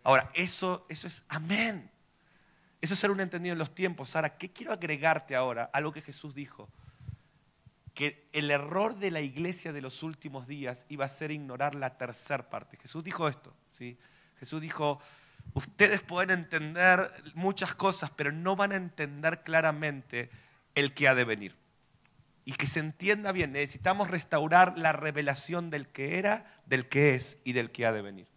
Ahora, 0.03 0.29
eso, 0.33 0.85
eso 0.89 1.07
es 1.07 1.23
amén. 1.27 1.89
Eso 2.81 2.93
es 2.93 2.99
ser 2.99 3.09
un 3.09 3.21
entendido 3.21 3.53
en 3.53 3.59
los 3.59 3.73
tiempos. 3.73 4.09
Sara, 4.09 4.37
¿qué 4.37 4.51
quiero 4.51 4.71
agregarte 4.71 5.35
ahora 5.35 5.69
a 5.73 5.81
lo 5.81 5.91
que 5.91 6.01
Jesús 6.01 6.35
dijo? 6.35 6.69
Que 7.95 8.29
el 8.33 8.51
error 8.51 8.97
de 8.97 9.09
la 9.09 9.21
iglesia 9.21 9.73
de 9.73 9.81
los 9.81 10.03
últimos 10.03 10.47
días 10.47 10.85
iba 10.89 11.05
a 11.05 11.09
ser 11.09 11.31
ignorar 11.31 11.73
la 11.73 11.97
tercera 11.97 12.47
parte. 12.47 12.77
Jesús 12.77 13.03
dijo 13.03 13.27
esto, 13.27 13.55
¿sí? 13.71 13.97
Jesús 14.37 14.61
dijo, 14.61 14.99
ustedes 15.53 16.01
pueden 16.01 16.29
entender 16.29 17.11
muchas 17.33 17.73
cosas, 17.73 18.11
pero 18.15 18.31
no 18.31 18.55
van 18.55 18.73
a 18.73 18.75
entender 18.75 19.41
claramente 19.41 20.29
el 20.75 20.93
que 20.93 21.07
ha 21.07 21.15
de 21.15 21.23
venir. 21.23 21.55
Y 22.43 22.53
que 22.53 22.67
se 22.67 22.79
entienda 22.79 23.31
bien, 23.31 23.53
necesitamos 23.53 24.09
restaurar 24.11 24.77
la 24.77 24.91
revelación 24.91 25.71
del 25.71 25.87
que 25.87 26.19
era, 26.19 26.61
del 26.67 26.87
que 26.87 27.15
es 27.15 27.39
y 27.43 27.53
del 27.53 27.71
que 27.71 27.87
ha 27.87 27.91
de 27.91 28.03
venir. 28.03 28.27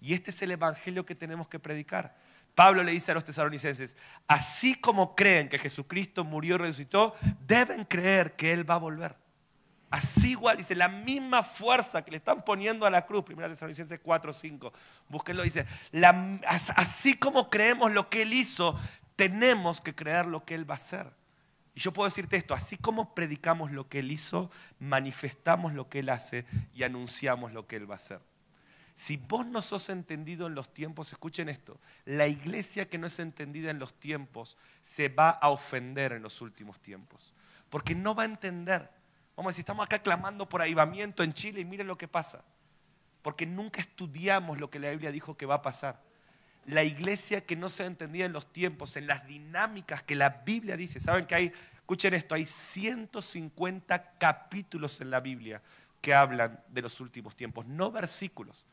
Y 0.00 0.14
este 0.14 0.30
es 0.30 0.42
el 0.42 0.50
evangelio 0.50 1.06
que 1.06 1.14
tenemos 1.14 1.46
que 1.46 1.60
predicar. 1.60 2.16
Pablo 2.54 2.82
le 2.82 2.92
dice 2.92 3.12
a 3.12 3.14
los 3.14 3.24
tesalonicenses, 3.24 3.96
así 4.26 4.74
como 4.74 5.14
creen 5.14 5.48
que 5.48 5.58
Jesucristo 5.58 6.24
murió 6.24 6.56
y 6.56 6.58
resucitó, 6.58 7.14
deben 7.46 7.84
creer 7.84 8.36
que 8.36 8.52
Él 8.52 8.68
va 8.68 8.74
a 8.74 8.78
volver. 8.78 9.16
Así 9.90 10.30
igual, 10.30 10.56
dice, 10.56 10.74
la 10.74 10.88
misma 10.88 11.42
fuerza 11.42 12.02
que 12.02 12.10
le 12.10 12.16
están 12.16 12.44
poniendo 12.44 12.86
a 12.86 12.90
la 12.90 13.04
cruz, 13.04 13.24
1 13.28 13.48
Tesalonicenses 13.48 14.00
4, 14.02 14.32
5, 14.32 14.72
búsquenlo, 15.08 15.42
dice, 15.42 15.66
así 16.76 17.14
como 17.14 17.50
creemos 17.50 17.92
lo 17.92 18.08
que 18.08 18.22
Él 18.22 18.32
hizo, 18.32 18.78
tenemos 19.16 19.80
que 19.80 19.94
creer 19.94 20.26
lo 20.26 20.44
que 20.44 20.54
Él 20.54 20.68
va 20.68 20.74
a 20.74 20.78
hacer. 20.78 21.12
Y 21.74 21.80
yo 21.80 21.92
puedo 21.92 22.08
decirte 22.08 22.36
esto, 22.36 22.54
así 22.54 22.76
como 22.76 23.14
predicamos 23.14 23.70
lo 23.70 23.88
que 23.88 23.98
Él 24.00 24.12
hizo, 24.12 24.50
manifestamos 24.78 25.72
lo 25.72 25.88
que 25.88 26.00
Él 26.00 26.08
hace 26.08 26.44
y 26.74 26.82
anunciamos 26.82 27.52
lo 27.52 27.66
que 27.66 27.76
Él 27.76 27.90
va 27.90 27.94
a 27.94 27.96
hacer. 27.96 28.20
Si 29.02 29.16
vos 29.16 29.44
no 29.44 29.60
sos 29.60 29.88
entendido 29.88 30.46
en 30.46 30.54
los 30.54 30.72
tiempos, 30.72 31.10
escuchen 31.10 31.48
esto, 31.48 31.80
la 32.04 32.28
iglesia 32.28 32.88
que 32.88 32.98
no 32.98 33.08
es 33.08 33.18
entendida 33.18 33.68
en 33.68 33.80
los 33.80 33.94
tiempos 33.94 34.56
se 34.80 35.08
va 35.08 35.30
a 35.30 35.48
ofender 35.48 36.12
en 36.12 36.22
los 36.22 36.40
últimos 36.40 36.78
tiempos, 36.78 37.34
porque 37.68 37.96
no 37.96 38.14
va 38.14 38.22
a 38.22 38.26
entender. 38.26 38.88
Vamos 39.34 39.50
a 39.50 39.52
decir, 39.54 39.62
estamos 39.62 39.84
acá 39.84 39.98
clamando 39.98 40.48
por 40.48 40.62
avivamiento 40.62 41.24
en 41.24 41.32
Chile 41.32 41.60
y 41.60 41.64
miren 41.64 41.88
lo 41.88 41.98
que 41.98 42.06
pasa, 42.06 42.44
porque 43.22 43.44
nunca 43.44 43.80
estudiamos 43.80 44.60
lo 44.60 44.70
que 44.70 44.78
la 44.78 44.90
Biblia 44.90 45.10
dijo 45.10 45.36
que 45.36 45.46
va 45.46 45.56
a 45.56 45.62
pasar. 45.62 46.00
La 46.66 46.84
iglesia 46.84 47.44
que 47.44 47.56
no 47.56 47.70
se 47.70 47.82
ha 47.82 47.86
entendido 47.86 48.24
en 48.24 48.32
los 48.32 48.52
tiempos, 48.52 48.96
en 48.96 49.08
las 49.08 49.26
dinámicas 49.26 50.04
que 50.04 50.14
la 50.14 50.28
Biblia 50.46 50.76
dice, 50.76 51.00
saben 51.00 51.26
que 51.26 51.34
hay, 51.34 51.52
escuchen 51.74 52.14
esto, 52.14 52.36
hay 52.36 52.46
150 52.46 54.12
capítulos 54.18 55.00
en 55.00 55.10
la 55.10 55.18
Biblia 55.18 55.60
que 56.00 56.14
hablan 56.14 56.62
de 56.68 56.82
los 56.82 57.00
últimos 57.00 57.34
tiempos, 57.34 57.66
no 57.66 57.90
versículos. 57.90 58.64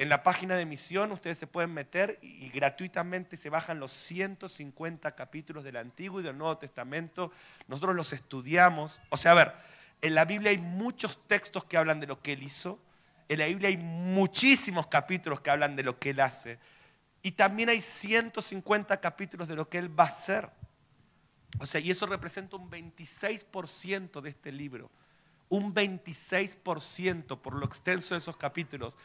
En 0.00 0.08
la 0.08 0.22
página 0.22 0.56
de 0.56 0.64
misión 0.64 1.12
ustedes 1.12 1.36
se 1.36 1.46
pueden 1.46 1.74
meter 1.74 2.18
y 2.22 2.48
gratuitamente 2.48 3.36
se 3.36 3.50
bajan 3.50 3.78
los 3.78 3.92
150 3.92 5.14
capítulos 5.14 5.62
del 5.62 5.76
Antiguo 5.76 6.20
y 6.20 6.22
del 6.22 6.38
Nuevo 6.38 6.56
Testamento. 6.56 7.30
Nosotros 7.68 7.94
los 7.94 8.14
estudiamos. 8.14 9.02
O 9.10 9.18
sea, 9.18 9.32
a 9.32 9.34
ver, 9.34 9.52
en 10.00 10.14
la 10.14 10.24
Biblia 10.24 10.52
hay 10.52 10.56
muchos 10.56 11.28
textos 11.28 11.66
que 11.66 11.76
hablan 11.76 12.00
de 12.00 12.06
lo 12.06 12.22
que 12.22 12.32
Él 12.32 12.42
hizo. 12.42 12.78
En 13.28 13.40
la 13.40 13.44
Biblia 13.44 13.68
hay 13.68 13.76
muchísimos 13.76 14.86
capítulos 14.86 15.42
que 15.42 15.50
hablan 15.50 15.76
de 15.76 15.82
lo 15.82 15.98
que 15.98 16.08
Él 16.08 16.20
hace. 16.20 16.58
Y 17.20 17.32
también 17.32 17.68
hay 17.68 17.82
150 17.82 19.02
capítulos 19.02 19.48
de 19.48 19.54
lo 19.54 19.68
que 19.68 19.76
Él 19.76 20.00
va 20.00 20.04
a 20.04 20.08
hacer. 20.08 20.48
O 21.58 21.66
sea, 21.66 21.78
y 21.78 21.90
eso 21.90 22.06
representa 22.06 22.56
un 22.56 22.70
26% 22.70 24.22
de 24.22 24.30
este 24.30 24.50
libro. 24.50 24.90
Un 25.50 25.74
26% 25.74 27.38
por 27.38 27.54
lo 27.54 27.66
extenso 27.66 28.14
de 28.14 28.18
esos 28.18 28.38
capítulos 28.38 28.96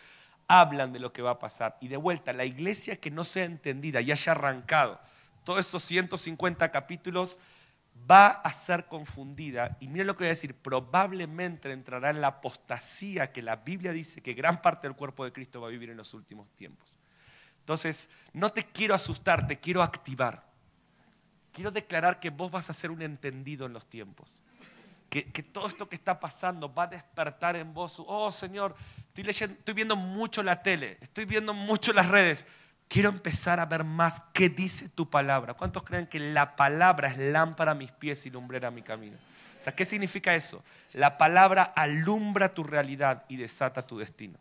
hablan 0.47 0.93
de 0.93 0.99
lo 0.99 1.12
que 1.13 1.21
va 1.21 1.31
a 1.31 1.39
pasar. 1.39 1.77
Y 1.81 1.88
de 1.88 1.97
vuelta, 1.97 2.34
la 2.34 2.45
iglesia 2.45 2.97
que 2.97 3.12
no 3.12 3.23
sea 3.23 3.45
entendida 3.45 4.01
y 4.01 4.12
haya 4.12 4.31
arrancado 4.31 4.99
todos 5.45 5.65
esos 5.65 5.84
150 5.84 6.69
capítulos 6.71 7.39
va 8.10 8.27
a 8.27 8.51
ser 8.51 8.88
confundida. 8.88 9.77
Y 9.79 9.88
miren 9.88 10.08
lo 10.08 10.17
que 10.17 10.25
voy 10.25 10.27
a 10.27 10.29
decir, 10.29 10.53
probablemente 10.53 11.71
entrará 11.71 12.10
en 12.10 12.19
la 12.19 12.27
apostasía 12.27 13.31
que 13.31 13.41
la 13.41 13.55
Biblia 13.55 13.93
dice 13.93 14.21
que 14.21 14.34
gran 14.34 14.62
parte 14.62 14.88
del 14.88 14.97
cuerpo 14.97 15.23
de 15.23 15.31
Cristo 15.31 15.62
va 15.62 15.67
a 15.67 15.71
vivir 15.71 15.91
en 15.91 15.97
los 15.97 16.13
últimos 16.13 16.49
tiempos. 16.55 16.97
Entonces, 17.60 18.10
no 18.34 18.51
te 18.51 18.65
quiero 18.65 18.93
asustar, 18.93 19.47
te 19.47 19.60
quiero 19.60 19.81
activar. 19.81 20.43
Quiero 21.53 21.71
declarar 21.71 22.19
que 22.19 22.31
vos 22.31 22.51
vas 22.51 22.69
a 22.69 22.73
ser 22.73 22.91
un 22.91 23.01
entendido 23.01 23.65
en 23.65 23.71
los 23.71 23.86
tiempos 23.86 24.41
que, 25.10 25.44
todo 25.44 25.68
esto 25.68 25.88
que 25.88 25.96
está 25.96 26.20
pasando 26.20 26.74
va 26.74 26.84
a 26.84 26.88
despertar 26.88 27.56
en 27.56 27.74
vos, 27.74 28.02
oh 28.06 28.32
Señor, 28.32 28.76
estoy, 29.08 29.24
leyendo, 29.24 29.56
estoy 29.58 29.74
viendo 29.74 29.96
mucho 29.96 30.44
la 30.44 30.62
tele, 30.62 30.98
estoy 31.02 31.26
viendo 31.26 31.54
mucho 31.54 31.94
las 31.94 32.10
redes, 32.10 32.46
quiero 32.88 33.10
empezar 33.10 33.60
a 33.60 33.65
ver 33.65 33.84
más 33.84 34.22
qué 34.34 34.50
dice 34.50 34.89
tu 34.89 35.10
palabra. 35.10 35.54
¿Cuántos 35.54 35.84
creen 35.84 36.08
que 36.08 36.20
la 36.20 36.56
palabra 36.56 37.10
es 37.10 37.18
lámpara 37.18 37.72
a 37.72 37.76
mis 37.76 37.91
pies 37.91 38.26
y 38.26 38.30
lumbrera 38.30 38.68
a 38.68 38.72
mi 38.72 38.82
camino? 38.82 39.18
O 39.60 39.63
sea, 39.63 39.74
¿qué 39.74 39.86
significa 39.86 40.36
eso? 40.36 40.63
La 40.94 41.18
palabra 41.18 41.63
alumbra 41.63 42.54
tu 42.54 42.63
realidad 42.63 43.26
y 43.30 43.38
desata 43.38 43.88
tu 43.88 43.98
destino. 43.98 44.38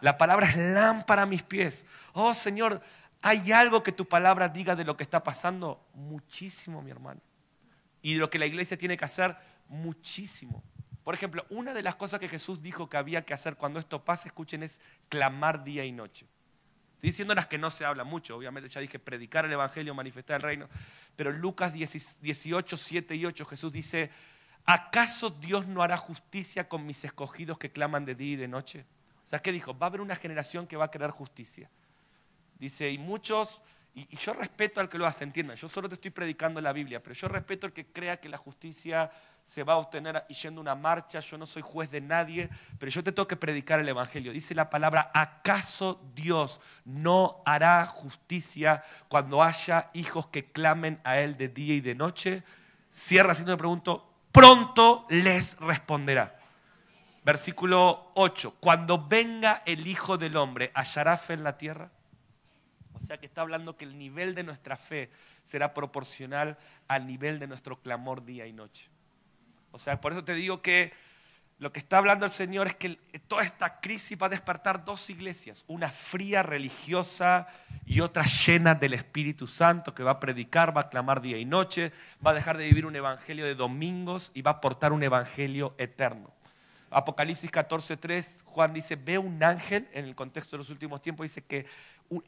La 0.00 0.16
palabra 0.16 0.48
es 0.48 0.56
lámpara 0.56 1.22
a 1.22 1.26
mis 1.26 1.42
pies. 1.42 1.84
Oh 2.12 2.32
Señor, 2.32 2.80
¿hay 3.20 3.52
algo 3.52 3.82
que 3.82 3.92
tu 3.92 4.06
palabra 4.06 4.48
diga 4.48 4.76
de 4.76 4.84
lo 4.84 4.96
que 4.96 5.02
está 5.02 5.22
pasando? 5.22 5.84
Muchísimo, 5.94 6.82
mi 6.82 6.90
hermano. 6.90 7.20
Y 8.00 8.14
de 8.14 8.20
lo 8.20 8.30
que 8.30 8.38
la 8.38 8.46
iglesia 8.46 8.78
tiene 8.78 8.96
que 8.96 9.04
hacer, 9.04 9.36
muchísimo. 9.68 10.62
Por 11.04 11.14
ejemplo, 11.14 11.46
una 11.50 11.72
de 11.72 11.82
las 11.82 11.94
cosas 11.94 12.20
que 12.20 12.28
Jesús 12.28 12.62
dijo 12.62 12.88
que 12.88 12.96
había 12.96 13.24
que 13.24 13.32
hacer 13.32 13.56
cuando 13.56 13.78
esto 13.78 14.04
pase, 14.04 14.28
escuchen, 14.28 14.62
es 14.62 14.80
clamar 15.08 15.64
día 15.64 15.84
y 15.84 15.92
noche. 15.92 16.26
Estoy 16.94 17.10
diciendo 17.10 17.34
las 17.34 17.46
que 17.46 17.58
no 17.58 17.70
se 17.70 17.84
habla 17.84 18.02
mucho, 18.02 18.36
obviamente 18.36 18.68
ya 18.68 18.80
dije 18.80 18.98
predicar 18.98 19.44
el 19.44 19.52
Evangelio, 19.52 19.94
manifestar 19.94 20.36
el 20.36 20.42
reino, 20.42 20.68
pero 21.14 21.30
Lucas 21.30 21.72
18, 21.72 22.76
7 22.76 23.14
y 23.14 23.24
8 23.24 23.44
Jesús 23.46 23.72
dice, 23.72 24.10
¿acaso 24.64 25.30
Dios 25.30 25.66
no 25.68 25.82
hará 25.82 25.96
justicia 25.96 26.68
con 26.68 26.84
mis 26.84 27.04
escogidos 27.04 27.56
que 27.56 27.70
claman 27.70 28.04
de 28.04 28.16
día 28.16 28.32
y 28.32 28.36
de 28.36 28.48
noche? 28.48 28.84
O 29.22 29.26
sea, 29.26 29.40
¿qué 29.40 29.52
dijo? 29.52 29.78
Va 29.78 29.86
a 29.86 29.90
haber 29.90 30.00
una 30.00 30.16
generación 30.16 30.66
que 30.66 30.76
va 30.76 30.86
a 30.86 30.90
querer 30.90 31.10
justicia. 31.10 31.70
Dice, 32.58 32.90
y 32.90 32.98
muchos, 32.98 33.62
y, 33.94 34.16
yo 34.16 34.32
respeto 34.32 34.80
al 34.80 34.88
que 34.88 34.98
lo 34.98 35.06
hace, 35.06 35.22
entiendan, 35.22 35.56
yo 35.56 35.68
solo 35.68 35.88
te 35.88 35.94
estoy 35.94 36.10
predicando 36.10 36.60
la 36.60 36.72
Biblia, 36.72 37.02
pero 37.02 37.14
yo 37.14 37.28
respeto 37.28 37.66
al 37.66 37.72
que 37.72 37.86
crea 37.86 38.18
que 38.18 38.28
la 38.28 38.38
justicia 38.38 39.10
se 39.48 39.64
va 39.64 39.72
a 39.72 39.76
obtener 39.78 40.26
yendo 40.26 40.60
una 40.60 40.74
marcha, 40.74 41.20
yo 41.20 41.38
no 41.38 41.46
soy 41.46 41.62
juez 41.62 41.90
de 41.90 42.02
nadie, 42.02 42.50
pero 42.78 42.92
yo 42.92 43.02
te 43.02 43.12
tengo 43.12 43.26
que 43.26 43.34
predicar 43.34 43.80
el 43.80 43.88
Evangelio. 43.88 44.30
Dice 44.30 44.54
la 44.54 44.68
palabra, 44.68 45.10
¿acaso 45.14 46.02
Dios 46.14 46.60
no 46.84 47.42
hará 47.46 47.86
justicia 47.86 48.84
cuando 49.08 49.42
haya 49.42 49.88
hijos 49.94 50.26
que 50.26 50.52
clamen 50.52 51.00
a 51.02 51.18
Él 51.18 51.38
de 51.38 51.48
día 51.48 51.74
y 51.74 51.80
de 51.80 51.94
noche? 51.94 52.42
Cierra 52.92 53.32
haciendo 53.32 53.52
me 53.52 53.56
pregunto, 53.56 54.12
pronto 54.32 55.06
les 55.08 55.58
responderá. 55.60 56.38
Versículo 57.24 58.12
8, 58.16 58.56
cuando 58.60 59.08
venga 59.08 59.62
el 59.64 59.86
Hijo 59.86 60.18
del 60.18 60.36
Hombre, 60.36 60.72
¿hallará 60.74 61.16
fe 61.16 61.32
en 61.32 61.44
la 61.44 61.56
tierra? 61.56 61.90
O 62.92 63.00
sea 63.00 63.16
que 63.16 63.24
está 63.24 63.40
hablando 63.40 63.78
que 63.78 63.86
el 63.86 63.96
nivel 63.96 64.34
de 64.34 64.42
nuestra 64.42 64.76
fe 64.76 65.10
será 65.42 65.72
proporcional 65.72 66.58
al 66.86 67.06
nivel 67.06 67.38
de 67.38 67.46
nuestro 67.46 67.80
clamor 67.80 68.26
día 68.26 68.46
y 68.46 68.52
noche. 68.52 68.90
O 69.72 69.78
sea, 69.78 70.00
por 70.00 70.12
eso 70.12 70.24
te 70.24 70.34
digo 70.34 70.62
que 70.62 70.92
lo 71.58 71.72
que 71.72 71.80
está 71.80 71.98
hablando 71.98 72.24
el 72.24 72.30
Señor 72.30 72.68
es 72.68 72.76
que 72.76 72.98
toda 73.26 73.42
esta 73.42 73.80
crisis 73.80 74.16
va 74.20 74.26
a 74.26 74.30
despertar 74.30 74.84
dos 74.84 75.10
iglesias, 75.10 75.64
una 75.66 75.88
fría 75.88 76.44
religiosa 76.44 77.48
y 77.84 77.98
otra 77.98 78.22
llena 78.24 78.76
del 78.76 78.94
Espíritu 78.94 79.48
Santo 79.48 79.92
que 79.92 80.04
va 80.04 80.12
a 80.12 80.20
predicar, 80.20 80.76
va 80.76 80.82
a 80.82 80.88
clamar 80.88 81.20
día 81.20 81.36
y 81.36 81.44
noche, 81.44 81.92
va 82.24 82.30
a 82.30 82.34
dejar 82.34 82.58
de 82.58 82.64
vivir 82.64 82.86
un 82.86 82.94
evangelio 82.94 83.44
de 83.44 83.56
domingos 83.56 84.30
y 84.34 84.42
va 84.42 84.52
a 84.52 84.54
aportar 84.54 84.92
un 84.92 85.02
evangelio 85.02 85.74
eterno. 85.78 86.32
Apocalipsis 86.90 87.50
14:3, 87.50 88.44
Juan 88.44 88.72
dice, 88.72 88.94
ve 88.94 89.18
un 89.18 89.42
ángel, 89.42 89.88
en 89.92 90.04
el 90.04 90.14
contexto 90.14 90.56
de 90.56 90.58
los 90.58 90.70
últimos 90.70 91.02
tiempos, 91.02 91.24
dice 91.24 91.42
que, 91.42 91.66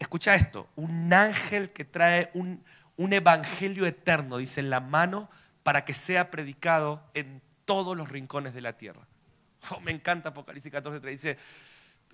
escucha 0.01 0.35
esto, 0.35 0.69
un 0.75 1.13
ángel 1.13 1.71
que 1.71 1.85
trae 1.85 2.31
un, 2.35 2.65
un 2.97 3.13
evangelio 3.13 3.87
eterno, 3.87 4.39
dice, 4.39 4.59
en 4.59 4.71
la 4.71 4.81
mano 4.81 5.31
para 5.63 5.85
que 5.85 5.95
sea 5.95 6.31
predicado 6.31 7.03
en 7.15 7.43
todos 7.65 7.97
los 7.97 8.09
rincones 8.09 8.55
de 8.55 8.61
la 8.61 8.75
tierra. 8.75 9.07
Oh, 9.71 9.81
me 9.81 9.91
encanta 9.91 10.31
Apocalipsis 10.31 10.73
14, 10.73 11.07
dice, 11.09 11.39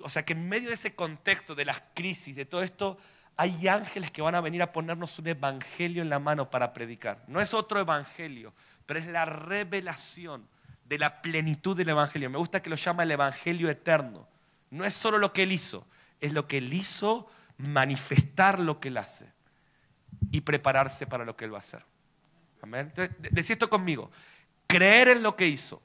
o 0.01 0.11
sea 0.11 0.25
que 0.25 0.33
en 0.33 0.49
medio 0.49 0.69
de 0.69 0.75
ese 0.75 0.95
contexto 0.95 1.55
de 1.55 1.65
las 1.65 1.81
crisis, 1.95 2.37
de 2.37 2.45
todo 2.45 2.63
esto, 2.63 2.99
hay 3.37 3.69
ángeles 3.69 4.11
que 4.11 4.23
van 4.23 4.35
a 4.35 4.41
venir 4.41 4.63
a 4.63 4.73
ponernos 4.73 5.19
un 5.19 5.29
evangelio 5.29 6.03
en 6.03 6.09
la 6.09 6.19
mano 6.19 6.51
para 6.51 6.73
predicar. 6.73 7.23
No 7.29 7.41
es 7.41 7.55
otro 7.55 7.81
evangelio, 7.81 8.53
pero 8.87 8.99
es 8.99 9.07
la 9.07 9.25
revelación 9.27 10.49
de 10.85 10.99
la 10.99 11.21
plenitud 11.21 11.77
del 11.77 11.91
evangelio. 11.91 12.31
Me 12.31 12.39
gusta 12.39 12.63
que 12.63 12.71
lo 12.71 12.77
llama 12.77 13.03
el 13.03 13.11
evangelio 13.11 13.69
eterno. 13.69 14.27
No 14.71 14.85
es 14.85 14.95
solo 14.95 15.19
lo 15.19 15.33
que 15.33 15.43
él 15.43 15.53
hizo, 15.53 15.87
es 16.21 16.33
lo 16.33 16.49
que 16.49 16.59
él 16.59 16.73
hizo, 16.73 17.31
manifestar 17.59 18.59
lo 18.59 18.81
que 18.81 18.89
él 18.89 18.97
hace 18.97 19.33
y 20.31 20.41
prepararse 20.41 21.07
para 21.07 21.25
lo 21.25 21.37
que 21.37 21.45
él 21.45 21.53
va 21.53 21.59
a 21.59 21.61
hacer. 21.61 21.85
Amén. 22.67 22.93
Entonces, 22.97 23.51
esto 23.51 23.71
conmigo. 23.71 24.11
Creer 24.67 25.09
en 25.09 25.23
lo 25.23 25.37
que 25.37 25.47
hizo. 25.47 25.81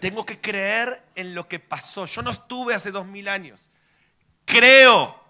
Tengo 0.00 0.24
que 0.24 0.40
creer 0.40 1.04
en 1.14 1.34
lo 1.34 1.46
que 1.46 1.58
pasó. 1.58 2.06
Yo 2.06 2.22
no 2.22 2.30
estuve 2.30 2.74
hace 2.74 2.90
dos 2.90 3.06
mil 3.06 3.28
años. 3.28 3.68
Creo 4.46 5.22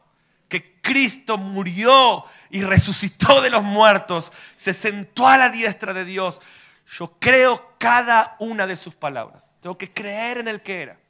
que 0.49 0.81
Cristo 0.81 1.39
murió 1.39 2.25
y 2.51 2.63
resucitó 2.63 3.43
de 3.43 3.51
los 3.51 3.65
muertos. 3.65 4.33
Se 4.57 4.73
sentó 4.73 5.27
a 5.27 5.37
la 5.37 5.49
diestra 5.51 5.93
de 5.93 6.05
Dios. 6.05 6.41
Yo 6.87 7.17
creo 7.19 7.75
cada 7.79 8.37
una 8.39 8.69
de 8.69 8.77
sus 8.77 8.95
palabras. 8.95 9.57
Tengo 9.61 9.77
que 9.77 9.93
creer 9.93 10.39
en 10.39 10.47
el 10.47 10.63
que 10.63 10.83
era. 10.83 11.01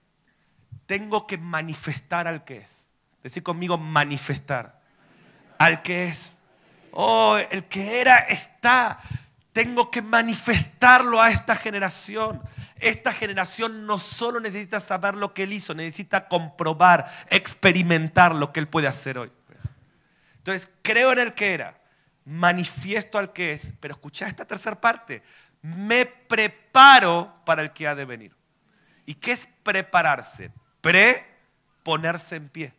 Tengo 0.87 1.27
que 1.27 1.37
manifestar 1.37 2.27
al 2.27 2.45
que 2.45 2.59
es. 2.59 2.89
Decir 3.23 3.43
conmigo, 3.43 3.77
manifestar. 3.77 4.81
Al 5.59 5.83
que 5.83 6.05
es. 6.05 6.39
Oh, 6.93 7.37
el 7.51 7.65
que 7.65 8.01
era 8.01 8.19
está. 8.21 9.01
Tengo 9.55 9.89
que 9.89 10.03
manifestarlo 10.03 11.23
a 11.23 11.31
esta 11.31 11.55
generación. 11.55 12.43
Esta 12.81 13.13
generación 13.13 13.87
no 13.87 14.01
solo 14.01 14.41
necesita 14.41 14.81
saber 14.81 15.15
lo 15.15 15.33
que 15.33 15.45
Él 15.45 15.53
hizo, 15.53 15.75
necesita 15.75 16.27
comprobar, 16.27 17.09
experimentar 17.31 18.35
lo 18.35 18.53
que 18.53 18.59
Él 18.59 18.67
puede 18.67 18.89
hacer 18.89 19.17
hoy. 19.17 19.31
Pues. 19.47 19.63
Entonces, 20.39 20.69
creo 20.83 21.13
en 21.13 21.21
el 21.21 21.35
que 21.35 21.55
era, 21.55 21.81
manifiesto 22.25 23.17
al 23.17 23.33
que 23.33 23.53
es, 23.53 23.73
pero 23.79 23.95
escucha 23.95 24.27
esta 24.27 24.45
tercera 24.45 24.81
parte, 24.81 25.23
me 25.63 26.05
preparo 26.05 27.33
para 27.47 27.63
el 27.63 27.73
que 27.73 27.87
ha 27.87 27.95
de 27.95 28.05
venir. 28.05 28.35
¿Y 29.07 29.15
qué 29.15 29.31
es 29.31 29.47
prepararse? 29.63 30.51
Pre, 30.81 31.25
ponerse 31.85 32.35
en 32.35 32.49
pie. 32.49 32.75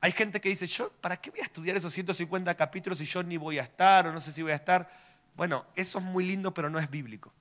Hay 0.00 0.10
gente 0.10 0.40
que 0.40 0.48
dice, 0.48 0.66
yo, 0.66 0.90
¿para 1.00 1.16
qué 1.16 1.30
voy 1.30 1.38
a 1.38 1.44
estudiar 1.44 1.76
esos 1.76 1.92
150 1.92 2.52
capítulos 2.56 2.98
si 2.98 3.04
yo 3.04 3.22
ni 3.22 3.36
voy 3.36 3.60
a 3.60 3.62
estar 3.62 4.08
o 4.08 4.12
no 4.12 4.20
sé 4.20 4.32
si 4.32 4.42
voy 4.42 4.50
a 4.50 4.56
estar? 4.56 5.07
Bueno, 5.38 5.64
eso 5.76 6.00
es 6.00 6.04
muy 6.04 6.26
lindo, 6.26 6.52
pero 6.52 6.68
no 6.68 6.80
es 6.80 6.90
bíblico. 6.90 7.32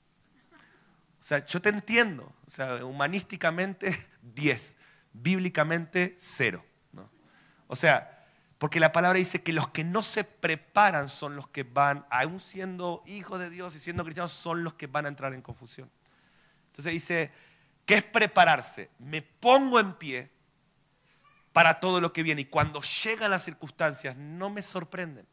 O 1.20 1.24
sea, 1.24 1.44
yo 1.44 1.60
te 1.60 1.70
entiendo. 1.70 2.32
O 2.46 2.50
sea, 2.50 2.86
humanísticamente 2.86 4.08
10, 4.22 4.78
bíblicamente 5.14 6.16
0. 6.20 6.64
O 7.66 7.76
sea, 7.76 8.24
porque 8.60 8.80
la 8.80 8.92
palabra 8.92 9.18
dice 9.18 9.42
que 9.42 9.52
los 9.52 9.70
que 9.70 9.84
no 9.84 10.04
se 10.04 10.24
preparan 10.24 11.10
son 11.10 11.36
los 11.36 11.48
que 11.48 11.64
van, 11.64 12.06
aún 12.12 12.40
siendo 12.40 13.02
hijos 13.08 13.40
de 13.40 13.50
Dios 13.50 13.76
y 13.76 13.80
siendo 13.80 14.04
cristianos, 14.04 14.32
son 14.32 14.64
los 14.64 14.76
que 14.76 14.86
van 14.86 15.06
a 15.06 15.10
entrar 15.10 15.34
en 15.34 15.42
confusión. 15.42 15.90
Entonces 16.68 16.94
dice, 16.94 17.32
¿qué 17.88 17.96
es 17.96 18.04
prepararse? 18.04 18.92
Me 19.00 19.24
pongo 19.24 19.80
en 19.80 19.94
pie 19.96 20.30
para 21.52 21.80
todo 21.80 22.00
lo 22.00 22.14
que 22.14 22.22
viene 22.22 22.42
y 22.42 22.46
cuando 22.46 22.80
llegan 22.80 23.32
las 23.32 23.44
circunstancias 23.44 24.16
no 24.16 24.52
me 24.52 24.62
sorprenden. 24.62 25.26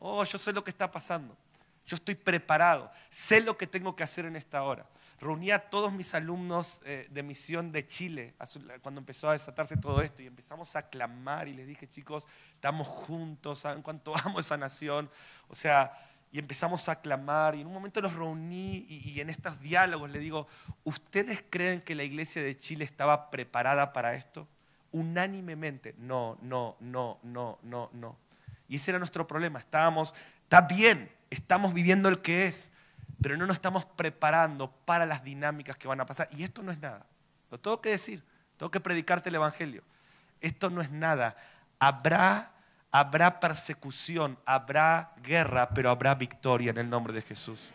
Oh, 0.00 0.24
yo 0.24 0.38
sé 0.38 0.52
lo 0.52 0.64
que 0.64 0.70
está 0.70 0.90
pasando. 0.90 1.38
Yo 1.88 1.96
estoy 1.96 2.16
preparado, 2.16 2.92
sé 3.08 3.40
lo 3.40 3.56
que 3.56 3.66
tengo 3.66 3.96
que 3.96 4.02
hacer 4.02 4.26
en 4.26 4.36
esta 4.36 4.62
hora. 4.62 4.84
Reuní 5.20 5.50
a 5.50 5.70
todos 5.70 5.90
mis 5.90 6.14
alumnos 6.14 6.82
eh, 6.84 7.08
de 7.10 7.22
misión 7.22 7.72
de 7.72 7.86
Chile 7.86 8.34
cuando 8.82 9.00
empezó 9.00 9.30
a 9.30 9.32
desatarse 9.32 9.74
todo 9.78 10.02
esto 10.02 10.22
y 10.22 10.26
empezamos 10.26 10.76
a 10.76 10.90
clamar 10.90 11.48
y 11.48 11.54
les 11.54 11.66
dije, 11.66 11.88
chicos, 11.88 12.28
estamos 12.52 12.86
juntos, 12.86 13.60
¿saben 13.60 13.80
cuánto 13.80 14.14
amo 14.22 14.38
esa 14.38 14.58
nación? 14.58 15.10
O 15.48 15.54
sea, 15.54 15.98
y 16.30 16.38
empezamos 16.38 16.90
a 16.90 17.00
clamar 17.00 17.54
y 17.54 17.62
en 17.62 17.66
un 17.66 17.72
momento 17.72 18.02
los 18.02 18.14
reuní 18.14 18.84
y, 18.86 19.10
y 19.10 19.20
en 19.22 19.30
estos 19.30 19.58
diálogos 19.58 20.10
le 20.10 20.18
digo, 20.18 20.46
¿ustedes 20.84 21.42
creen 21.48 21.80
que 21.80 21.94
la 21.94 22.04
iglesia 22.04 22.42
de 22.42 22.54
Chile 22.54 22.84
estaba 22.84 23.30
preparada 23.30 23.94
para 23.94 24.14
esto? 24.14 24.46
Unánimemente, 24.92 25.94
no, 25.96 26.36
no, 26.42 26.76
no, 26.80 27.18
no, 27.22 27.58
no, 27.62 27.88
no. 27.94 28.18
Y 28.68 28.76
ese 28.76 28.90
era 28.90 28.98
nuestro 28.98 29.26
problema, 29.26 29.58
estábamos, 29.58 30.14
está 30.44 30.60
bien, 30.60 31.10
estamos 31.30 31.74
viviendo 31.74 32.08
el 32.08 32.20
que 32.20 32.46
es, 32.46 32.72
pero 33.20 33.36
no 33.36 33.46
nos 33.46 33.56
estamos 33.56 33.84
preparando 33.84 34.70
para 34.70 35.06
las 35.06 35.24
dinámicas 35.24 35.76
que 35.76 35.88
van 35.88 36.00
a 36.00 36.06
pasar. 36.06 36.28
Y 36.32 36.44
esto 36.44 36.62
no 36.62 36.72
es 36.72 36.78
nada. 36.78 37.06
Lo 37.50 37.58
tengo 37.58 37.80
que 37.80 37.90
decir, 37.90 38.22
tengo 38.56 38.70
que 38.70 38.80
predicarte 38.80 39.28
el 39.28 39.34
Evangelio. 39.36 39.82
Esto 40.40 40.70
no 40.70 40.80
es 40.80 40.90
nada. 40.90 41.36
Habrá, 41.78 42.52
habrá 42.90 43.40
persecución, 43.40 44.38
habrá 44.44 45.12
guerra, 45.22 45.70
pero 45.70 45.90
habrá 45.90 46.14
victoria 46.14 46.70
en 46.70 46.78
el 46.78 46.90
nombre 46.90 47.12
de 47.12 47.22
Jesús. 47.22 47.70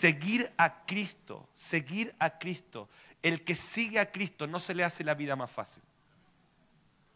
Seguir 0.00 0.52
a 0.56 0.84
Cristo, 0.84 1.48
seguir 1.54 2.14
a 2.18 2.38
Cristo. 2.38 2.88
El 3.22 3.44
que 3.44 3.54
sigue 3.54 3.98
a 3.98 4.10
Cristo 4.10 4.46
no 4.46 4.60
se 4.60 4.74
le 4.74 4.84
hace 4.84 5.02
la 5.04 5.14
vida 5.14 5.34
más 5.36 5.50
fácil. 5.50 5.82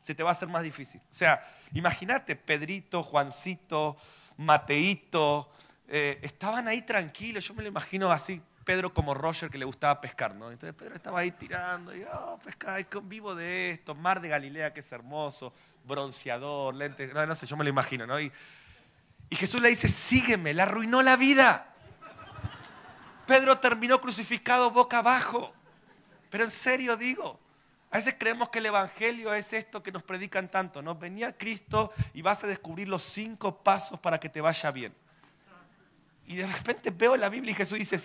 Se 0.02 0.14
te 0.14 0.22
va 0.22 0.30
a 0.30 0.32
hacer 0.32 0.48
más 0.48 0.62
difícil. 0.62 1.00
O 1.00 1.14
sea, 1.14 1.46
imagínate 1.72 2.34
Pedrito, 2.34 3.02
Juancito, 3.02 3.96
Mateito, 4.36 5.50
eh, 5.94 6.18
estaban 6.22 6.68
ahí 6.68 6.81
tranquilos, 6.81 7.46
yo 7.46 7.52
me 7.52 7.62
lo 7.62 7.68
imagino 7.68 8.11
así, 8.11 8.40
Pedro 8.64 8.94
como 8.94 9.12
Roger 9.12 9.50
que 9.50 9.59
le 9.59 9.66
gustaba 9.66 10.00
pescar, 10.00 10.35
¿no? 10.35 10.50
Entonces 10.50 10.74
Pedro 10.74 10.94
estaba 10.94 11.18
ahí 11.18 11.33
tirando, 11.33 11.94
y 11.94 12.02
oh, 12.11 12.38
pescar, 12.42 12.83
vivo 13.02 13.35
de 13.35 13.72
esto, 13.72 13.94
mar 13.94 14.18
de 14.22 14.31
Galilea 14.31 14.72
que 14.72 14.81
es 14.81 14.90
hermoso, 14.90 15.52
bronceador, 15.85 16.74
lentes, 16.74 17.12
no, 17.12 17.26
no 17.26 17.35
sé, 17.35 17.44
yo 17.44 17.59
me 17.59 17.64
lo 17.64 17.68
imagino, 17.68 18.07
¿no? 18.07 18.18
Y, 18.18 18.33
y 19.28 19.37
Jesús 19.37 19.61
le 19.61 19.68
dice, 19.68 19.87
sígueme, 19.87 20.55
le 20.55 20.62
arruinó 20.62 21.02
la 21.02 21.16
vida. 21.16 21.74
Pedro 23.26 23.59
terminó 23.59 24.00
crucificado 24.00 24.70
boca 24.70 25.00
abajo, 25.00 25.52
pero 26.31 26.44
en 26.44 26.50
serio 26.50 26.96
digo, 26.96 27.38
A 27.90 27.96
veces 27.98 28.16
creemos 28.18 28.48
que 28.48 28.61
el 28.61 28.66
Evangelio 28.66 29.35
es 29.35 29.52
esto 29.52 29.83
que 29.83 29.92
nos 29.92 30.02
predican 30.02 30.50
tanto, 30.50 30.81
¿no? 30.81 30.94
Venía 30.94 31.37
Cristo 31.37 31.92
y 32.14 32.22
vas 32.22 32.42
a 32.42 32.46
descubrir 32.46 32.88
los 32.88 33.02
cinco 33.02 33.62
pasos 33.62 34.00
para 34.00 34.18
que 34.18 34.31
te 34.31 34.40
vaya 34.40 34.70
bien. 34.70 34.94
Y 36.26 36.37
de 36.37 36.46
repente 36.46 36.90
veo 36.90 37.16
la 37.16 37.28
Biblia 37.28 37.52
y 37.52 37.54
Jesús 37.54 37.78
dice, 37.78 38.00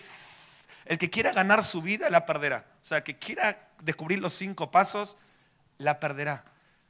el 0.85 0.97
que 0.97 1.09
quiera 1.09 1.31
ganar 1.31 1.63
su 1.63 1.81
vida 1.81 2.09
la 2.09 2.25
perderá. 2.25 2.65
O 2.81 2.85
sea, 2.85 2.99
el 2.99 3.03
que 3.03 3.17
quiera 3.17 3.69
descubrir 3.81 4.19
los 4.19 4.33
cinco 4.33 4.71
pasos, 4.71 5.17
la 5.77 5.99
perderá. 5.99 6.45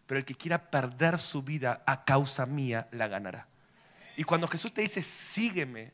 Pero 0.06 0.20
el 0.20 0.26
que 0.26 0.36
quiera 0.36 0.70
perder 0.70 1.18
su 1.18 1.44
vida 1.44 1.84
a 1.86 2.06
causa 2.06 2.46
mía, 2.46 2.88
la 2.92 3.08
ganará. 3.08 3.48
Y 4.16 4.24
cuando 4.24 4.48
Jesús 4.48 4.74
te 4.74 4.82
dice, 4.82 5.02
sígueme, 5.02 5.94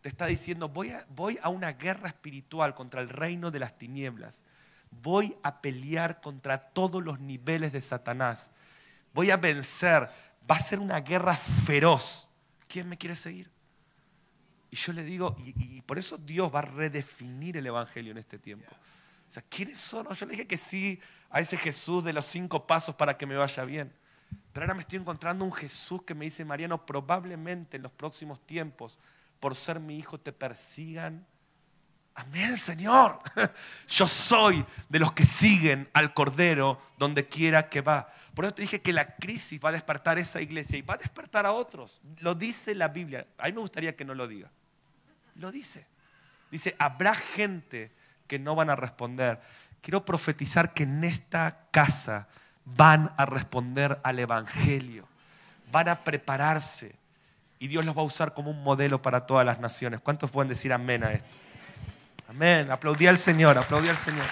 te 0.00 0.08
está 0.08 0.26
diciendo, 0.26 0.68
voy 0.68 0.90
a, 0.90 1.06
voy 1.08 1.38
a 1.42 1.48
una 1.48 1.72
guerra 1.72 2.08
espiritual 2.08 2.74
contra 2.74 3.00
el 3.00 3.08
reino 3.08 3.50
de 3.50 3.60
las 3.60 3.78
tinieblas 3.78 4.42
voy 5.00 5.36
a 5.42 5.60
pelear 5.60 6.20
contra 6.20 6.60
todos 6.60 7.02
los 7.02 7.20
niveles 7.20 7.72
de 7.72 7.80
Satanás. 7.80 8.50
Voy 9.14 9.30
a 9.30 9.36
vencer. 9.36 10.08
Va 10.50 10.56
a 10.56 10.60
ser 10.60 10.80
una 10.80 11.00
guerra 11.00 11.34
feroz. 11.34 12.28
¿Quién 12.68 12.88
me 12.88 12.98
quiere 12.98 13.16
seguir? 13.16 13.50
Y 14.72 14.76
yo 14.76 14.92
le 14.94 15.04
digo, 15.04 15.36
y, 15.44 15.82
por 15.82 15.98
eso 15.98 16.16
Dios 16.16 16.52
va 16.52 16.60
a 16.60 16.62
redefinir 16.62 17.58
el 17.58 17.66
Evangelio 17.66 18.10
en 18.10 18.16
este 18.18 18.38
tiempo. 18.38 18.72
O 19.28 19.32
sea, 19.32 19.44
¿quiénes 19.48 19.78
son? 19.78 20.08
Yo 20.08 20.26
le 20.26 20.32
dije 20.32 20.46
que 20.46 20.56
sí 20.56 20.98
a 21.30 21.40
ese 21.40 21.58
Jesús 21.58 22.02
de 22.02 22.14
los 22.14 22.24
cinco 22.24 22.66
pasos 22.66 22.94
para 22.94 23.16
que 23.16 23.26
me 23.26 23.36
vaya 23.36 23.64
bien. 23.64 23.92
Pero 24.50 24.64
ahora 24.64 24.74
me 24.74 24.80
estoy 24.80 24.98
encontrando 24.98 25.44
un 25.44 25.52
Jesús 25.52 26.02
que 26.02 26.14
me 26.14 26.24
dice, 26.24 26.44
Mariano, 26.44 26.84
probablemente 26.86 27.76
en 27.76 27.82
los 27.82 27.92
próximos 27.92 28.44
tiempos, 28.46 28.98
por 29.40 29.54
ser 29.54 29.78
mi 29.78 29.98
hijo, 29.98 30.18
te 30.18 30.32
persigan 30.32 31.26
Amén, 32.14 32.56
Señor. 32.58 33.20
Yo 33.88 34.06
soy 34.06 34.64
de 34.88 34.98
los 34.98 35.12
que 35.12 35.24
siguen 35.24 35.88
al 35.94 36.12
Cordero 36.12 36.78
donde 36.98 37.26
quiera 37.26 37.68
que 37.68 37.80
va. 37.80 38.12
Por 38.34 38.44
eso 38.44 38.54
te 38.54 38.62
dije 38.62 38.82
que 38.82 38.92
la 38.92 39.16
crisis 39.16 39.58
va 39.62 39.70
a 39.70 39.72
despertar 39.72 40.18
esa 40.18 40.40
iglesia 40.40 40.78
y 40.78 40.82
va 40.82 40.94
a 40.94 40.98
despertar 40.98 41.46
a 41.46 41.52
otros. 41.52 42.00
Lo 42.20 42.34
dice 42.34 42.74
la 42.74 42.88
Biblia. 42.88 43.26
A 43.38 43.46
mí 43.46 43.52
me 43.52 43.60
gustaría 43.60 43.96
que 43.96 44.04
no 44.04 44.14
lo 44.14 44.28
diga. 44.28 44.50
Lo 45.36 45.50
dice. 45.50 45.86
Dice, 46.50 46.76
habrá 46.78 47.14
gente 47.14 47.90
que 48.26 48.38
no 48.38 48.54
van 48.54 48.70
a 48.70 48.76
responder. 48.76 49.40
Quiero 49.80 50.04
profetizar 50.04 50.74
que 50.74 50.84
en 50.84 51.04
esta 51.04 51.66
casa 51.70 52.28
van 52.64 53.12
a 53.16 53.26
responder 53.26 54.00
al 54.04 54.18
Evangelio. 54.18 55.06
Van 55.70 55.88
a 55.88 56.00
prepararse. 56.00 56.94
Y 57.58 57.68
Dios 57.68 57.84
los 57.84 57.96
va 57.96 58.02
a 58.02 58.04
usar 58.04 58.34
como 58.34 58.50
un 58.50 58.62
modelo 58.62 59.00
para 59.00 59.26
todas 59.26 59.46
las 59.46 59.60
naciones. 59.60 60.00
¿Cuántos 60.00 60.30
pueden 60.30 60.48
decir 60.48 60.72
amén 60.72 61.04
a 61.04 61.12
esto? 61.12 61.28
Amén. 62.28 62.70
Aplaudí 62.70 63.06
al 63.06 63.18
Señor, 63.18 63.56
aplaudí 63.58 63.88
al 63.88 63.96
Señor. 63.96 64.26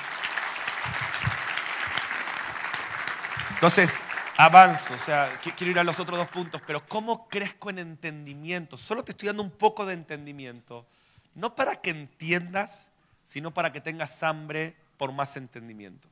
Entonces, 3.50 4.02
avanzo, 4.40 4.94
o 4.94 4.98
sea, 4.98 5.38
quiero 5.40 5.72
ir 5.72 5.78
a 5.78 5.84
los 5.84 6.00
otros 6.00 6.18
dos 6.18 6.28
puntos, 6.28 6.62
pero 6.66 6.86
¿cómo 6.86 7.28
crezco 7.28 7.70
en 7.70 7.78
entendimiento? 7.78 8.76
Solo 8.76 9.04
te 9.04 9.12
estoy 9.12 9.28
dando 9.28 9.42
un 9.42 9.50
poco 9.50 9.84
de 9.86 9.94
entendimiento, 9.94 10.86
no 11.34 11.54
para 11.54 11.76
que 11.76 11.90
entiendas, 11.90 12.88
sino 13.26 13.52
para 13.52 13.72
que 13.72 13.80
tengas 13.80 14.22
hambre 14.22 14.76
por 14.96 15.12
más 15.12 15.36
entendimiento. 15.36 16.08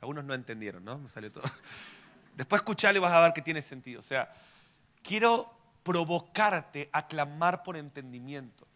Algunos 0.00 0.24
no 0.24 0.34
entendieron, 0.34 0.84
¿no? 0.84 0.98
Me 0.98 1.08
salió 1.08 1.30
todo. 1.30 1.44
Después 2.34 2.60
escuchalo 2.60 2.98
y 2.98 3.00
vas 3.00 3.12
a 3.12 3.20
ver 3.20 3.32
que 3.32 3.42
tiene 3.42 3.62
sentido. 3.62 4.00
O 4.00 4.02
sea, 4.02 4.32
quiero 5.02 5.52
provocarte 5.82 6.88
a 6.92 7.06
clamar 7.06 7.62
por 7.62 7.76
entendimiento. 7.76 8.66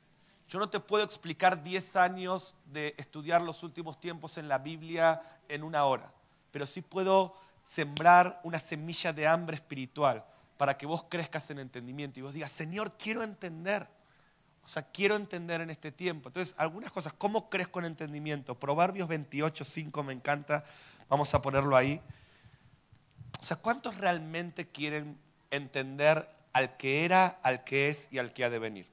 Yo 0.48 0.58
no 0.58 0.68
te 0.68 0.80
puedo 0.80 1.04
explicar 1.04 1.62
10 1.62 1.96
años 1.96 2.54
de 2.66 2.94
estudiar 2.98 3.40
los 3.40 3.62
últimos 3.62 3.98
tiempos 3.98 4.36
en 4.36 4.48
la 4.48 4.58
Biblia 4.58 5.22
en 5.48 5.62
una 5.62 5.84
hora, 5.84 6.12
pero 6.50 6.66
sí 6.66 6.82
puedo 6.82 7.34
sembrar 7.64 8.40
una 8.44 8.58
semilla 8.58 9.12
de 9.12 9.26
hambre 9.26 9.56
espiritual 9.56 10.24
para 10.56 10.76
que 10.76 10.86
vos 10.86 11.04
crezcas 11.08 11.50
en 11.50 11.58
entendimiento 11.58 12.20
y 12.20 12.22
vos 12.22 12.32
digas, 12.32 12.52
Señor, 12.52 12.96
quiero 12.96 13.22
entender. 13.22 13.88
O 14.62 14.66
sea, 14.66 14.82
quiero 14.82 15.16
entender 15.16 15.60
en 15.60 15.70
este 15.70 15.92
tiempo. 15.92 16.28
Entonces, 16.28 16.54
algunas 16.56 16.90
cosas, 16.90 17.12
¿cómo 17.12 17.50
crezco 17.50 17.80
en 17.80 17.86
entendimiento? 17.86 18.58
Proverbios 18.58 19.08
28, 19.08 19.62
5 19.62 20.02
me 20.02 20.12
encanta. 20.14 20.64
Vamos 21.08 21.34
a 21.34 21.42
ponerlo 21.42 21.76
ahí. 21.76 22.00
O 23.40 23.42
sea, 23.42 23.58
¿cuántos 23.58 23.98
realmente 23.98 24.68
quieren 24.68 25.18
entender 25.50 26.30
al 26.54 26.76
que 26.78 27.04
era, 27.04 27.38
al 27.42 27.64
que 27.64 27.90
es 27.90 28.08
y 28.10 28.18
al 28.18 28.32
que 28.32 28.44
ha 28.44 28.50
de 28.50 28.58
venir? 28.58 28.86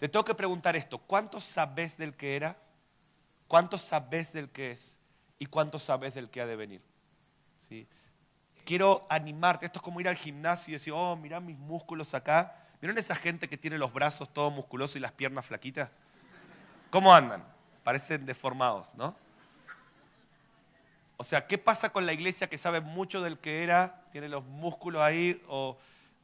Te 0.00 0.08
tengo 0.08 0.24
que 0.24 0.34
preguntar 0.34 0.76
esto, 0.76 0.98
¿cuánto 0.98 1.40
sabes 1.40 1.98
del 1.98 2.14
que 2.14 2.36
era? 2.36 2.56
¿Cuánto 3.48 3.76
sabes 3.76 4.32
del 4.32 4.50
que 4.50 4.70
es? 4.70 4.98
¿Y 5.38 5.46
cuánto 5.46 5.78
sabes 5.78 6.14
del 6.14 6.30
que 6.30 6.40
ha 6.40 6.46
de 6.46 6.56
venir? 6.56 6.93
Quiero 8.64 9.06
animarte, 9.10 9.66
esto 9.66 9.78
es 9.78 9.82
como 9.82 10.00
ir 10.00 10.08
al 10.08 10.16
gimnasio 10.16 10.72
y 10.72 10.74
decir, 10.74 10.92
oh, 10.94 11.16
mira 11.16 11.40
mis 11.40 11.58
músculos 11.58 12.14
acá. 12.14 12.56
¿Vieron 12.80 12.96
esa 12.98 13.14
gente 13.14 13.48
que 13.48 13.56
tiene 13.56 13.78
los 13.78 13.92
brazos 13.92 14.32
todos 14.32 14.52
musculosos 14.52 14.96
y 14.96 15.00
las 15.00 15.12
piernas 15.12 15.46
flaquitas? 15.46 15.90
¿Cómo 16.90 17.14
andan? 17.14 17.44
Parecen 17.82 18.24
deformados, 18.24 18.92
¿no? 18.94 19.14
O 21.16 21.24
sea, 21.24 21.46
¿qué 21.46 21.58
pasa 21.58 21.90
con 21.90 22.06
la 22.06 22.12
iglesia 22.12 22.48
que 22.48 22.58
sabe 22.58 22.80
mucho 22.80 23.20
del 23.20 23.38
que 23.38 23.62
era, 23.62 24.02
tiene 24.12 24.28
los 24.28 24.44
músculos 24.44 25.02
ahí, 25.02 25.42
o 25.48 25.78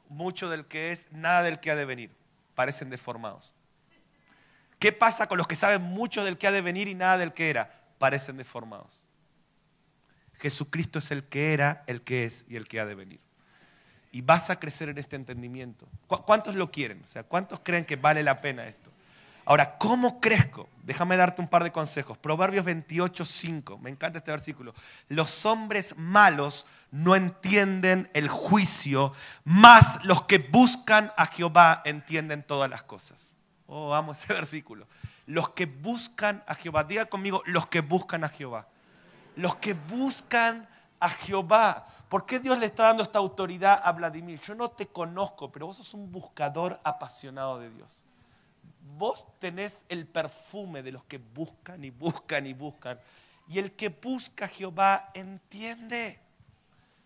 mucho 0.08 0.48
del 0.48 0.66
que 0.66 0.92
es, 0.92 1.10
nada 1.12 1.42
del 1.42 1.60
que 1.60 1.70
ha 1.70 1.76
de 1.76 1.84
venir? 1.84 2.10
Parecen 2.54 2.90
deformados. 2.90 3.54
¿Qué 4.78 4.92
pasa 4.92 5.28
con 5.28 5.38
los 5.38 5.46
que 5.46 5.56
saben 5.56 5.82
mucho 5.82 6.24
del 6.24 6.38
que 6.38 6.46
ha 6.46 6.52
de 6.52 6.62
venir 6.62 6.88
y 6.88 6.94
nada 6.94 7.18
del 7.18 7.34
que 7.34 7.50
era? 7.50 7.70
Parecen 7.98 8.36
deformados. 8.36 9.04
Jesucristo 10.40 10.98
es 10.98 11.10
el 11.10 11.24
que 11.24 11.52
era, 11.52 11.84
el 11.86 12.02
que 12.02 12.24
es 12.24 12.44
y 12.48 12.56
el 12.56 12.66
que 12.66 12.80
ha 12.80 12.86
de 12.86 12.94
venir. 12.94 13.20
Y 14.12 14.22
vas 14.22 14.50
a 14.50 14.58
crecer 14.58 14.88
en 14.88 14.98
este 14.98 15.16
entendimiento. 15.16 15.86
¿Cuántos 16.06 16.56
lo 16.56 16.70
quieren? 16.70 17.00
O 17.02 17.06
sea, 17.06 17.22
¿cuántos 17.22 17.60
creen 17.60 17.84
que 17.84 17.96
vale 17.96 18.22
la 18.22 18.40
pena 18.40 18.66
esto? 18.66 18.90
Ahora, 19.44 19.78
¿cómo 19.78 20.20
crezco? 20.20 20.68
Déjame 20.84 21.16
darte 21.16 21.40
un 21.40 21.48
par 21.48 21.64
de 21.64 21.72
consejos. 21.72 22.16
Proverbios 22.16 22.64
28, 22.64 23.24
5. 23.24 23.78
Me 23.78 23.90
encanta 23.90 24.18
este 24.18 24.30
versículo. 24.30 24.74
Los 25.08 25.44
hombres 25.44 25.96
malos 25.96 26.66
no 26.90 27.16
entienden 27.16 28.08
el 28.14 28.28
juicio, 28.28 29.12
más 29.44 30.04
los 30.04 30.24
que 30.24 30.38
buscan 30.38 31.12
a 31.16 31.26
Jehová 31.26 31.82
entienden 31.84 32.42
todas 32.42 32.68
las 32.68 32.82
cosas. 32.82 33.34
Oh, 33.66 33.94
amo 33.94 34.12
ese 34.12 34.32
versículo. 34.32 34.86
Los 35.26 35.50
que 35.50 35.66
buscan 35.66 36.42
a 36.46 36.54
Jehová. 36.54 36.84
Diga 36.84 37.06
conmigo, 37.06 37.42
los 37.46 37.66
que 37.66 37.80
buscan 37.80 38.24
a 38.24 38.28
Jehová. 38.28 38.66
Los 39.36 39.56
que 39.56 39.74
buscan 39.74 40.68
a 40.98 41.08
Jehová. 41.08 41.86
¿Por 42.08 42.26
qué 42.26 42.38
Dios 42.38 42.58
le 42.58 42.66
está 42.66 42.84
dando 42.84 43.02
esta 43.02 43.18
autoridad 43.18 43.80
a 43.82 43.92
Vladimir? 43.92 44.40
Yo 44.40 44.54
no 44.54 44.70
te 44.70 44.86
conozco, 44.86 45.50
pero 45.50 45.66
vos 45.66 45.76
sos 45.76 45.94
un 45.94 46.10
buscador 46.10 46.80
apasionado 46.84 47.58
de 47.58 47.70
Dios. 47.70 48.04
Vos 48.96 49.26
tenés 49.38 49.84
el 49.88 50.06
perfume 50.06 50.82
de 50.82 50.92
los 50.92 51.04
que 51.04 51.18
buscan 51.18 51.84
y 51.84 51.90
buscan 51.90 52.46
y 52.46 52.52
buscan. 52.52 53.00
Y 53.48 53.58
el 53.58 53.72
que 53.72 53.88
busca 53.88 54.44
a 54.44 54.48
Jehová 54.48 55.10
entiende. 55.14 56.20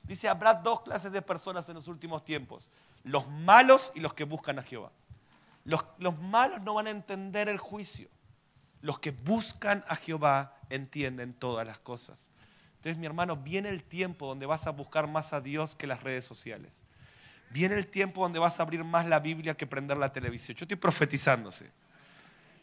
Dice, 0.03 0.29
habrá 0.29 0.55
dos 0.55 0.83
clases 0.83 1.13
de 1.13 1.23
personas 1.23 1.69
en 1.69 1.75
los 1.75 1.89
últimos 1.89 2.25
tiempos. 2.25 2.69
Los 3.03 3.29
malos 3.29 3.93
y 3.95 4.01
los 4.01 4.15
que 4.15 4.25
buscan 4.25 4.59
a 4.59 4.63
Jehová. 4.63 4.91
Los, 5.65 5.85
malos 6.21 6.61
no 6.61 6.75
van 6.75 6.87
a 6.87 6.91
entender 6.91 7.49
el 7.49 7.59
juicio. 7.59 8.09
Los 8.85 8.99
que 8.99 9.13
buscan 9.13 9.83
a 9.89 9.97
Jehová 9.97 10.59
entienden 10.69 11.33
todas 11.33 11.67
las 11.67 11.79
cosas. 11.79 12.29
Entonces, 12.77 12.99
mi 12.99 13.07
hermano, 13.07 13.35
viene 13.35 13.71
el 13.71 13.83
tiempo 13.83 14.27
donde 14.27 14.45
vas 14.45 14.67
a 14.67 14.73
buscar 14.73 15.09
más 15.09 15.33
a 15.33 15.41
Dios 15.41 15.75
que 15.75 15.87
las 15.87 16.03
redes 16.03 16.27
sociales. 16.27 16.83
Viene 17.49 17.77
el 17.77 17.87
tiempo 17.87 18.21
donde 18.21 18.39
vas 18.39 18.61
a 18.61 18.63
abrir 18.63 18.85
más 18.85 19.07
la 19.07 19.21
Biblia 19.21 19.57
que 19.57 19.67
prender 19.67 19.97
la 19.97 20.13
televisión. 20.13 20.55
Yo 20.59 20.65
estoy 20.65 20.77
profetizándose. 20.77 21.71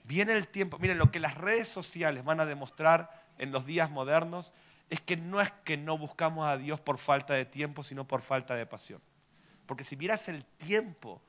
Viene 0.04 0.34
el 0.34 0.48
tiempo, 0.48 0.78
miren, 0.78 1.00
lo 1.00 1.12
que 1.12 1.20
las 1.20 1.36
redes 1.40 1.68
sociales 1.68 2.24
van 2.24 2.40
a 2.40 2.46
demostrar 2.46 3.26
en 3.40 3.52
los 3.52 3.66
días 3.66 3.90
modernos 3.90 4.54
es 4.92 5.02
que 5.02 5.18
no 5.18 5.42
es 5.42 5.50
que 5.64 5.76
no 5.76 5.98
buscamos 5.98 6.46
a 6.46 6.56
Dios 6.56 6.80
por 6.80 7.00
falta 7.00 7.34
de 7.34 7.46
tiempo, 7.46 7.82
sino 7.82 8.08
por 8.08 8.22
falta 8.22 8.54
de 8.54 8.68
pasión. 8.68 9.02
Porque 9.66 9.84
si 9.84 9.96
vieras 9.96 10.30
el 10.30 10.46
tiempo 10.46 11.20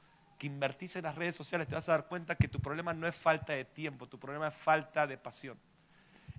que 0.42 0.48
invertís 0.48 0.96
en 0.96 1.04
las 1.04 1.14
redes 1.14 1.36
sociales, 1.36 1.68
te 1.68 1.76
vas 1.76 1.88
a 1.88 1.92
dar 1.92 2.08
cuenta 2.08 2.34
que 2.34 2.48
tu 2.48 2.58
problema 2.58 2.92
no 2.92 3.06
es 3.06 3.14
falta 3.14 3.52
de 3.52 3.64
tiempo, 3.64 4.08
tu 4.08 4.18
problema 4.18 4.48
es 4.48 4.54
falta 4.56 5.06
de 5.06 5.16
pasión. 5.16 5.56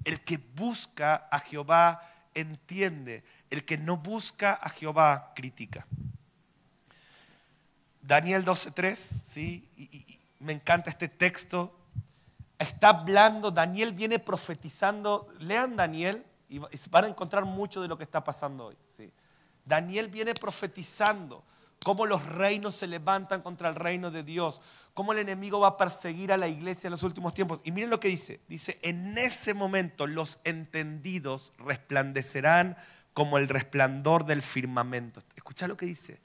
El 0.04 0.26
que 0.26 0.36
busca 0.36 1.30
a 1.32 1.40
Jehová 1.40 2.12
entiende, 2.34 3.24
el 3.50 3.64
que 3.64 3.78
no 3.78 3.96
busca 3.96 4.56
a 4.56 4.68
Jehová 4.68 5.32
critica. 5.34 5.88
Daniel 8.02 8.44
12.3, 8.44 8.96
¿sí? 8.98 9.70
Me 10.40 10.52
encanta 10.52 10.90
este 10.90 11.08
texto. 11.08 11.80
Está 12.60 12.90
hablando, 12.90 13.52
Daniel 13.52 13.94
viene 13.94 14.20
profetizando. 14.20 15.34
Lean 15.40 15.78
Daniel 15.78 16.26
y 16.50 16.60
van 16.90 17.06
a 17.06 17.08
encontrar 17.08 17.46
mucho 17.46 17.82
de 17.82 17.88
lo 17.88 17.98
que 17.98 18.04
está 18.04 18.22
pasando 18.22 18.66
hoy. 18.66 18.78
¿sí? 18.98 19.10
Daniel 19.64 20.10
viene 20.10 20.34
profetizando 20.34 21.46
cómo 21.84 22.06
los 22.06 22.26
reinos 22.26 22.76
se 22.76 22.88
levantan 22.88 23.42
contra 23.42 23.70
el 23.70 23.76
reino 23.76 24.10
de 24.10 24.24
Dios, 24.24 24.62
cómo 24.94 25.14
el 25.14 25.20
enemigo 25.20 25.60
va 25.60 25.70
a 25.70 25.78
perseguir 25.78 26.32
a 26.32 26.38
la 26.38 26.48
iglesia 26.48 26.88
en 26.88 26.92
los 26.92 27.04
últimos 27.04 27.34
tiempos. 27.34 27.60
Y 27.64 27.72
miren 27.72 27.90
lo 27.90 28.00
que 28.00 28.08
dice, 28.08 28.40
dice, 28.48 28.80
en 28.82 29.18
ese 29.18 29.54
momento 29.54 30.08
los 30.08 30.40
entendidos 30.44 31.54
resplandecerán 31.58 32.78
como 33.14 33.38
el 33.38 33.48
resplandor 33.48 34.26
del 34.26 34.42
firmamento. 34.42 35.22
Escucha 35.36 35.68
lo 35.68 35.78
que 35.78 35.86
dice. 35.86 36.20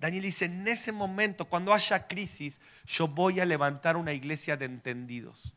Daniel 0.00 0.24
dice, 0.24 0.46
en 0.46 0.66
ese 0.68 0.92
momento, 0.92 1.46
cuando 1.46 1.72
haya 1.72 2.06
crisis, 2.06 2.60
yo 2.84 3.08
voy 3.08 3.40
a 3.40 3.46
levantar 3.46 3.96
una 3.96 4.12
iglesia 4.12 4.56
de 4.56 4.66
entendidos, 4.66 5.54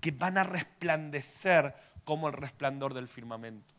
que 0.00 0.12
van 0.12 0.38
a 0.38 0.44
resplandecer 0.44 1.74
como 2.04 2.28
el 2.28 2.34
resplandor 2.34 2.94
del 2.94 3.08
firmamento. 3.08 3.74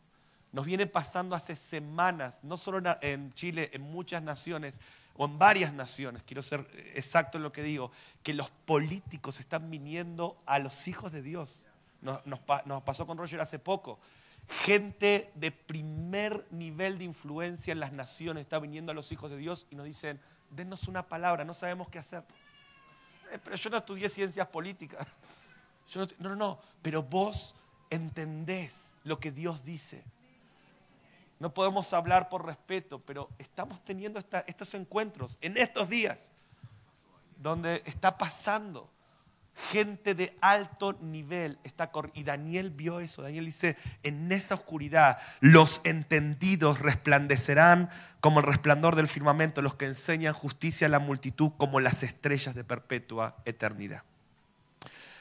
Nos 0.52 0.66
viene 0.66 0.86
pasando 0.86 1.34
hace 1.34 1.56
semanas, 1.56 2.38
no 2.42 2.58
solo 2.58 2.82
en 3.00 3.32
Chile, 3.32 3.70
en 3.72 3.80
muchas 3.80 4.22
naciones, 4.22 4.78
o 5.16 5.24
en 5.24 5.38
varias 5.38 5.72
naciones, 5.72 6.22
quiero 6.22 6.42
ser 6.42 6.66
exacto 6.94 7.38
en 7.38 7.44
lo 7.44 7.52
que 7.52 7.62
digo, 7.62 7.90
que 8.22 8.34
los 8.34 8.50
políticos 8.50 9.40
están 9.40 9.70
viniendo 9.70 10.36
a 10.46 10.58
los 10.58 10.88
hijos 10.88 11.12
de 11.12 11.22
Dios. 11.22 11.64
Nos, 12.00 12.40
pasó 12.80 13.06
con 13.06 13.18
Roger 13.18 13.40
hace 13.40 13.58
poco 13.58 14.00
gente 14.48 15.30
de 15.34 15.52
primer 15.52 16.46
nivel 16.50 16.98
de 16.98 17.04
influencia 17.04 17.72
en 17.72 17.80
las 17.80 17.92
naciones 17.92 18.42
está 18.42 18.58
viniendo 18.58 18.92
a 18.92 18.94
los 18.94 19.12
hijos 19.12 19.30
de 19.30 19.36
Dios 19.36 19.66
y 19.70 19.76
nos 19.76 19.86
dicen, 19.86 20.20
denos 20.50 20.88
una 20.88 21.08
palabra, 21.08 21.44
no 21.44 21.54
sabemos 21.54 21.88
qué 21.88 21.98
hacer. 21.98 22.24
Eh, 23.30 23.38
pero 23.42 23.56
yo 23.56 23.70
no 23.70 23.78
estudié 23.78 24.08
ciencias 24.08 24.48
políticas. 24.48 25.06
no, 25.94 26.06
no, 26.18 26.36
no, 26.36 26.60
pero 26.82 27.02
vos 27.02 27.54
entendés 27.90 28.74
lo 29.04 29.18
que 29.18 29.30
Dios 29.30 29.64
dice. 29.64 30.04
No 31.42 31.52
podemos 31.52 31.92
hablar 31.92 32.28
por 32.28 32.46
respeto, 32.46 33.00
pero 33.00 33.28
estamos 33.36 33.84
teniendo 33.84 34.20
estos 34.46 34.74
encuentros 34.74 35.38
en 35.40 35.56
estos 35.56 35.88
días 35.88 36.30
donde 37.36 37.82
está 37.84 38.16
pasando 38.16 38.88
gente 39.72 40.14
de 40.14 40.38
alto 40.40 40.92
nivel 41.00 41.58
está 41.64 41.90
y 42.14 42.22
Daniel 42.22 42.70
vio 42.70 43.00
eso. 43.00 43.22
Daniel 43.22 43.46
dice, 43.46 43.76
en 44.04 44.30
esa 44.30 44.54
oscuridad 44.54 45.18
los 45.40 45.80
entendidos 45.82 46.78
resplandecerán 46.78 47.90
como 48.20 48.38
el 48.38 48.46
resplandor 48.46 48.94
del 48.94 49.08
firmamento, 49.08 49.62
los 49.62 49.74
que 49.74 49.86
enseñan 49.86 50.34
justicia 50.34 50.86
a 50.86 50.90
la 50.90 51.00
multitud 51.00 51.50
como 51.56 51.80
las 51.80 52.04
estrellas 52.04 52.54
de 52.54 52.62
perpetua 52.62 53.34
eternidad. 53.44 54.04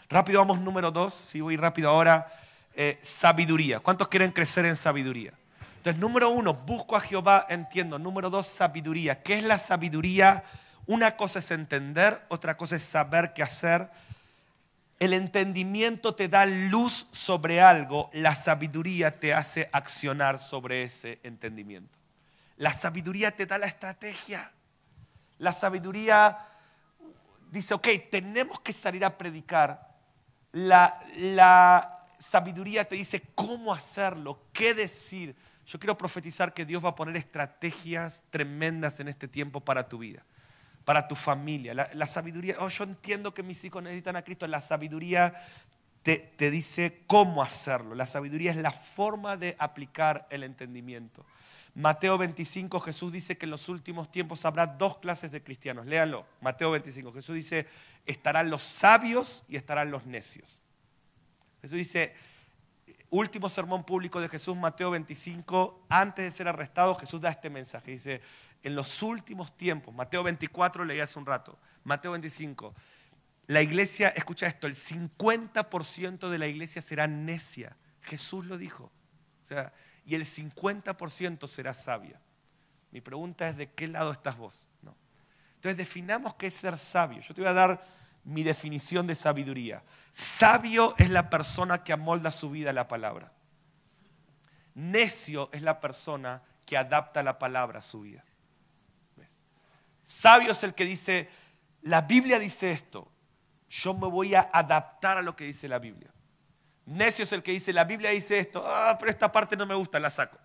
Rápido 0.07 0.38
vamos 0.38 0.59
número 0.59 0.91
dos, 0.91 1.15
si 1.15 1.41
voy 1.41 1.57
rápido 1.57 1.89
ahora, 1.89 2.32
eh, 2.76 2.99
sabiduría. 3.01 3.80
¿Cuántos 3.80 4.07
quieren 4.07 4.32
crecer 4.32 4.65
en 4.65 4.76
sabiduría? 4.76 5.34
Entonces, 5.82 5.99
número 5.99 6.29
uno, 6.29 6.53
busco 6.53 6.95
a 6.95 7.01
Jehová, 7.01 7.47
entiendo. 7.49 7.97
Número 7.97 8.29
dos, 8.29 8.45
sabiduría. 8.45 9.23
¿Qué 9.23 9.39
es 9.39 9.43
la 9.43 9.57
sabiduría? 9.57 10.43
Una 10.86 11.17
cosa 11.17 11.39
es 11.39 11.51
entender, 11.51 12.23
otra 12.29 12.55
cosa 12.55 12.75
es 12.75 12.84
saber 12.84 13.34
qué 13.34 13.43
hacer 13.43 13.89
el 15.01 15.13
entendimiento 15.13 16.13
te 16.13 16.27
da 16.27 16.45
luz 16.45 17.07
sobre 17.11 17.59
algo, 17.59 18.11
la 18.13 18.36
sabiduría 18.36 19.19
te 19.19 19.34
hace 19.34 19.67
accionar 19.71 20.39
sobre 20.39 20.84
ese 20.84 21.19
entendimiento. 21.23 21.97
La 22.57 22.71
sabiduría 22.71 23.32
te 23.32 23.47
da 23.47 23.57
la 23.57 23.65
estrategia. 23.65 24.51
La 25.39 25.53
sabiduría 25.53 26.38
dice, 27.49 27.73
ok, 27.73 27.88
tenemos 28.11 28.59
que 28.59 28.73
salir 28.73 29.03
a 29.03 29.17
predicar. 29.17 29.89
La, 30.51 31.01
la 31.17 32.05
sabiduría 32.19 32.86
te 32.86 32.93
dice 32.93 33.23
cómo 33.34 33.73
hacerlo, 33.73 34.38
qué 34.53 34.75
decir. 34.75 35.36
Yo 35.72 35.80
quiero 35.80 35.97
profetizar 35.97 36.53
que 36.53 36.65
Dios 36.65 36.84
va 36.84 36.89
a 36.89 36.95
poner 36.95 37.15
estrategias 37.15 38.22
tremendas 38.30 38.99
en 38.99 39.07
este 39.07 39.30
tiempo 39.30 39.61
para 39.61 39.88
tu 39.88 39.99
vida 39.99 40.26
para 40.86 41.07
tu 41.07 41.15
familia. 41.15 41.74
La, 41.74 42.07
sabiduría, 42.07 42.55
oh, 42.59 42.69
yo 42.69 42.84
entiendo 42.84 43.34
que 43.34 43.43
mis 43.43 43.63
hijos 43.63 43.84
necesitan 43.84 44.15
a 44.15 44.24
Cristo. 44.24 44.47
La 44.47 44.61
sabiduría 44.61 45.34
te, 46.03 46.17
te, 46.17 46.49
dice 46.49 47.03
cómo 47.07 47.43
hacerlo. 47.43 47.95
La 47.95 48.05
sabiduría 48.05 48.51
es 48.51 48.57
la 48.57 48.72
forma 48.72 49.38
de 49.38 49.55
aplicar 49.59 50.28
el 50.30 50.43
entendimiento. 50.43 51.26
Mateo 51.76 52.17
25, 52.17 52.80
Jesús 52.82 53.11
dice 53.11 53.38
que 53.38 53.45
en 53.45 53.51
los 53.51 53.69
últimos 53.69 54.11
tiempos 54.11 54.43
habrá 54.43 54.67
dos 54.67 54.97
clases 54.97 55.32
de 55.32 55.43
cristianos. 55.43 55.86
Léanlo. 55.86 56.26
Mateo 56.41 56.72
25. 56.72 57.13
Jesús 57.13 57.36
dice, 57.36 57.67
estarán 58.05 58.49
los 58.49 58.63
sabios 58.63 59.43
y 59.47 59.55
estarán 59.55 59.91
los 59.91 60.05
necios. 60.05 60.63
Jesús 61.61 61.78
dice, 61.78 62.13
último 63.12 63.49
sermón 63.49 63.84
público 63.84 64.20
de 64.20 64.30
Jesús, 64.30 64.55
Mateo 64.55 64.89
25, 64.91 65.86
antes 65.89 66.26
de 66.26 66.32
ser 66.32 66.47
arrestado, 66.47 66.95
Jesús 66.95 67.22
da 67.22 67.30
este 67.30 67.49
mensaje. 67.49 67.91
Dice, 67.91 68.22
en 68.64 68.76
los 68.76 69.03
últimos 69.03 69.55
tiempos, 69.55 69.93
Mateo 69.93 70.24
24 70.24 70.84
leí 70.86 70.99
hace 70.99 71.20
un 71.20 71.26
rato, 71.26 71.59
Mateo 71.84 72.12
25, 72.12 72.74
la 73.47 73.62
iglesia, 73.62 74.09
escucha 74.09 74.47
esto, 74.47 74.66
el 74.66 74.76
50% 74.76 76.30
de 76.30 76.38
la 76.38 76.47
iglesia 76.47 76.82
será 76.82 77.07
necia. 77.07 77.76
Jesús 78.01 78.45
lo 78.45 78.57
dijo. 78.57 78.91
O 79.41 79.45
sea, 79.45 79.74
y 80.05 80.16
el 80.16 80.26
50% 80.26 81.47
será 81.47 81.74
sabia. 81.74 82.22
Mi 82.91 83.01
pregunta 83.01 83.49
es, 83.49 83.57
¿de 83.57 83.70
qué 83.72 83.88
lado 83.88 84.12
estás 84.12 84.38
vos? 84.38 84.68
No. 84.82 84.95
Entonces 85.55 85.78
definamos 85.78 86.36
qué 86.36 86.47
es 86.47 86.53
ser 86.53 86.78
sabio. 86.78 87.22
Yo 87.22 87.34
te 87.34 87.41
voy 87.41 87.49
a 87.49 87.53
dar 87.53 87.86
mi 88.24 88.43
definición 88.43 89.05
de 89.05 89.16
sabiduría. 89.16 89.84
Sabio 90.14 90.93
es 90.97 91.09
la 91.09 91.30
persona 91.30 91.84
que 91.84 91.93
amolda 91.93 92.32
su 92.32 92.49
vida 92.49 92.72
a 92.72 92.74
la 92.74 92.88
palabra. 92.88 93.32
Necio 94.74 95.49
es 95.51 95.62
la 95.62 95.80
persona 95.80 96.41
que 96.66 96.78
adapta 96.78 97.24
la 97.24 97.39
palabra 97.39 97.80
a 97.80 97.82
su 97.82 98.01
vida. 98.01 98.24
Sabio 100.03 100.51
es 100.51 100.64
el 100.64 100.74
que 100.74 100.86
dice, 100.86 101.30
la 101.84 102.01
Biblia 102.01 102.38
dice 102.38 102.72
esto, 102.72 103.09
yo 103.70 103.93
me 103.93 104.07
voy 104.07 104.36
a 104.36 104.49
adaptar 104.51 105.18
a 105.18 105.22
lo 105.22 105.36
que 105.36 105.45
dice 105.45 105.68
la 105.68 105.80
Biblia. 105.80 106.12
Necio 106.86 107.24
es 107.24 107.32
el 107.32 107.43
que 107.43 107.51
dice, 107.51 107.72
la 107.72 107.86
Biblia 107.86 108.09
dice 108.09 108.38
esto, 108.38 108.64
ah, 108.66 108.97
pero 108.99 109.09
esta 109.09 109.32
parte 109.32 109.55
no 109.55 109.66
me 109.66 109.76
gusta, 109.76 109.99
la 109.99 110.09
saco. 110.09 110.38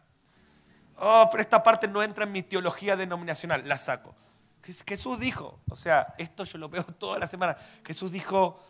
Oh, 0.98 1.28
pero 1.30 1.42
esta 1.42 1.62
parte 1.62 1.88
no 1.88 2.02
entra 2.02 2.24
en 2.24 2.32
mi 2.32 2.42
teología 2.42 2.96
denominacional, 2.96 3.68
la 3.68 3.78
saco. 3.78 4.14
Jesús 4.86 5.18
dijo, 5.18 5.60
o 5.68 5.76
sea, 5.76 6.14
esto 6.18 6.44
yo 6.44 6.58
lo 6.58 6.68
veo 6.68 6.84
toda 6.98 7.18
la 7.18 7.26
semana, 7.26 7.56
Jesús 7.84 8.12
dijo, 8.12 8.64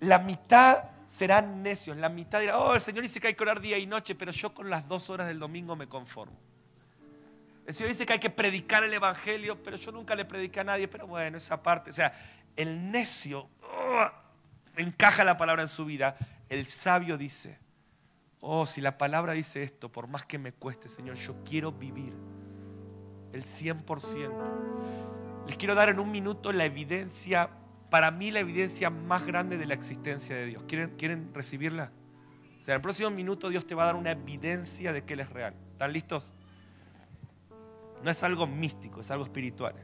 la 0.00 0.18
mitad 0.18 0.84
serán 1.16 1.62
necios, 1.62 1.96
la 1.96 2.08
mitad 2.08 2.40
dirá, 2.40 2.58
oh, 2.58 2.74
el 2.74 2.80
Señor 2.80 3.02
dice 3.02 3.20
que 3.20 3.28
hay 3.28 3.34
que 3.34 3.42
orar 3.42 3.60
día 3.60 3.78
y 3.78 3.86
noche, 3.86 4.14
pero 4.14 4.32
yo 4.32 4.52
con 4.52 4.68
las 4.68 4.86
dos 4.86 5.08
horas 5.08 5.26
del 5.26 5.38
domingo 5.38 5.76
me 5.76 5.88
conformo. 5.88 6.36
El 7.66 7.74
Señor 7.74 7.90
dice 7.90 8.06
que 8.06 8.12
hay 8.12 8.20
que 8.20 8.30
predicar 8.30 8.84
el 8.84 8.94
Evangelio, 8.94 9.60
pero 9.62 9.76
yo 9.76 9.90
nunca 9.90 10.14
le 10.14 10.24
prediqué 10.24 10.60
a 10.60 10.64
nadie, 10.64 10.86
pero 10.86 11.06
bueno, 11.06 11.38
esa 11.38 11.62
parte, 11.62 11.90
o 11.90 11.92
sea, 11.92 12.12
el 12.54 12.90
necio 12.90 13.48
oh, 13.62 14.06
encaja 14.76 15.24
la 15.24 15.36
palabra 15.36 15.62
en 15.62 15.68
su 15.68 15.84
vida, 15.84 16.16
el 16.48 16.66
sabio 16.66 17.18
dice, 17.18 17.58
oh, 18.40 18.66
si 18.66 18.80
la 18.80 18.98
palabra 18.98 19.32
dice 19.32 19.62
esto, 19.62 19.90
por 19.90 20.06
más 20.06 20.24
que 20.24 20.38
me 20.38 20.52
cueste, 20.52 20.88
Señor, 20.88 21.16
yo 21.16 21.42
quiero 21.44 21.72
vivir 21.72 22.12
el 23.32 23.44
100%. 23.44 25.46
Les 25.46 25.56
quiero 25.56 25.74
dar 25.74 25.88
en 25.88 25.98
un 25.98 26.10
minuto 26.10 26.52
la 26.52 26.64
evidencia, 26.64 27.50
para 27.90 28.10
mí 28.10 28.30
la 28.30 28.40
evidencia 28.40 28.90
más 28.90 29.26
grande 29.26 29.58
de 29.58 29.66
la 29.66 29.74
existencia 29.74 30.34
de 30.34 30.46
Dios. 30.46 30.62
¿Quieren, 30.64 30.96
quieren 30.96 31.30
recibirla? 31.32 31.92
O 32.60 32.64
sea, 32.64 32.74
en 32.74 32.76
el 32.76 32.82
próximo 32.82 33.10
minuto 33.10 33.48
Dios 33.48 33.66
te 33.66 33.74
va 33.74 33.84
a 33.84 33.86
dar 33.86 33.96
una 33.96 34.10
evidencia 34.10 34.92
de 34.92 35.04
que 35.04 35.14
Él 35.14 35.20
es 35.20 35.30
real. 35.30 35.54
¿Están 35.72 35.92
listos? 35.92 36.32
No 38.02 38.10
es 38.10 38.22
algo 38.22 38.46
místico, 38.46 39.00
es 39.00 39.10
algo 39.10 39.24
espiritual. 39.24 39.74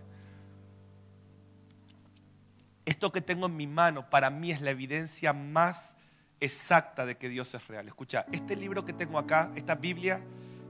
Esto 2.84 3.12
que 3.12 3.20
tengo 3.20 3.46
en 3.46 3.56
mi 3.56 3.66
mano 3.66 4.10
para 4.10 4.30
mí 4.30 4.50
es 4.50 4.60
la 4.60 4.70
evidencia 4.70 5.32
más 5.32 5.96
exacta 6.40 7.06
de 7.06 7.16
que 7.16 7.28
Dios 7.28 7.54
es 7.54 7.66
real. 7.68 7.86
Escucha, 7.86 8.26
este 8.32 8.56
libro 8.56 8.84
que 8.84 8.92
tengo 8.92 9.18
acá, 9.18 9.52
esta 9.54 9.76
Biblia, 9.76 10.20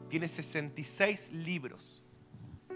tiene 0.08 0.28
66 0.28 1.32
libros, 1.32 2.02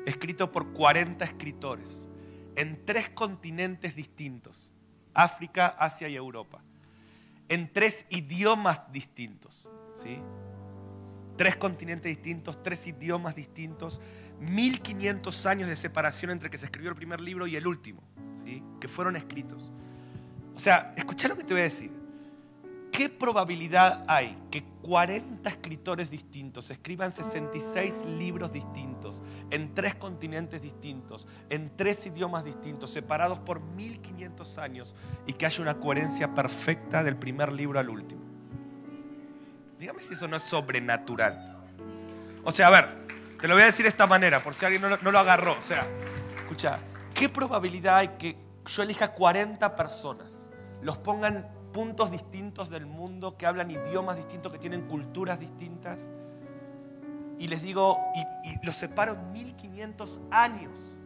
escritos 0.07 0.49
por 0.49 0.73
40 0.73 1.23
escritores, 1.23 2.09
en 2.57 2.85
tres 2.85 3.11
continentes 3.11 3.95
distintos, 3.95 4.73
África, 5.15 5.69
Asia 5.79 6.09
y 6.09 6.17
Europa, 6.17 6.63
en 7.49 7.73
tres 7.73 8.05
idiomas 8.11 8.81
distintos, 8.93 9.71
¿sí? 9.95 10.19
Tres 11.37 11.57
continentes 11.57 12.11
distintos, 12.11 12.63
tres 12.63 12.87
idiomas 12.87 13.35
distintos, 13.37 14.01
1500 14.41 15.47
años 15.47 15.69
de 15.69 15.77
separación 15.77 16.31
entre 16.31 16.51
que 16.51 16.59
se 16.59 16.67
escribió 16.67 16.91
el 16.91 16.97
primer 16.97 17.21
libro 17.21 17.47
y 17.47 17.57
el 17.57 17.67
último, 17.67 18.03
¿sí? 18.43 18.63
que 18.81 18.89
fueron 18.89 19.17
escritos. 19.17 19.73
O 20.55 20.59
sea, 20.59 20.93
escucha 20.97 21.29
lo 21.29 21.37
que 21.37 21.45
te 21.45 21.55
voy 21.55 21.61
a 21.61 21.65
decir. 21.65 21.91
¿Qué 22.97 23.11
probabilidad 23.11 24.07
hay 24.09 24.39
que 24.51 24.65
40 24.81 25.51
escritores 25.51 26.11
distintos 26.11 26.71
escriban 26.71 27.13
66 27.13 27.95
libros 28.17 28.51
distintos, 28.51 29.23
en 29.51 29.75
tres 29.75 29.97
continentes 29.97 30.63
distintos, 30.63 31.29
en 31.51 31.77
tres 31.77 32.07
idiomas 32.07 32.43
distintos, 32.43 32.91
separados 32.91 33.39
por 33.39 33.61
1500 33.61 34.57
años 34.57 34.95
y 35.27 35.35
que 35.35 35.45
haya 35.45 35.61
una 35.61 35.75
coherencia 35.75 36.33
perfecta 36.33 37.05
del 37.05 37.17
primer 37.17 37.53
libro 37.53 37.79
al 37.79 37.91
último? 37.91 38.23
Dígame 39.79 40.01
si 40.01 40.15
eso 40.15 40.27
no 40.27 40.37
es 40.37 40.43
sobrenatural. 40.45 41.67
O 42.45 42.51
sea, 42.51 42.69
a 42.69 42.71
ver, 42.71 43.07
te 43.39 43.47
lo 43.47 43.57
voy 43.57 43.65
a 43.65 43.67
decir 43.67 43.83
de 43.83 43.91
esta 43.91 44.07
manera, 44.07 44.43
por 44.43 44.55
si 44.55 44.65
alguien 44.65 44.81
no, 44.81 45.11
lo 45.13 45.19
agarró. 45.19 45.53
O 45.59 45.61
sea, 45.61 45.87
escucha, 46.35 46.79
¿qué 47.13 47.29
probabilidad 47.29 47.97
hay 47.99 48.09
que 48.19 48.39
yo 48.65 48.83
elija 48.83 49.13
40 49.13 49.77
personas, 49.77 50.49
los 50.81 50.97
pongan 50.97 51.56
puntos 51.77 52.11
distintos 52.11 52.71
del 52.71 52.87
mundo, 52.87 53.37
que 53.37 53.45
hablan 53.45 53.71
idiomas 53.71 54.17
distintos, 54.17 54.51
que 54.51 54.59
tienen 54.59 54.89
culturas 54.89 55.39
distintas, 55.39 56.09
y 57.39 57.49
les 57.49 57.61
digo, 57.61 57.99
y, 58.15 58.65
los 58.65 58.77
separo 58.77 59.13
en 59.13 59.33
1500 59.33 60.19
años. 60.31 60.97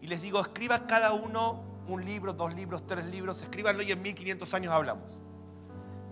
Y 0.00 0.08
les 0.08 0.20
digo, 0.20 0.40
escriba 0.40 0.88
cada 0.88 1.12
uno 1.12 1.62
un 1.86 2.04
libro, 2.04 2.32
dos 2.32 2.52
libros, 2.54 2.84
tres 2.88 3.06
libros, 3.06 3.40
escríbanlo 3.40 3.84
y 3.84 3.92
en 3.92 4.02
1500 4.02 4.52
años 4.52 4.72
hablamos. 4.72 5.22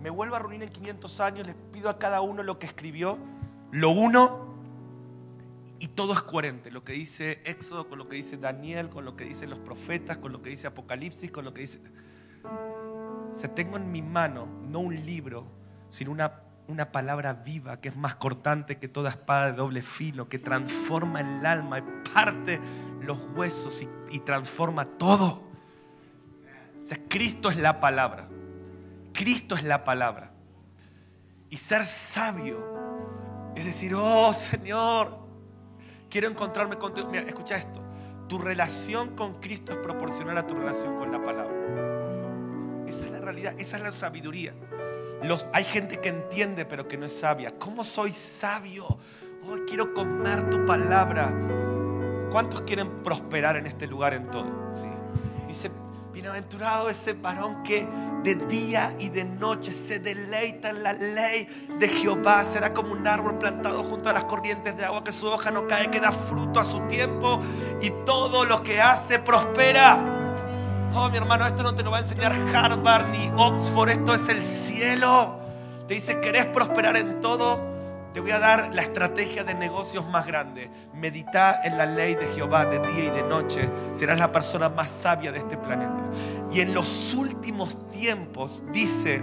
Me 0.01 0.09
vuelvo 0.09 0.37
a 0.37 0.39
reunir 0.39 0.63
en 0.63 0.69
500 0.69 1.19
años, 1.19 1.45
les 1.45 1.57
pido 1.73 1.89
a 1.89 1.99
cada 1.99 2.21
uno 2.21 2.43
lo 2.43 2.57
que 2.57 2.67
escribió, 2.67 3.19
lo 3.73 3.89
uno 3.89 4.55
y 5.77 5.89
todo 5.89 6.13
es 6.13 6.21
coherente. 6.21 6.71
Lo 6.71 6.85
que 6.85 6.93
dice 6.93 7.41
Éxodo 7.43 7.89
con 7.89 7.99
lo 7.99 8.07
que 8.07 8.15
dice 8.15 8.37
Daniel, 8.37 8.87
con 8.87 9.03
lo 9.03 9.17
que 9.17 9.25
dicen 9.25 9.49
los 9.49 9.59
profetas, 9.59 10.19
con 10.19 10.31
lo 10.31 10.41
que 10.41 10.51
dice 10.51 10.67
Apocalipsis, 10.67 11.31
con 11.31 11.43
lo 11.43 11.53
que 11.53 11.59
dice... 11.59 11.81
Se 13.33 13.47
tengo 13.47 13.77
en 13.77 13.91
mi 13.91 14.01
mano 14.01 14.47
no 14.67 14.79
un 14.79 15.05
libro, 15.05 15.45
sino 15.89 16.11
una 16.11 16.41
una 16.71 16.91
palabra 16.91 17.33
viva 17.33 17.79
que 17.79 17.89
es 17.89 17.95
más 17.95 18.15
cortante 18.15 18.77
que 18.77 18.87
toda 18.87 19.09
espada 19.09 19.47
de 19.47 19.53
doble 19.53 19.81
filo, 19.81 20.29
que 20.29 20.39
transforma 20.39 21.19
el 21.19 21.45
alma 21.45 21.79
y 21.79 21.83
parte 22.13 22.59
los 23.01 23.17
huesos 23.35 23.85
y, 24.09 24.19
transforma 24.19 24.85
todo. 24.85 25.43
O 26.81 26.85
sea, 26.85 26.99
Cristo 27.07 27.49
es 27.49 27.57
la 27.57 27.79
palabra. 27.79 28.27
Cristo 29.13 29.55
es 29.55 29.63
la 29.63 29.83
palabra. 29.83 30.31
Y 31.49 31.57
ser 31.57 31.85
sabio 31.85 32.79
es 33.55 33.65
decir, 33.65 33.93
oh 33.95 34.31
Señor, 34.31 35.17
quiero 36.09 36.27
encontrarme 36.27 36.77
contigo. 36.77 37.09
Mira, 37.09 37.23
escucha 37.23 37.57
esto. 37.57 37.81
Tu 38.29 38.37
relación 38.37 39.15
con 39.15 39.41
Cristo 39.41 39.73
es 39.73 39.77
proporcional 39.79 40.37
a 40.37 40.47
tu 40.47 40.55
relación 40.55 40.97
con 40.97 41.11
la 41.11 41.21
palabra. 41.21 41.60
Esa 43.37 43.77
es 43.77 43.83
la 43.83 43.91
sabiduría 43.91 44.53
hay 45.53 45.63
gente 45.63 45.99
que 45.99 46.09
entiende 46.09 46.65
pero 46.65 46.87
que 46.87 46.97
no 46.97 47.05
es 47.05 47.19
sabia. 47.19 47.51
¿Cómo 47.57 47.83
soy 47.83 48.11
sabio? 48.11 48.97
Hoy 49.47 49.61
quiero 49.67 49.93
comer 49.93 50.49
tu 50.49 50.65
palabra. 50.65 51.31
¿Cuántos 52.31 52.61
quieren 52.61 53.03
prosperar 53.03 53.57
en 53.57 53.67
este 53.67 53.87
lugar 53.87 54.13
en 54.13 54.29
todo? 54.31 54.69
¿Sí? 54.73 54.87
Dice, 55.47 55.69
bienaventurado 56.13 56.89
ese 56.89 57.13
varón 57.13 57.61
que 57.63 57.85
de 58.23 58.35
día 58.35 58.95
y 58.99 59.09
de 59.09 59.25
noche 59.25 59.73
se 59.73 59.99
deleita 59.99 60.69
en 60.69 60.83
la 60.83 60.93
ley 60.93 61.67
de 61.77 61.87
Jehová. 61.87 62.43
Será 62.43 62.73
como 62.73 62.93
un 62.93 63.05
árbol 63.05 63.37
plantado 63.37 63.83
junto 63.83 64.09
a 64.09 64.13
las 64.13 64.25
corrientes 64.25 64.77
de 64.77 64.85
agua 64.85 65.03
que 65.03 65.11
su 65.11 65.27
hoja 65.27 65.51
no 65.51 65.67
cae, 65.67 65.91
que 65.91 65.99
da 65.99 66.11
fruto 66.11 66.59
a 66.59 66.65
su 66.65 66.79
tiempo 66.87 67.41
y 67.81 67.91
todo 68.05 68.45
lo 68.45 68.63
que 68.63 68.79
hace 68.81 69.19
prospera. 69.19 70.20
Oh, 70.93 71.09
mi 71.09 71.15
hermano, 71.15 71.47
esto 71.47 71.63
no 71.63 71.73
te 71.73 71.83
lo 71.83 71.91
va 71.91 71.97
a 71.97 72.01
enseñar 72.01 72.33
Harvard 72.53 73.07
ni 73.11 73.31
Oxford, 73.37 73.89
esto 73.89 74.13
es 74.13 74.27
el 74.27 74.41
cielo. 74.41 75.39
Te 75.87 75.93
dice, 75.93 76.19
¿querés 76.19 76.47
prosperar 76.47 76.97
en 76.97 77.21
todo? 77.21 77.59
Te 78.13 78.19
voy 78.19 78.31
a 78.31 78.39
dar 78.39 78.73
la 78.73 78.81
estrategia 78.81 79.45
de 79.45 79.53
negocios 79.53 80.05
más 80.09 80.27
grande. 80.27 80.69
Medita 80.93 81.61
en 81.63 81.77
la 81.77 81.85
ley 81.85 82.15
de 82.15 82.27
Jehová 82.33 82.65
de 82.65 82.79
día 82.79 83.05
y 83.05 83.09
de 83.09 83.23
noche. 83.23 83.69
Serás 83.95 84.19
la 84.19 84.33
persona 84.33 84.67
más 84.67 84.89
sabia 84.89 85.31
de 85.31 85.39
este 85.39 85.55
planeta. 85.55 86.01
Y 86.51 86.59
en 86.59 86.73
los 86.73 87.13
últimos 87.13 87.89
tiempos, 87.91 88.65
dice 88.73 89.21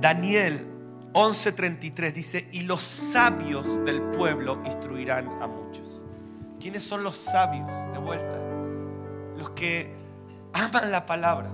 Daniel 0.00 0.66
11:33, 1.12 2.12
dice, 2.14 2.48
y 2.52 2.62
los 2.62 2.80
sabios 2.80 3.84
del 3.84 4.00
pueblo 4.00 4.58
instruirán 4.64 5.28
a 5.42 5.46
muchos. 5.46 6.02
¿Quiénes 6.58 6.82
son 6.82 7.02
los 7.04 7.16
sabios? 7.16 7.70
De 7.92 7.98
vuelta. 7.98 8.47
Los 9.38 9.50
que 9.50 9.94
aman 10.52 10.90
la 10.90 11.06
palabra. 11.06 11.48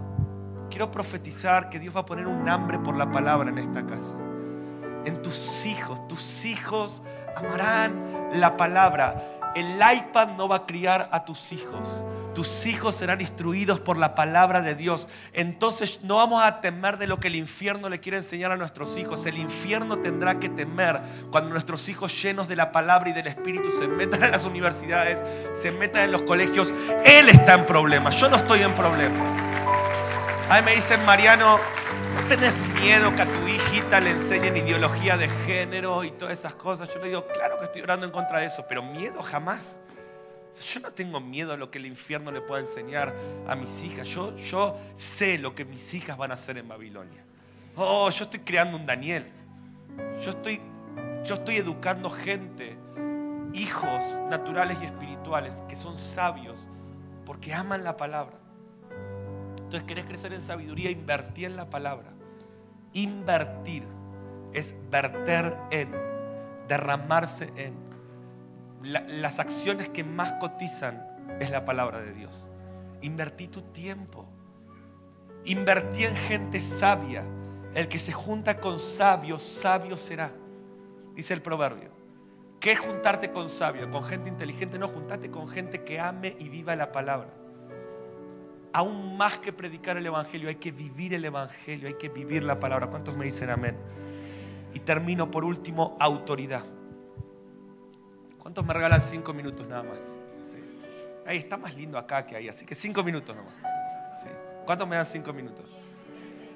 Quiero 0.70 0.90
profetizar 0.90 1.68
que 1.68 1.78
Dios 1.78 1.94
va 1.94 2.00
a 2.00 2.06
poner 2.06 2.26
un 2.26 2.48
hambre 2.48 2.78
por 2.78 2.96
la 2.96 3.10
palabra 3.12 3.50
en 3.50 3.58
esta 3.58 3.84
casa. 3.86 4.16
En 5.04 5.20
tus 5.20 5.66
hijos, 5.66 6.08
tus 6.08 6.46
hijos 6.46 7.02
amarán 7.36 8.30
la 8.32 8.56
palabra. 8.56 9.52
El 9.54 9.76
iPad 9.76 10.28
no 10.36 10.48
va 10.48 10.56
a 10.56 10.66
criar 10.66 11.10
a 11.12 11.26
tus 11.26 11.52
hijos. 11.52 12.02
Tus 12.34 12.66
hijos 12.66 12.96
serán 12.96 13.20
instruidos 13.20 13.78
por 13.78 13.96
la 13.96 14.14
palabra 14.14 14.60
de 14.60 14.74
Dios. 14.74 15.08
Entonces 15.32 16.00
no 16.02 16.16
vamos 16.16 16.42
a 16.42 16.60
temer 16.60 16.98
de 16.98 17.06
lo 17.06 17.20
que 17.20 17.28
el 17.28 17.36
infierno 17.36 17.88
le 17.88 18.00
quiere 18.00 18.18
enseñar 18.18 18.50
a 18.50 18.56
nuestros 18.56 18.96
hijos. 18.98 19.24
El 19.26 19.38
infierno 19.38 19.98
tendrá 19.98 20.40
que 20.40 20.48
temer 20.48 21.00
cuando 21.30 21.50
nuestros 21.50 21.88
hijos 21.88 22.20
llenos 22.20 22.48
de 22.48 22.56
la 22.56 22.72
palabra 22.72 23.10
y 23.10 23.12
del 23.12 23.28
Espíritu 23.28 23.70
se 23.70 23.86
metan 23.86 24.24
en 24.24 24.32
las 24.32 24.44
universidades, 24.44 25.22
se 25.62 25.70
metan 25.70 26.02
en 26.02 26.12
los 26.12 26.22
colegios. 26.22 26.74
Él 27.04 27.28
está 27.28 27.54
en 27.54 27.66
problemas. 27.66 28.20
Yo 28.20 28.28
no 28.28 28.36
estoy 28.36 28.62
en 28.62 28.74
problemas. 28.74 29.28
A 30.50 30.60
mí 30.60 30.62
me 30.66 30.74
dicen, 30.74 31.04
Mariano, 31.06 31.58
¿no 32.14 32.28
tenés 32.28 32.54
miedo 32.80 33.14
que 33.14 33.22
a 33.22 33.26
tu 33.26 33.48
hijita 33.48 34.00
le 34.00 34.10
enseñen 34.10 34.56
ideología 34.56 35.16
de 35.16 35.28
género 35.46 36.04
y 36.04 36.10
todas 36.10 36.38
esas 36.38 36.54
cosas? 36.54 36.88
Yo 36.92 37.00
le 37.00 37.08
digo, 37.08 37.26
claro 37.28 37.58
que 37.58 37.64
estoy 37.64 37.82
orando 37.82 38.04
en 38.04 38.12
contra 38.12 38.40
de 38.40 38.46
eso, 38.46 38.64
pero 38.68 38.82
miedo 38.82 39.22
jamás. 39.22 39.78
Yo 40.60 40.80
no 40.80 40.92
tengo 40.92 41.20
miedo 41.20 41.52
a 41.52 41.56
lo 41.56 41.70
que 41.70 41.78
el 41.78 41.86
infierno 41.86 42.30
le 42.30 42.40
pueda 42.40 42.62
enseñar 42.62 43.14
a 43.46 43.56
mis 43.56 43.82
hijas. 43.82 44.08
Yo, 44.08 44.36
yo 44.36 44.76
sé 44.94 45.38
lo 45.38 45.54
que 45.54 45.64
mis 45.64 45.94
hijas 45.94 46.16
van 46.16 46.30
a 46.30 46.34
hacer 46.34 46.58
en 46.58 46.68
Babilonia. 46.68 47.24
Oh, 47.76 48.08
yo 48.10 48.24
estoy 48.24 48.40
creando 48.40 48.76
un 48.76 48.86
Daniel. 48.86 49.26
Yo 50.22 50.30
estoy, 50.30 50.60
yo 51.24 51.34
estoy 51.34 51.56
educando 51.56 52.08
gente, 52.10 52.76
hijos 53.52 54.02
naturales 54.30 54.78
y 54.80 54.84
espirituales, 54.84 55.62
que 55.68 55.76
son 55.76 55.98
sabios 55.98 56.68
porque 57.24 57.54
aman 57.54 57.84
la 57.84 57.96
palabra. 57.96 58.38
Entonces, 59.58 59.84
¿querés 59.84 60.04
crecer 60.04 60.32
en 60.32 60.40
sabiduría? 60.40 60.90
Invertir 60.90 61.46
en 61.46 61.56
la 61.56 61.70
palabra. 61.70 62.12
Invertir 62.92 63.84
es 64.52 64.74
verter 64.90 65.56
en, 65.70 65.90
derramarse 66.68 67.50
en 67.56 67.74
las 68.84 69.38
acciones 69.38 69.88
que 69.88 70.04
más 70.04 70.34
cotizan 70.34 71.06
es 71.40 71.50
la 71.50 71.64
palabra 71.64 72.00
de 72.00 72.12
Dios. 72.12 72.48
Invertí 73.00 73.48
tu 73.48 73.62
tiempo. 73.62 74.26
Invertí 75.44 76.04
en 76.04 76.16
gente 76.16 76.60
sabia. 76.60 77.24
El 77.74 77.88
que 77.88 77.98
se 77.98 78.12
junta 78.12 78.60
con 78.60 78.78
sabios, 78.78 79.42
sabio 79.42 79.96
será. 79.96 80.32
Dice 81.14 81.34
el 81.34 81.42
proverbio. 81.42 81.90
¿Qué 82.60 82.72
es 82.72 82.78
juntarte 82.78 83.30
con 83.30 83.48
sabio? 83.48 83.90
Con 83.90 84.04
gente 84.04 84.28
inteligente. 84.28 84.78
No, 84.78 84.88
juntate 84.88 85.30
con 85.30 85.48
gente 85.48 85.82
que 85.82 86.00
ame 86.00 86.36
y 86.38 86.48
viva 86.48 86.76
la 86.76 86.92
palabra. 86.92 87.28
Aún 88.72 89.16
más 89.16 89.38
que 89.38 89.52
predicar 89.52 89.96
el 89.96 90.06
Evangelio, 90.06 90.48
hay 90.48 90.56
que 90.56 90.72
vivir 90.72 91.14
el 91.14 91.24
Evangelio, 91.24 91.88
hay 91.88 91.94
que 91.94 92.08
vivir 92.08 92.42
la 92.42 92.58
palabra. 92.58 92.88
¿Cuántos 92.88 93.16
me 93.16 93.24
dicen 93.24 93.50
amén? 93.50 93.76
Y 94.72 94.80
termino 94.80 95.30
por 95.30 95.44
último, 95.44 95.96
autoridad. 96.00 96.64
¿Cuántos 98.44 98.66
me 98.66 98.74
regalan 98.74 99.00
cinco 99.00 99.32
minutos 99.32 99.66
nada 99.66 99.82
más? 99.82 100.06
Ahí 101.26 101.38
está 101.38 101.56
más 101.56 101.74
lindo 101.74 101.96
acá 101.96 102.26
que 102.26 102.36
ahí, 102.36 102.46
así 102.46 102.66
que 102.66 102.74
cinco 102.74 103.02
minutos 103.02 103.34
nomás. 103.34 103.54
¿Cuántos 104.66 104.86
me 104.86 104.96
dan 104.96 105.06
cinco 105.06 105.32
minutos? 105.32 105.64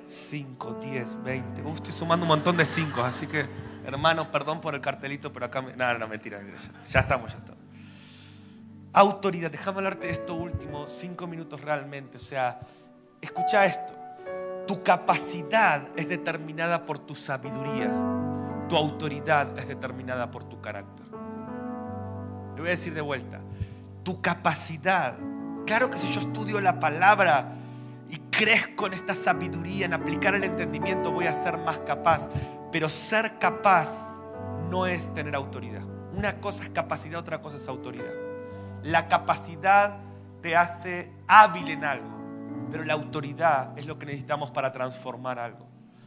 Cinco, 0.04 0.74
diez, 0.74 1.16
veinte. 1.22 1.62
Uh, 1.62 1.74
estoy 1.74 1.92
sumando 1.94 2.24
un 2.24 2.28
montón 2.28 2.58
de 2.58 2.66
cinco, 2.66 3.02
así 3.02 3.26
que, 3.26 3.46
hermano, 3.86 4.30
perdón 4.30 4.60
por 4.60 4.74
el 4.74 4.82
cartelito, 4.82 5.32
pero 5.32 5.46
acá. 5.46 5.62
Me... 5.62 5.74
No, 5.76 5.96
no, 5.96 6.06
mentira, 6.06 6.42
ya, 6.42 6.88
ya 6.90 7.00
estamos, 7.00 7.32
ya 7.32 7.38
estamos. 7.38 7.62
Autoridad, 8.92 9.50
déjame 9.50 9.78
hablarte 9.78 10.08
de 10.08 10.12
esto 10.12 10.34
último, 10.34 10.86
cinco 10.86 11.26
minutos 11.26 11.58
realmente. 11.62 12.18
O 12.18 12.20
sea, 12.20 12.60
escucha 13.22 13.64
esto. 13.64 13.94
Tu 14.66 14.82
capacidad 14.82 15.88
es 15.96 16.06
determinada 16.06 16.84
por 16.84 16.98
tu 16.98 17.14
sabiduría. 17.16 17.90
Tu 18.68 18.76
autoridad 18.76 19.58
es 19.58 19.66
determinada 19.68 20.30
por 20.30 20.44
tu 20.44 20.60
carácter. 20.60 21.07
Le 22.58 22.62
voy 22.62 22.70
a 22.70 22.72
decir 22.72 22.92
de 22.92 23.00
vuelta, 23.00 23.38
tu 24.02 24.20
capacidad, 24.20 25.14
claro 25.64 25.92
que 25.92 25.96
si 25.96 26.12
yo 26.12 26.18
estudio 26.18 26.60
la 26.60 26.80
palabra 26.80 27.52
y 28.10 28.16
crezco 28.32 28.88
en 28.88 28.94
esta 28.94 29.14
sabiduría, 29.14 29.86
en 29.86 29.94
aplicar 29.94 30.34
el 30.34 30.42
entendimiento, 30.42 31.12
voy 31.12 31.28
a 31.28 31.32
ser 31.32 31.56
más 31.58 31.78
capaz. 31.78 32.28
Pero 32.72 32.88
ser 32.88 33.38
capaz 33.38 33.92
no 34.72 34.86
es 34.86 35.14
tener 35.14 35.36
autoridad. 35.36 35.84
Una 36.16 36.40
cosa 36.40 36.64
es 36.64 36.70
capacidad, 36.70 37.20
otra 37.20 37.40
cosa 37.40 37.58
es 37.58 37.68
autoridad. 37.68 38.12
La 38.82 39.06
capacidad 39.06 39.98
te 40.42 40.56
hace 40.56 41.12
hábil 41.28 41.68
en 41.68 41.84
algo, 41.84 42.10
pero 42.72 42.82
la 42.82 42.94
autoridad 42.94 43.78
es 43.78 43.86
lo 43.86 44.00
que 44.00 44.06
necesitamos 44.06 44.50
para 44.50 44.72
transformar 44.72 45.38
algo. 45.38 45.64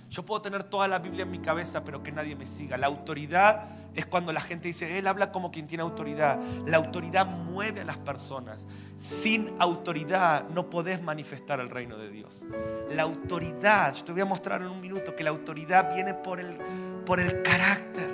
Yo 0.09 0.25
puedo 0.25 0.41
tener 0.41 0.65
toda 0.65 0.89
la 0.89 0.99
Biblia 0.99 1.23
en 1.23 1.31
mi 1.31 1.39
cabeza, 1.39 1.85
pero 1.85 2.03
que 2.03 2.11
nadie 2.11 2.35
me 2.35 2.45
siga. 2.45 2.75
La 2.75 2.87
autoridad 2.87 3.69
es 3.95 4.05
cuando 4.05 4.31
la 4.31 4.39
gente 4.39 4.69
dice, 4.69 4.97
Él 4.97 5.07
habla 5.07 5.31
como 5.31 5.51
quien 5.51 5.67
tiene 5.67 5.83
autoridad. 5.83 6.39
La 6.65 6.77
autoridad 6.77 7.25
mueve 7.25 7.81
a 7.81 7.83
las 7.83 7.97
personas. 7.97 8.65
Sin 8.99 9.53
autoridad 9.59 10.47
no 10.49 10.69
podés 10.69 11.01
manifestar 11.01 11.59
el 11.59 11.69
reino 11.69 11.97
de 11.97 12.09
Dios. 12.09 12.45
La 12.91 13.03
autoridad, 13.03 13.93
te 13.93 14.11
voy 14.11 14.21
a 14.21 14.25
mostrar 14.25 14.61
en 14.61 14.69
un 14.69 14.79
minuto 14.79 15.15
que 15.15 15.23
la 15.23 15.31
autoridad 15.31 15.93
viene 15.93 16.13
por 16.13 16.39
el, 16.39 16.57
por 17.05 17.19
el 17.19 17.41
carácter. 17.41 18.09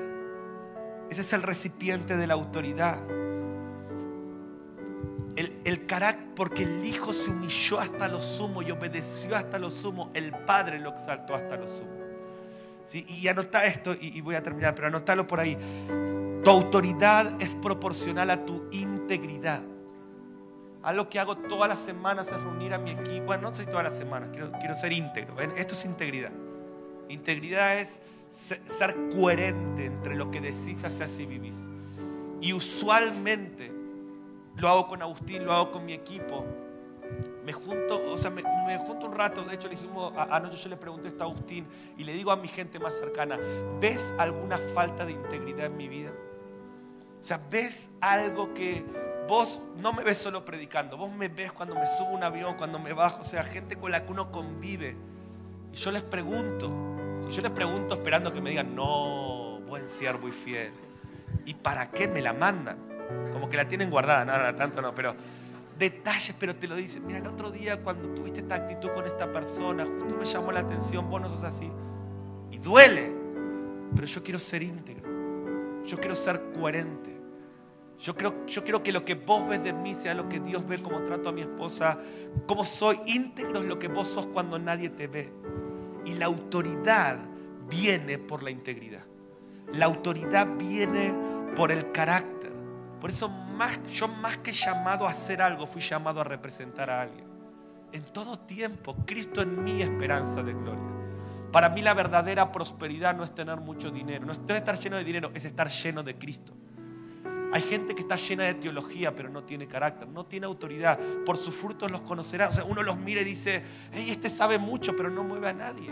Ese 1.09 1.21
es 1.21 1.33
el 1.33 1.43
recipiente 1.43 2.17
de 2.17 2.25
la 2.25 2.33
autoridad. 2.33 2.99
El, 5.35 5.61
el 5.63 5.85
carácter, 5.85 6.33
porque 6.35 6.63
el 6.63 6.83
Hijo 6.83 7.13
se 7.13 7.29
humilló 7.29 7.79
hasta 7.79 8.07
lo 8.07 8.19
sumo 8.19 8.63
y 8.63 8.71
obedeció 8.71 9.35
hasta 9.35 9.59
lo 9.59 9.69
sumo, 9.69 10.09
el 10.15 10.31
Padre 10.31 10.79
lo 10.79 10.89
exaltó 10.89 11.35
hasta 11.35 11.55
lo 11.55 11.67
sumo. 11.67 11.96
¿Sí? 12.87 13.05
Y 13.07 13.27
anota 13.27 13.65
esto, 13.65 13.95
y, 13.99 14.19
voy 14.21 14.35
a 14.35 14.41
terminar, 14.41 14.73
pero 14.73 14.87
anótalo 14.87 15.27
por 15.27 15.39
ahí. 15.39 15.57
Tu 16.43 16.49
autoridad 16.49 17.39
es 17.39 17.53
proporcional 17.55 18.29
a 18.31 18.45
tu 18.45 18.67
integridad. 18.71 19.61
Algo 20.83 21.09
que 21.09 21.19
hago 21.19 21.35
todas 21.37 21.69
las 21.69 21.79
semanas 21.79 22.27
es 22.27 22.41
reunir 22.41 22.73
a 22.73 22.77
mi 22.77 22.91
equipo. 22.91 23.25
Bueno, 23.25 23.49
no 23.49 23.55
soy 23.55 23.65
todas 23.65 23.83
las 23.83 23.97
semanas, 23.97 24.29
quiero, 24.31 24.51
quiero 24.53 24.75
ser 24.75 24.93
íntegro. 24.93 25.35
¿ven? 25.35 25.51
Esto 25.57 25.73
es 25.73 25.85
integridad. 25.85 26.31
Integridad 27.09 27.77
es 27.77 28.01
ser 28.77 28.95
coherente 29.15 29.85
entre 29.85 30.15
lo 30.15 30.31
que 30.31 30.39
decís, 30.39 30.83
haces 30.83 31.19
y 31.19 31.25
vivís. 31.25 31.67
Y 32.39 32.53
usualmente 32.53 33.71
lo 34.55 34.69
hago 34.69 34.87
con 34.87 35.01
Agustín, 35.01 35.45
lo 35.45 35.53
hago 35.53 35.71
con 35.71 35.85
mi 35.85 35.93
equipo. 35.93 36.45
Me 37.47 37.53
junto, 37.53 38.11
o 38.11 38.17
sea, 38.17 38.29
me, 38.29 38.43
me 38.43 38.77
junto 38.77 39.05
un 39.05 39.13
rato, 39.13 39.41
de 39.41 39.55
hecho 39.55 39.69
le 39.69 39.75
hicimos, 39.75 40.11
anoche 40.17 40.57
yo 40.57 40.67
le 40.67 40.75
pregunté 40.75 41.07
esto 41.07 41.23
a 41.23 41.27
Agustín 41.27 41.65
y 41.97 42.03
le 42.03 42.11
digo 42.11 42.29
a 42.33 42.35
mi 42.35 42.49
gente 42.49 42.77
más 42.77 42.97
cercana, 42.97 43.39
¿ves 43.79 44.13
alguna 44.17 44.57
falta 44.75 45.05
de 45.05 45.13
integridad 45.13 45.67
en 45.67 45.77
mi 45.77 45.87
vida? 45.87 46.11
O 47.21 47.23
sea, 47.23 47.39
¿ves 47.49 47.89
algo 48.01 48.53
que 48.53 48.83
vos 49.29 49.61
no 49.77 49.93
me 49.93 50.03
ves 50.03 50.17
solo 50.17 50.43
predicando, 50.43 50.97
vos 50.97 51.09
me 51.09 51.29
ves 51.29 51.53
cuando 51.53 51.73
me 51.73 51.87
subo 51.87 52.09
un 52.09 52.21
avión, 52.21 52.55
cuando 52.55 52.79
me 52.79 52.91
bajo, 52.91 53.21
o 53.21 53.23
sea, 53.23 53.45
gente 53.45 53.77
con 53.77 53.91
la 53.91 54.03
que 54.03 54.11
uno 54.11 54.29
convive. 54.29 54.97
Y 55.71 55.77
yo 55.77 55.91
les 55.91 56.03
pregunto, 56.03 56.69
y 57.29 57.31
yo 57.31 57.41
les 57.41 57.51
pregunto 57.51 57.95
esperando 57.95 58.33
que 58.33 58.41
me 58.41 58.49
digan, 58.49 58.75
no, 58.75 59.61
buen 59.61 59.87
siervo 59.87 60.27
y 60.27 60.33
fiel. 60.33 60.73
¿Y 61.45 61.53
para 61.53 61.91
qué 61.91 62.09
me 62.09 62.21
la 62.21 62.33
mandan? 62.33 62.77
Como 63.31 63.49
que 63.49 63.55
la 63.55 63.69
tienen 63.69 63.89
guardada, 63.89 64.25
nada, 64.25 64.53
tanto 64.53 64.81
no, 64.81 64.93
pero 64.93 65.15
detalles, 65.77 66.35
pero 66.39 66.55
te 66.55 66.67
lo 66.67 66.75
dicen. 66.75 67.05
Mira, 67.05 67.19
el 67.19 67.27
otro 67.27 67.51
día 67.51 67.81
cuando 67.81 68.09
tuviste 68.09 68.41
esta 68.41 68.55
actitud 68.55 68.89
con 68.89 69.05
esta 69.05 69.31
persona, 69.31 69.85
justo 69.85 70.15
me 70.15 70.25
llamó 70.25 70.51
la 70.51 70.61
atención, 70.61 71.09
vos 71.09 71.21
no 71.21 71.29
sos 71.29 71.43
así. 71.43 71.69
Y 72.51 72.57
duele, 72.57 73.11
pero 73.95 74.07
yo 74.07 74.23
quiero 74.23 74.39
ser 74.39 74.63
íntegro, 74.63 75.83
yo 75.85 75.97
quiero 75.97 76.15
ser 76.15 76.51
coherente. 76.53 77.17
Yo, 77.99 78.15
creo, 78.15 78.45
yo 78.45 78.63
quiero 78.63 78.83
que 78.83 78.91
lo 78.91 79.03
que 79.03 79.15
vos 79.15 79.47
ves 79.47 79.63
de 79.63 79.73
mí 79.73 79.95
sea 79.95 80.13
lo 80.13 80.29
que 80.29 80.39
Dios 80.39 80.67
ve 80.67 80.77
como 80.77 81.01
trato 81.01 81.29
a 81.29 81.31
mi 81.31 81.41
esposa, 81.41 81.97
como 82.45 82.63
soy 82.63 82.99
íntegro 83.07 83.61
es 83.61 83.65
lo 83.65 83.79
que 83.79 83.87
vos 83.87 84.07
sos 84.07 84.27
cuando 84.27 84.59
nadie 84.59 84.89
te 84.89 85.07
ve. 85.07 85.31
Y 86.05 86.13
la 86.13 86.27
autoridad 86.27 87.17
viene 87.67 88.19
por 88.19 88.43
la 88.43 88.51
integridad. 88.51 89.03
La 89.73 89.85
autoridad 89.85 90.47
viene 90.57 91.13
por 91.55 91.71
el 91.71 91.91
carácter. 91.91 92.36
Por 92.99 93.09
eso 93.09 93.31
yo 93.91 94.07
más 94.07 94.37
que 94.37 94.51
llamado 94.51 95.07
a 95.07 95.11
hacer 95.11 95.41
algo, 95.41 95.67
fui 95.67 95.81
llamado 95.81 96.21
a 96.21 96.23
representar 96.23 96.89
a 96.89 97.01
alguien. 97.01 97.25
En 97.91 98.03
todo 98.05 98.37
tiempo, 98.39 98.95
Cristo 99.05 99.41
en 99.41 99.63
mi 99.63 99.81
esperanza 99.81 100.43
de 100.43 100.53
gloria. 100.53 100.97
Para 101.51 101.69
mí 101.69 101.81
la 101.81 101.93
verdadera 101.93 102.51
prosperidad 102.51 103.15
no 103.15 103.23
es 103.23 103.33
tener 103.33 103.57
mucho 103.57 103.89
dinero, 103.89 104.25
no 104.25 104.33
es 104.33 104.39
estar 104.49 104.77
lleno 104.77 104.97
de 104.97 105.03
dinero, 105.03 105.31
es 105.33 105.45
estar 105.45 105.69
lleno 105.69 106.03
de 106.03 106.17
Cristo. 106.17 106.53
Hay 107.53 107.61
gente 107.61 107.95
que 107.95 108.01
está 108.01 108.17
llena 108.17 108.43
de 108.43 108.55
teología, 108.55 109.15
pero 109.15 109.29
no 109.29 109.43
tiene 109.43 109.67
carácter, 109.67 110.07
no 110.07 110.25
tiene 110.25 110.45
autoridad. 110.45 110.99
Por 111.25 111.37
sus 111.37 111.55
frutos 111.55 111.89
los 111.89 112.01
conocerá. 112.01 112.49
O 112.49 112.53
sea, 112.53 112.65
uno 112.65 112.83
los 112.83 112.97
mira 112.97 113.21
y 113.21 113.23
dice, 113.23 113.63
hey, 113.93 114.09
este 114.09 114.29
sabe 114.29 114.57
mucho, 114.57 114.95
pero 114.95 115.09
no 115.09 115.23
mueve 115.23 115.47
a 115.47 115.53
nadie. 115.53 115.89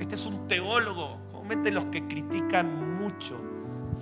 Este 0.00 0.16
es 0.16 0.26
un 0.26 0.48
teólogo. 0.48 1.20
Comúnmente 1.30 1.70
los 1.70 1.86
que 1.86 2.06
critican 2.06 2.98
mucho, 2.98 3.40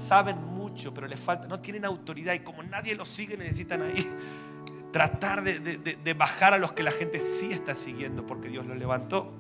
saben 0.07 0.43
mucho, 0.43 0.95
pero 0.95 1.07
les 1.07 1.19
falta, 1.19 1.47
no 1.47 1.61
tienen 1.61 1.85
autoridad. 1.85 2.35
Y 2.35 2.41
como 2.41 2.63
nadie 2.63 2.95
los 2.95 3.09
sigue, 3.09 3.37
necesitan 3.37 3.83
ahí 3.83 4.09
tratar 4.93 5.43
de, 5.43 5.59
de 5.79 6.15
bajar 6.15 6.55
a 6.55 6.59
los 6.59 6.73
que 6.73 6.83
la 6.83 6.91
gente 6.91 7.19
sí 7.19 7.53
está 7.53 7.75
siguiendo, 7.75 8.27
porque 8.27 8.49
Dios 8.49 8.67
los 8.67 8.77
levantó. 8.77 9.33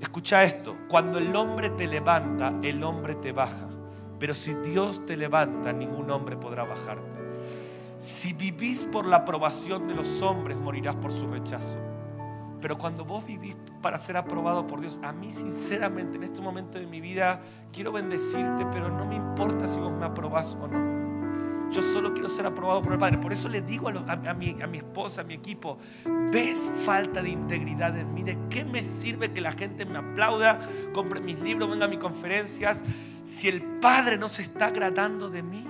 Escucha 0.00 0.44
esto, 0.44 0.76
cuando 0.88 1.18
el 1.18 1.34
hombre 1.36 1.70
te 1.70 1.86
levanta, 1.86 2.54
el 2.62 2.82
hombre 2.82 3.14
te 3.16 3.32
baja. 3.32 3.68
Pero 4.18 4.34
si 4.34 4.54
Dios 4.54 5.04
te 5.06 5.16
levanta, 5.16 5.72
ningún 5.72 6.10
hombre 6.10 6.36
podrá 6.36 6.64
bajarte. 6.64 7.20
Si 8.00 8.32
vivís 8.32 8.84
por 8.84 9.06
la 9.06 9.18
aprobación 9.18 9.86
de 9.88 9.94
los 9.94 10.22
hombres, 10.22 10.56
morirás 10.56 10.96
por 10.96 11.12
su 11.12 11.26
rechazo. 11.26 11.78
Pero 12.60 12.78
cuando 12.78 13.04
vos 13.04 13.24
vivís 13.24 13.56
para 13.80 13.98
ser 13.98 14.16
aprobado 14.16 14.66
por 14.66 14.80
Dios, 14.80 15.00
a 15.02 15.12
mí 15.12 15.30
sinceramente 15.30 16.16
en 16.16 16.24
este 16.24 16.40
momento 16.40 16.78
de 16.78 16.86
mi 16.86 17.00
vida 17.00 17.40
quiero 17.72 17.92
bendecirte, 17.92 18.66
pero 18.72 18.88
no 18.90 19.04
me 19.06 19.16
importa 19.16 19.66
si 19.66 19.80
vos 19.80 19.92
me 19.92 20.06
aprobás 20.06 20.56
o 20.60 20.68
no. 20.68 21.70
Yo 21.70 21.82
solo 21.82 22.12
quiero 22.12 22.28
ser 22.28 22.46
aprobado 22.46 22.82
por 22.82 22.92
el 22.92 22.98
Padre. 22.98 23.18
Por 23.18 23.32
eso 23.32 23.48
le 23.48 23.62
digo 23.62 23.88
a, 23.88 24.34
mi, 24.34 24.78
esposa, 24.78 25.20
a 25.20 25.24
mi 25.24 25.34
equipo, 25.34 25.78
¿ves 26.32 26.68
falta 26.84 27.22
de 27.22 27.30
integridad 27.30 27.96
en 27.96 28.12
mí? 28.12 28.24
¿De 28.24 28.36
qué 28.48 28.64
me 28.64 28.82
sirve 28.82 29.32
que 29.32 29.40
la 29.40 29.52
gente 29.52 29.86
me 29.86 29.98
aplauda, 29.98 30.60
compre 30.92 31.20
mis 31.20 31.38
libros, 31.38 31.70
venga 31.70 31.84
a 31.84 31.88
mis 31.88 32.00
conferencias? 32.00 32.82
si 33.30 33.48
el 33.48 33.62
Padre 33.62 34.18
no 34.18 34.28
se 34.28 34.42
está 34.42 34.66
agradando 34.66 35.30
de 35.30 35.42
mí? 35.42 35.64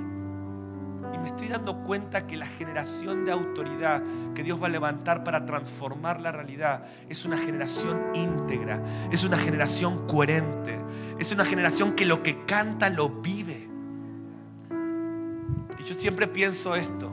Me 1.22 1.28
estoy 1.28 1.48
dando 1.48 1.82
cuenta 1.84 2.26
que 2.26 2.36
la 2.36 2.46
generación 2.46 3.24
de 3.24 3.32
autoridad 3.32 4.02
que 4.34 4.42
Dios 4.42 4.62
va 4.62 4.66
a 4.66 4.70
levantar 4.70 5.24
para 5.24 5.44
transformar 5.44 6.20
la 6.20 6.32
realidad 6.32 6.84
es 7.08 7.24
una 7.24 7.36
generación 7.36 8.14
íntegra, 8.14 8.82
es 9.10 9.24
una 9.24 9.36
generación 9.36 10.06
coherente, 10.06 10.78
es 11.18 11.30
una 11.32 11.44
generación 11.44 11.94
que 11.94 12.06
lo 12.06 12.22
que 12.22 12.44
canta 12.44 12.90
lo 12.90 13.08
vive. 13.08 13.68
Y 15.78 15.84
yo 15.84 15.94
siempre 15.94 16.26
pienso 16.26 16.74
esto, 16.74 17.10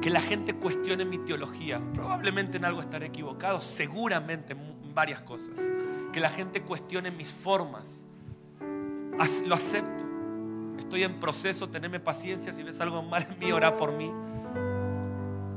que 0.00 0.10
la 0.10 0.20
gente 0.20 0.54
cuestione 0.54 1.04
mi 1.04 1.18
teología. 1.18 1.80
Probablemente 1.94 2.56
en 2.56 2.64
algo 2.64 2.80
estaré 2.80 3.06
equivocado, 3.06 3.60
seguramente 3.60 4.52
en 4.52 4.94
varias 4.94 5.20
cosas. 5.20 5.54
Que 6.12 6.20
la 6.20 6.30
gente 6.30 6.62
cuestione 6.62 7.10
mis 7.10 7.32
formas 7.32 8.04
lo 9.46 9.54
acepto. 9.54 10.07
Estoy 10.78 11.04
en 11.04 11.20
proceso, 11.20 11.68
teneme 11.68 12.00
paciencia. 12.00 12.52
Si 12.52 12.62
ves 12.62 12.80
algo 12.80 13.02
mal 13.02 13.26
en 13.30 13.38
mí, 13.38 13.52
ora 13.52 13.76
por 13.76 13.92
mí. 13.92 14.12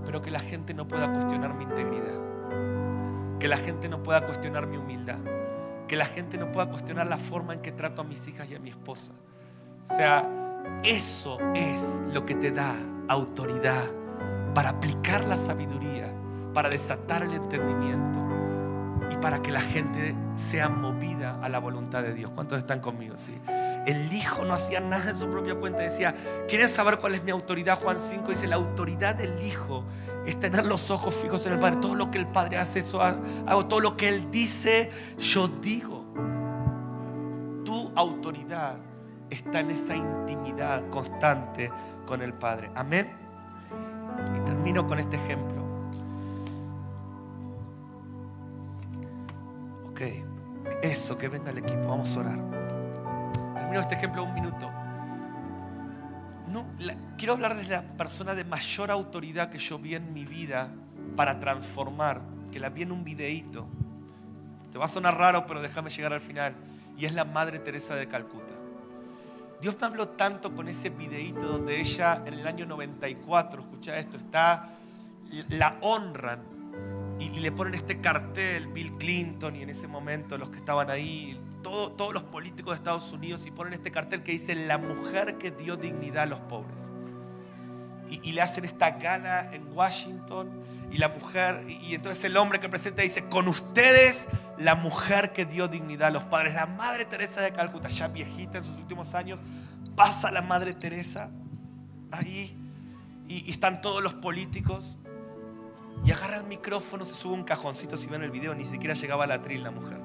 Pero 0.06 0.22
que 0.22 0.32
la 0.32 0.40
gente 0.40 0.74
no 0.74 0.88
pueda 0.88 1.12
cuestionar 1.12 1.54
mi 1.54 1.64
integridad. 1.64 2.20
Que 3.40 3.48
la 3.48 3.58
gente 3.58 3.88
no 3.88 4.04
pueda 4.04 4.26
cuestionar 4.26 4.68
mi 4.68 4.78
humildad. 4.78 5.20
Que 5.88 5.96
la 5.96 6.06
gente 6.06 6.38
no 6.38 6.52
pueda 6.52 6.70
cuestionar 6.70 7.08
la 7.08 7.18
forma 7.18 7.54
en 7.54 7.62
que 7.62 7.72
trato 7.72 8.02
a 8.02 8.06
mis 8.06 8.28
hijas 8.28 8.50
y 8.50 8.56
a 8.56 8.60
mi 8.60 8.70
esposa. 8.70 9.12
O 9.90 9.96
sea, 9.96 10.28
eso 10.84 11.38
es 11.54 11.82
lo 12.14 12.26
que 12.26 12.36
te 12.36 12.52
da 12.52 12.76
autoridad 13.08 13.86
para 14.54 14.70
aplicar 14.70 15.26
la 15.26 15.38
sabiduría, 15.38 16.14
para 16.54 16.70
desatar 16.70 17.24
el 17.24 17.34
entendimiento 17.34 18.31
y 19.12 19.18
para 19.18 19.41
que 19.41 19.51
la 19.51 19.59
gente 19.59 20.16
sea 20.36 20.70
movida 20.70 21.38
a 21.41 21.49
la 21.49 21.59
voluntad 21.59 22.01
de 22.01 22.14
Dios. 22.14 22.32
¿Cuántos 22.32 22.59
están 22.59 22.80
conmigo? 22.80 23.18
Sí. 23.18 23.38
El 23.86 24.12
hijo 24.14 24.45
no 24.45 24.53
hacía 24.53 24.80
nada 24.80 25.09
en 25.09 25.18
su 25.18 25.30
propia 25.30 25.55
cuenta. 25.55 25.82
Decía, 25.82 26.16
¿quieren 26.47 26.70
saber 26.70 26.99
cuál 26.99 27.16
es 27.16 27.24
mi 27.24 27.32
autoridad? 27.32 27.80
Juan 27.82 27.99
5 27.99 28.30
dice, 28.30 28.47
la 28.47 28.55
autoridad 28.55 29.16
del 29.16 29.41
hijo 29.41 29.84
es 30.26 30.39
tener 30.39 30.66
los 30.66 30.91
ojos 30.91 31.14
fijos 31.14 31.45
en 31.45 31.53
el 31.53 31.59
Padre. 31.59 31.78
Todo 31.82 31.95
lo 31.95 32.09
que 32.09 32.20
el 32.20 32.28
Padre 32.28 32.57
hace, 32.57 32.80
eso 32.80 33.01
hago. 33.01 33.66
Todo 33.66 33.82
lo 33.82 33.97
que 33.97 34.07
Él 34.07 34.32
dice, 34.32 34.91
yo 35.18 35.47
digo. 35.47 36.05
Tu 37.66 37.91
autoridad 37.95 38.78
está 39.30 39.59
en 39.59 39.72
esa 39.72 39.95
intimidad 39.95 40.88
constante 40.89 41.70
con 42.05 42.22
el 42.22 42.34
Padre. 42.34 42.72
Amén. 42.76 43.09
Y 44.38 44.39
termino 44.41 44.88
con 44.88 44.99
este 44.99 45.18
ejemplo. 45.18 45.61
Eso, 50.82 51.18
que 51.18 51.28
venga 51.28 51.52
el 51.52 51.60
equipo, 51.60 51.88
vamos 51.88 52.16
a 52.16 52.20
orar. 52.22 52.39
Termino 53.54 53.82
este 53.82 53.95
ejemplo 53.95 54.24
un 54.24 54.34
minuto. 54.34 54.72
No, 56.47 56.66
quiero 57.18 57.34
hablar 57.34 57.56
de 57.56 57.64
la 57.64 57.82
persona 57.82 58.36
de 58.36 58.43
mayor 58.43 58.91
autoridad 58.91 59.49
que 59.49 59.58
yo 59.58 59.78
vi 59.78 59.95
en 59.95 60.14
mi 60.14 60.26
vida 60.26 60.70
para 61.16 61.39
transformar, 61.39 62.22
que 62.52 62.60
la 62.60 62.70
vi 62.70 62.82
en 62.82 62.91
un 62.91 63.04
videíto. 63.04 63.68
Te 64.72 64.78
va 64.78 64.86
a 64.86 64.89
sonar 64.89 65.18
raro, 65.18 65.45
pero 65.47 65.62
déjame 65.62 65.89
llegar 65.89 66.14
al 66.14 66.22
final. 66.22 66.56
Y 66.97 67.06
es 67.06 67.14
la 67.14 67.26
Madre 67.26 67.60
Teresa 67.60 67.95
de 67.95 68.08
Calcuta. 68.08 68.54
Dios 69.62 69.76
me 69.80 69.88
habló 69.88 70.10
tanto 70.10 70.54
con 70.54 70.68
ese 70.68 70.89
videíto 70.89 71.47
donde 71.47 71.80
ella 71.80 72.24
en 72.26 72.34
el 72.34 72.47
año 72.47 72.66
94, 72.66 73.62
escucha 73.62 73.97
esto, 73.97 74.18
está, 74.18 74.70
la 75.49 75.78
honran 75.82 76.61
y, 77.22 77.40
le 77.40 77.52
ponen 77.52 77.76
este 77.76 78.02
cartel, 78.02 78.68
Bill 78.68 78.94
Clinton 78.98 79.56
y 79.56 79.62
en 79.62 79.70
ese 79.70 79.88
momento 79.88 80.38
los 80.38 80.50
que 80.50 80.58
estaban 80.58 80.90
ahí, 80.90 81.40
todos 81.62 82.14
los 82.14 82.24
políticos 82.24 82.74
de 82.74 82.76
Estados 82.78 83.12
Unidos, 83.12 83.46
y 83.46 83.52
ponen 83.52 83.74
este 83.74 83.92
cartel 83.92 84.24
que 84.24 84.32
dice 84.32 84.56
la 84.56 84.80
mujer 84.80 85.38
que 85.38 85.52
dio 85.52 85.76
dignidad 85.76 86.24
a 86.24 86.26
los 86.26 86.40
pobres. 86.40 86.92
Y, 88.10 88.34
le 88.34 88.42
hacen 88.42 88.66
esta 88.66 88.92
gala 88.92 89.54
en 89.54 89.72
Washington 89.72 90.50
y 90.92 90.98
la 90.98 91.10
mujer, 91.10 91.64
y, 91.70 91.94
entonces 91.94 92.26
el 92.26 92.36
hombre 92.38 92.60
que 92.60 92.68
presenta 92.68 93.04
dice, 93.04 93.30
con 93.30 93.48
ustedes 93.48 94.28
la 94.58 94.76
mujer 94.76 95.32
que 95.32 95.46
dio 95.46 95.68
dignidad 95.68 96.08
a 96.08 96.12
los 96.12 96.24
padres, 96.24 96.56
la 96.56 96.66
Madre 96.66 97.06
Teresa 97.06 97.42
de 97.42 97.54
Calcuta, 97.54 97.88
ya 97.88 98.08
viejita 98.08 98.58
en 98.58 98.66
sus 98.66 98.78
últimos 98.78 99.14
años, 99.14 99.40
pasa 99.96 100.32
la 100.32 100.42
Madre 100.42 100.74
Teresa 100.74 101.30
ahí 102.12 102.58
y 103.28 103.50
están 103.50 103.82
todos 103.82 104.04
los 104.04 104.14
políticos 104.16 104.98
y 106.04 106.12
agarra 106.12 106.38
el 106.38 106.46
micrófono, 106.46 107.06
se 107.06 107.14
sube 107.14 107.34
un 107.34 107.44
cajoncito, 107.44 107.96
si 107.98 108.08
ven 108.08 108.24
el 108.24 108.32
video, 108.32 108.56
ni 108.56 108.66
siquiera 108.66 108.96
llegaba 108.96 109.26
a 109.26 109.28
la 109.28 109.42
tril 109.42 109.64
la 109.64 109.72
mujer. 109.72 110.00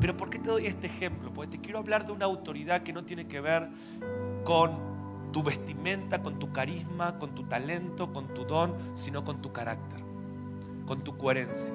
Pero 0.00 0.16
¿por 0.16 0.30
qué 0.30 0.38
te 0.38 0.48
doy 0.48 0.66
este 0.66 0.86
ejemplo? 0.86 1.32
Porque 1.32 1.58
te 1.58 1.60
quiero 1.60 1.78
hablar 1.78 2.06
de 2.06 2.12
una 2.12 2.24
autoridad 2.24 2.82
que 2.82 2.92
no 2.92 3.04
tiene 3.04 3.28
que 3.28 3.40
ver 3.40 3.68
con 4.44 4.90
tu 5.30 5.42
vestimenta, 5.42 6.22
con 6.22 6.38
tu 6.38 6.52
carisma, 6.52 7.18
con 7.18 7.34
tu 7.34 7.44
talento, 7.44 8.12
con 8.12 8.28
tu 8.34 8.44
don, 8.44 8.74
sino 8.94 9.24
con 9.24 9.40
tu 9.40 9.52
carácter, 9.52 10.00
con 10.86 11.04
tu 11.04 11.16
coherencia. 11.16 11.74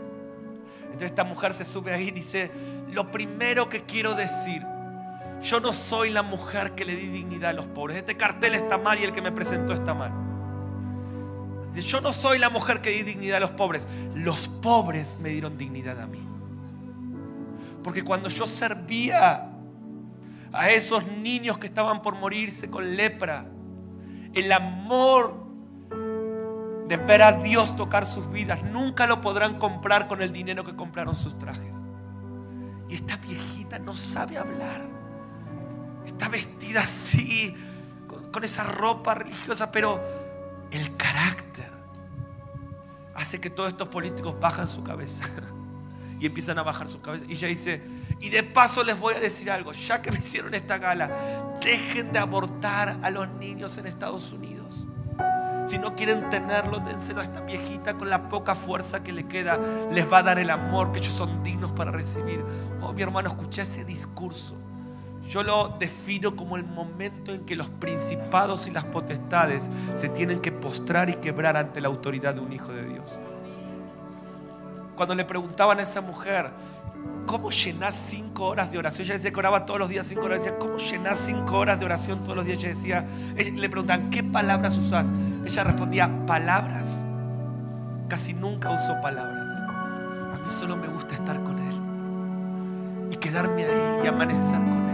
Entonces 0.83 1.11
esta 1.11 1.23
mujer 1.23 1.53
se 1.53 1.65
sube 1.65 1.93
ahí 1.93 2.07
y 2.07 2.11
dice, 2.11 2.51
lo 2.91 3.11
primero 3.11 3.69
que 3.69 3.83
quiero 3.83 4.15
decir, 4.15 4.65
yo 5.41 5.59
no 5.59 5.73
soy 5.73 6.09
la 6.09 6.23
mujer 6.23 6.73
que 6.73 6.85
le 6.85 6.95
di 6.95 7.07
dignidad 7.07 7.51
a 7.51 7.53
los 7.53 7.67
pobres. 7.67 7.97
Este 7.97 8.17
cartel 8.17 8.55
está 8.55 8.77
mal 8.77 8.99
y 8.99 9.03
el 9.03 9.11
que 9.11 9.21
me 9.21 9.31
presentó 9.31 9.73
está 9.73 9.93
mal. 9.93 10.24
Yo 11.81 12.01
no 12.01 12.13
soy 12.13 12.39
la 12.39 12.49
mujer 12.49 12.81
que 12.81 12.91
di 12.91 13.03
dignidad 13.03 13.37
a 13.37 13.41
los 13.41 13.51
pobres. 13.51 13.87
Los 14.13 14.47
pobres 14.47 15.15
me 15.19 15.29
dieron 15.29 15.57
dignidad 15.57 15.99
a 15.99 16.07
mí. 16.07 16.19
Porque 17.83 18.03
cuando 18.03 18.29
yo 18.29 18.47
servía 18.47 19.51
a 20.51 20.69
esos 20.69 21.05
niños 21.05 21.57
que 21.57 21.67
estaban 21.67 22.01
por 22.01 22.15
morirse 22.15 22.69
con 22.69 22.95
lepra, 22.95 23.45
el 24.33 24.51
amor 24.51 25.45
de 26.87 26.97
ver 26.97 27.21
a 27.21 27.31
Dios 27.31 27.75
tocar 27.75 28.05
sus 28.05 28.31
vidas, 28.31 28.63
nunca 28.63 29.07
lo 29.07 29.21
podrán 29.21 29.59
comprar 29.59 30.07
con 30.07 30.21
el 30.21 30.31
dinero 30.31 30.63
que 30.63 30.75
compraron 30.75 31.15
sus 31.15 31.37
trajes. 31.37 31.75
Y 32.89 32.95
esta 32.95 33.17
viejita 33.17 33.79
no 33.79 33.93
sabe 33.93 34.37
hablar. 34.37 34.81
Está 36.05 36.29
vestida 36.29 36.81
así, 36.81 37.55
con, 38.31 38.43
esa 38.43 38.63
ropa 38.63 39.15
religiosa, 39.15 39.71
pero 39.71 40.24
el 40.71 40.95
carácter 40.95 41.69
hace 43.15 43.39
que 43.39 43.49
todos 43.49 43.69
estos 43.69 43.87
políticos 43.87 44.35
bajan 44.39 44.67
su 44.67 44.83
cabeza 44.83 45.23
y 46.19 46.25
empiezan 46.25 46.57
a 46.59 46.63
bajar 46.63 46.87
su 46.87 47.01
cabeza. 47.01 47.25
Y 47.27 47.33
ella 47.33 47.47
dice, 47.47 47.81
y 48.19 48.29
de 48.29 48.43
paso 48.43 48.83
les 48.83 48.99
voy 48.99 49.13
a 49.15 49.19
decir 49.19 49.49
algo, 49.49 49.71
ya 49.71 50.01
que 50.01 50.11
me 50.11 50.19
hicieron 50.19 50.53
esta 50.53 50.77
gala, 50.77 51.57
dejen 51.61 52.11
de 52.11 52.19
abortar 52.19 52.97
a 53.01 53.09
los 53.09 53.27
niños 53.29 53.77
en 53.77 53.87
Estados 53.87 54.31
Unidos. 54.31 54.87
Si 55.65 55.79
no 55.79 55.95
quieren 55.95 56.29
tenerlo, 56.29 56.79
dénselo 56.79 57.21
a 57.21 57.23
esta 57.23 57.41
viejita 57.41 57.95
con 57.97 58.09
la 58.09 58.29
poca 58.29 58.53
fuerza 58.53 59.03
que 59.03 59.11
le 59.11 59.27
queda. 59.27 59.59
Les 59.91 60.11
va 60.11 60.19
a 60.19 60.23
dar 60.23 60.37
el 60.37 60.51
amor 60.51 60.91
que 60.91 60.99
ellos 60.99 61.13
son 61.13 61.41
dignos 61.43 61.71
para 61.71 61.91
recibir. 61.91 62.43
Oh, 62.81 62.93
mi 62.93 63.01
hermano, 63.01 63.29
escuché 63.29 63.63
ese 63.63 63.83
discurso. 63.83 64.55
Yo 65.27 65.43
lo 65.43 65.69
defino 65.79 66.35
como 66.35 66.55
el 66.55 66.63
momento 66.63 67.33
en 67.33 67.45
que 67.45 67.55
los 67.55 67.69
principados 67.69 68.67
y 68.67 68.71
las 68.71 68.85
potestades 68.85 69.69
se 69.97 70.09
tienen 70.09 70.39
que 70.39 70.51
postrar 70.51 71.09
y 71.09 71.15
quebrar 71.15 71.57
ante 71.57 71.81
la 71.81 71.87
autoridad 71.87 72.35
de 72.35 72.41
un 72.41 72.53
hijo 72.53 72.71
de 72.71 72.85
Dios. 72.85 73.19
Cuando 74.95 75.15
le 75.15 75.25
preguntaban 75.25 75.79
a 75.79 75.81
esa 75.81 75.99
mujer, 75.99 76.51
¿cómo 77.25 77.49
llenás 77.49 77.95
cinco 78.07 78.45
horas 78.45 78.71
de 78.71 78.77
oración? 78.77 79.05
Ella 79.05 79.15
decía 79.15 79.31
que 79.31 79.39
oraba 79.39 79.65
todos 79.65 79.79
los 79.79 79.89
días 79.89 80.05
cinco 80.05 80.25
horas. 80.25 80.39
Decía, 80.39 80.57
¿cómo 80.57 80.77
llenás 80.77 81.19
cinco 81.25 81.57
horas 81.57 81.79
de 81.79 81.85
oración 81.85 82.23
todos 82.23 82.37
los 82.37 82.45
días? 82.45 82.59
Ella 82.59 82.69
decía, 82.69 83.05
le 83.51 83.69
preguntaban, 83.69 84.09
¿qué 84.09 84.23
palabras 84.23 84.77
usás? 84.77 85.07
Ella 85.43 85.63
respondía, 85.63 86.09
palabras. 86.25 87.03
Casi 88.07 88.33
nunca 88.33 88.69
uso 88.69 88.93
palabras. 89.01 89.49
A 90.33 90.37
mí 90.37 90.51
solo 90.51 90.77
me 90.77 90.87
gusta 90.87 91.15
estar 91.15 91.41
con 91.43 91.57
Él. 91.57 91.75
Y 93.11 93.17
quedarme 93.17 93.65
ahí 93.65 94.01
y 94.03 94.07
amanecer 94.07 94.59
con 94.59 94.77
Él. 94.77 94.84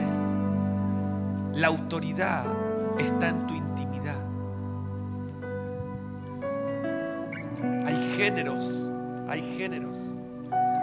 La 1.62 1.68
autoridad 1.68 2.44
está 2.98 3.30
en 3.30 3.46
tu 3.46 3.54
intimidad. 3.54 4.18
Hay 7.86 8.14
géneros, 8.18 8.90
hay 9.30 9.44
géneros 9.56 10.16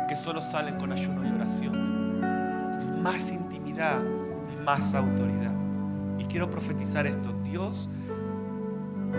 que 0.08 0.14
solo 0.14 0.40
salen 0.40 0.78
con 0.78 0.92
ayuno 0.92 1.26
y 1.26 1.32
oración. 1.32 3.02
Más 3.02 3.32
intimidad, 3.32 3.98
más 4.64 4.94
autoridad. 4.94 5.50
Y 6.16 6.26
quiero 6.26 6.48
profetizar 6.48 7.08
esto. 7.08 7.32
Dios 7.42 7.90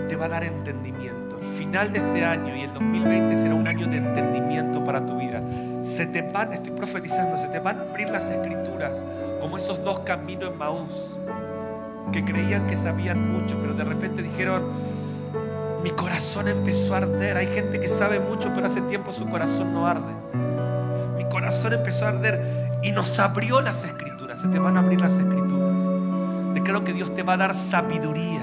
te 0.08 0.16
va 0.16 0.24
a 0.24 0.28
dar 0.30 0.44
entendimiento. 0.44 1.38
El 1.40 1.46
final 1.58 1.92
de 1.92 1.98
este 1.98 2.24
año 2.24 2.56
y 2.56 2.62
el 2.62 2.72
2020 2.72 3.36
será 3.36 3.54
un 3.54 3.68
año 3.68 3.86
de 3.86 3.98
entendimiento 3.98 4.82
para 4.82 5.04
tu 5.04 5.18
vida. 5.18 5.42
Se 5.84 6.06
te 6.06 6.22
van, 6.22 6.54
estoy 6.54 6.72
profetizando, 6.72 7.36
se 7.36 7.48
te 7.48 7.58
van 7.58 7.80
a 7.80 7.82
abrir 7.82 8.08
las 8.08 8.30
escrituras 8.30 9.04
como 9.42 9.58
esos 9.58 9.84
dos 9.84 9.98
caminos 10.00 10.52
en 10.52 10.56
Maús 10.56 11.10
que 12.12 12.24
creían 12.24 12.66
que 12.66 12.76
sabían 12.76 13.32
mucho, 13.32 13.58
pero 13.60 13.74
de 13.74 13.84
repente 13.84 14.22
dijeron, 14.22 14.64
mi 15.82 15.90
corazón 15.90 16.48
empezó 16.48 16.94
a 16.94 16.98
arder. 16.98 17.36
Hay 17.36 17.46
gente 17.46 17.80
que 17.80 17.88
sabe 17.88 18.20
mucho, 18.20 18.50
pero 18.54 18.66
hace 18.66 18.80
tiempo 18.82 19.12
su 19.12 19.28
corazón 19.28 19.72
no 19.72 19.86
arde. 19.86 20.12
Mi 21.16 21.24
corazón 21.24 21.72
empezó 21.72 22.06
a 22.06 22.08
arder 22.10 22.80
y 22.82 22.92
nos 22.92 23.18
abrió 23.18 23.60
las 23.60 23.84
escrituras. 23.84 24.40
Se 24.40 24.48
te 24.48 24.58
van 24.58 24.76
a 24.76 24.80
abrir 24.80 25.00
las 25.00 25.12
escrituras. 25.12 25.80
Declaro 26.54 26.84
que 26.84 26.92
Dios 26.92 27.14
te 27.14 27.22
va 27.22 27.34
a 27.34 27.36
dar 27.36 27.56
sabiduría 27.56 28.40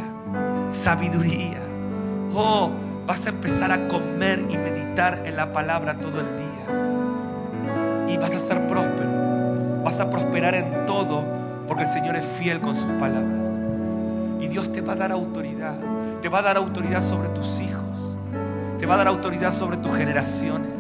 sabiduría. 0.71 1.59
Oh, 2.33 2.71
vas 3.05 3.25
a 3.25 3.29
empezar 3.29 3.71
a 3.71 3.87
comer 3.87 4.45
y 4.49 4.57
meditar 4.57 5.23
en 5.25 5.35
la 5.35 5.51
palabra 5.53 5.95
todo 5.95 6.19
el 6.19 6.27
día. 6.37 8.13
Y 8.13 8.17
vas 8.17 8.35
a 8.35 8.39
ser 8.39 8.67
próspero. 8.67 9.83
Vas 9.83 9.99
a 9.99 10.09
prosperar 10.09 10.55
en 10.55 10.85
todo 10.85 11.23
porque 11.67 11.83
el 11.83 11.89
Señor 11.89 12.15
es 12.15 12.25
fiel 12.25 12.59
con 12.59 12.75
sus 12.75 12.91
palabras. 12.93 13.56
Y 14.39 14.47
Dios 14.47 14.71
te 14.71 14.81
va 14.81 14.93
a 14.93 14.95
dar 14.95 15.11
autoridad. 15.11 15.75
Te 16.21 16.29
va 16.29 16.39
a 16.39 16.41
dar 16.41 16.57
autoridad 16.57 17.01
sobre 17.01 17.29
tus 17.29 17.59
hijos. 17.59 18.17
Te 18.79 18.85
va 18.85 18.95
a 18.95 18.97
dar 18.97 19.07
autoridad 19.07 19.51
sobre 19.51 19.77
tus 19.77 19.95
generaciones. 19.95 20.77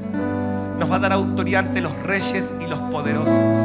Nos 0.79 0.91
va 0.91 0.97
a 0.97 0.99
dar 0.99 1.13
autoridad 1.13 1.67
ante 1.67 1.81
los 1.81 1.97
reyes 2.03 2.53
y 2.61 2.67
los 2.67 2.79
poderosos. 2.79 3.55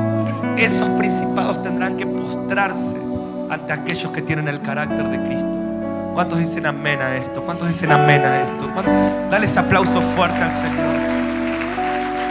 Esos 0.57 0.88
principados 0.90 1.61
tendrán 1.61 1.97
que 1.97 2.07
postrarse 2.07 2.97
ante 3.51 3.72
aquellos 3.72 4.11
que 4.12 4.22
tienen 4.22 4.49
el 4.49 4.62
carácter 4.62 5.09
de 5.09 5.22
Cristo. 5.26 5.59
¿Cuántos 6.14 6.38
dicen 6.38 6.66
amén 6.66 7.01
a 7.01 7.16
esto? 7.16 7.43
¿Cuántos 7.43 7.68
dicen 7.68 7.93
amén 7.93 8.22
a 8.22 8.43
esto? 8.43 8.68
Dale 9.30 9.47
ese 9.47 9.59
aplauso 9.59 10.01
fuerte 10.01 10.38
al 10.38 10.53
Señor. 10.53 11.22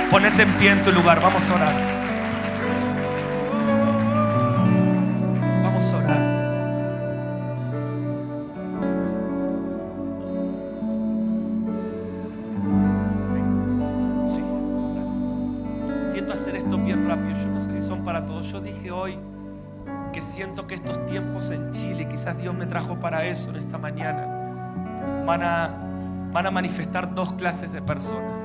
Ponete 0.09 0.43
en 0.43 0.51
pie 0.53 0.71
en 0.71 0.83
tu 0.83 0.91
lugar. 0.91 1.21
Vamos 1.21 1.49
a 1.49 1.55
orar. 1.55 2.00
Que 20.11 20.21
siento 20.21 20.67
que 20.67 20.75
estos 20.75 21.05
tiempos 21.05 21.49
en 21.51 21.71
Chile, 21.71 22.07
quizás 22.07 22.37
Dios 22.37 22.53
me 22.53 22.65
trajo 22.65 22.99
para 22.99 23.25
eso 23.25 23.49
en 23.49 23.57
esta 23.57 23.77
mañana, 23.77 24.27
van 25.25 25.43
a, 25.43 26.51
manifestar 26.51 27.13
dos 27.13 27.33
clases 27.33 27.71
de 27.71 27.81
personas. 27.81 28.43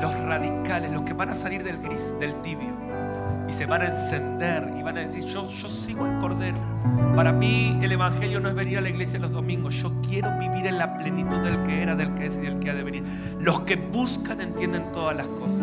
Los 0.00 0.14
radicales, 0.20 0.92
los 0.92 1.02
que 1.02 1.12
van 1.12 1.30
a 1.30 1.34
salir 1.34 1.64
del 1.64 1.78
gris, 1.78 2.14
del 2.20 2.34
tibio, 2.42 2.70
y 3.48 3.52
se 3.52 3.66
van 3.66 3.82
a 3.82 3.86
encender 3.86 4.74
y 4.78 4.82
van 4.82 4.98
a 4.98 5.00
decir, 5.00 5.24
yo, 5.24 5.48
yo 5.48 5.68
sigo 5.68 6.06
el 6.06 6.18
Cordero. 6.18 6.58
Para 7.16 7.32
mí 7.32 7.78
el 7.82 7.90
Evangelio 7.90 8.40
no 8.40 8.48
es 8.48 8.54
venir 8.54 8.78
a 8.78 8.80
la 8.80 8.90
iglesia 8.90 9.18
los 9.18 9.32
domingos, 9.32 9.74
yo 9.74 9.90
quiero 10.02 10.38
vivir 10.38 10.66
en 10.66 10.78
la 10.78 10.96
plenitud 10.96 11.38
del 11.38 11.62
que 11.62 11.82
era, 11.82 11.96
del 11.96 12.14
que 12.14 12.26
es 12.26 12.36
y 12.36 12.40
del 12.40 12.58
que 12.58 12.70
ha 12.70 12.74
de 12.74 12.82
venir. 12.84 13.04
Los 13.40 13.60
que 13.60 13.76
buscan 13.76 14.40
entienden 14.40 14.92
todas 14.92 15.16
las 15.16 15.26
cosas. 15.26 15.62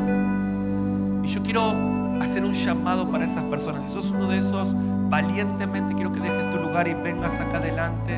Y 1.23 1.27
yo 1.27 1.41
quiero 1.43 1.94
hacer 2.21 2.43
un 2.43 2.53
llamado 2.53 3.09
para 3.09 3.25
esas 3.25 3.43
personas. 3.45 3.87
Si 3.87 3.93
sos 3.93 4.11
uno 4.11 4.27
de 4.27 4.37
esos, 4.37 4.75
valientemente 5.09 5.93
quiero 5.95 6.11
que 6.11 6.19
dejes 6.19 6.49
tu 6.51 6.57
lugar 6.57 6.87
y 6.87 6.93
vengas 6.93 7.39
acá 7.39 7.57
adelante. 7.57 8.17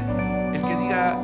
El 0.54 0.62
que 0.62 0.76
diga, 0.78 1.18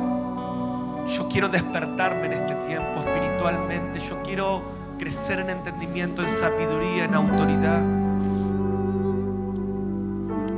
yo 1.06 1.28
quiero 1.28 1.48
despertarme 1.48 2.26
en 2.26 2.32
este 2.32 2.54
tiempo 2.66 3.00
espiritualmente, 3.00 4.00
yo 4.00 4.22
quiero 4.22 4.62
crecer 4.98 5.40
en 5.40 5.50
entendimiento, 5.50 6.22
en 6.22 6.28
sabiduría, 6.28 7.04
en 7.04 7.14
autoridad. 7.14 7.82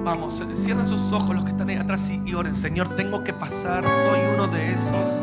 Vamos, 0.04 0.44
cierren 0.54 0.86
sus 0.86 1.12
ojos 1.12 1.34
los 1.34 1.44
que 1.44 1.50
están 1.50 1.68
ahí 1.68 1.76
atrás 1.76 2.08
y, 2.10 2.32
oren. 2.32 2.54
Señor, 2.54 2.94
tengo 2.94 3.24
que 3.24 3.32
pasar, 3.32 3.84
soy 3.88 4.20
uno 4.34 4.46
de 4.46 4.72
esos. 4.72 5.20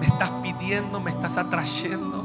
Me 0.00 0.06
estás 0.06 0.30
pidiendo, 0.42 0.98
me 0.98 1.12
estás 1.12 1.36
atrayendo. 1.36 2.24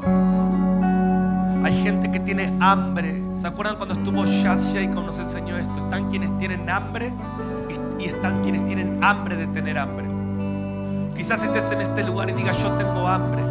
Hay 1.64 1.82
gente 1.82 2.10
que 2.10 2.20
tiene 2.20 2.56
hambre. 2.60 3.22
¿Se 3.34 3.46
acuerdan 3.46 3.76
cuando 3.76 3.94
estuvo 3.94 4.24
Shasha 4.24 4.80
y 4.80 4.88
nos 4.88 5.18
enseñó 5.18 5.56
esto? 5.56 5.78
Están 5.78 6.08
quienes 6.08 6.36
tienen 6.38 6.68
hambre 6.70 7.12
y 7.98 8.04
están 8.04 8.42
quienes 8.42 8.64
tienen 8.66 9.02
hambre 9.02 9.36
de 9.36 9.46
tener 9.48 9.76
hambre. 9.76 10.06
Quizás 11.16 11.42
estés 11.42 11.70
en 11.72 11.80
este 11.80 12.04
lugar 12.04 12.30
y 12.30 12.32
digas 12.32 12.60
yo 12.62 12.70
tengo 12.72 13.08
hambre. 13.08 13.42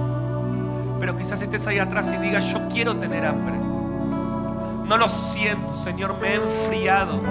Pero 0.99 1.17
quizás 1.17 1.41
estés 1.41 1.67
ahí 1.67 1.79
atrás 1.79 2.11
y 2.13 2.17
digas 2.17 2.51
yo 2.51 2.67
quiero 2.69 2.95
tener 2.95 3.25
hambre. 3.25 3.55
No 4.87 4.97
lo 4.97 5.09
siento, 5.09 5.75
Señor, 5.75 6.17
me 6.19 6.29
he 6.29 6.35
enfriado. 6.35 7.21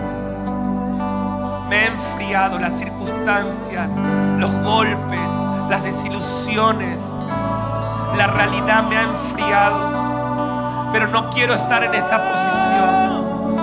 Me 1.70 1.76
he 1.76 1.86
enfriado 1.86 2.58
las 2.58 2.78
circunstancias, 2.78 3.90
los 4.38 4.52
golpes, 4.62 5.30
las 5.70 5.82
desilusiones. 5.82 7.00
La 8.16 8.26
realidad 8.26 8.84
me 8.88 8.96
ha 8.98 9.02
enfriado 9.04 9.95
pero 10.98 11.08
no 11.08 11.28
quiero 11.28 11.52
estar 11.52 11.84
en 11.84 11.94
esta 11.94 12.24
posición. 12.24 13.54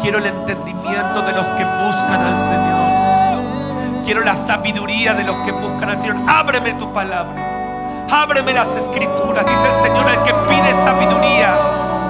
Quiero 0.00 0.18
el 0.18 0.26
entendimiento 0.26 1.22
de 1.22 1.32
los 1.34 1.46
que 1.50 1.64
buscan 1.64 2.20
al 2.20 2.36
Señor. 2.36 4.02
Quiero 4.04 4.24
la 4.24 4.34
sabiduría 4.34 5.14
de 5.14 5.22
los 5.22 5.36
que 5.44 5.52
buscan 5.52 5.90
al 5.90 6.00
Señor. 6.00 6.16
Ábreme 6.26 6.74
tu 6.74 6.92
palabra. 6.92 8.08
Ábreme 8.10 8.54
las 8.54 8.74
escrituras. 8.74 9.46
Dice 9.46 9.68
el 9.68 9.82
Señor, 9.82 10.10
el 10.10 10.20
que 10.24 10.34
pide 10.48 10.74
sabiduría, 10.84 11.54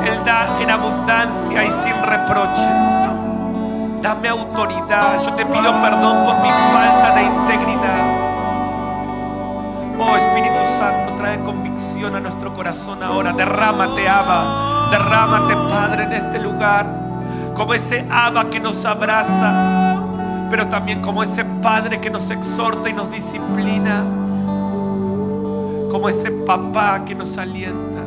Él 0.06 0.24
da 0.24 0.58
en 0.62 0.70
abundancia 0.70 1.64
y 1.64 1.70
sin 1.70 2.02
reproche. 2.02 2.70
Dame 4.00 4.30
autoridad. 4.30 5.22
Yo 5.22 5.34
te 5.34 5.44
pido 5.44 5.78
perdón 5.82 6.24
por 6.24 6.40
mi 6.40 6.48
falta 6.72 7.16
de 7.16 7.22
integridad. 7.22 8.11
Santo, 10.82 11.14
trae 11.14 11.38
convicción 11.44 12.16
a 12.16 12.20
nuestro 12.20 12.52
corazón 12.52 13.04
ahora. 13.04 13.32
Derrámate, 13.32 14.08
Abba. 14.08 14.88
Derrámate, 14.90 15.54
Padre, 15.54 16.02
en 16.04 16.12
este 16.12 16.40
lugar 16.40 16.84
como 17.54 17.72
ese 17.72 18.04
Abba 18.10 18.50
que 18.50 18.58
nos 18.58 18.84
abraza, 18.84 20.02
pero 20.50 20.66
también 20.66 21.00
como 21.00 21.22
ese 21.22 21.44
Padre 21.44 22.00
que 22.00 22.10
nos 22.10 22.28
exhorta 22.30 22.88
y 22.88 22.94
nos 22.94 23.12
disciplina, 23.12 24.02
como 25.88 26.08
ese 26.08 26.32
papá 26.32 27.04
que 27.04 27.14
nos 27.14 27.38
alienta. 27.38 28.00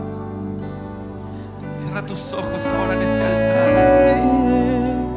Cierra 1.78 2.05
tus 2.05 2.34
ojos 2.34 2.61
ahora 2.65 2.93
en 2.93 3.01
este 3.01 3.23
altar. 3.23 4.17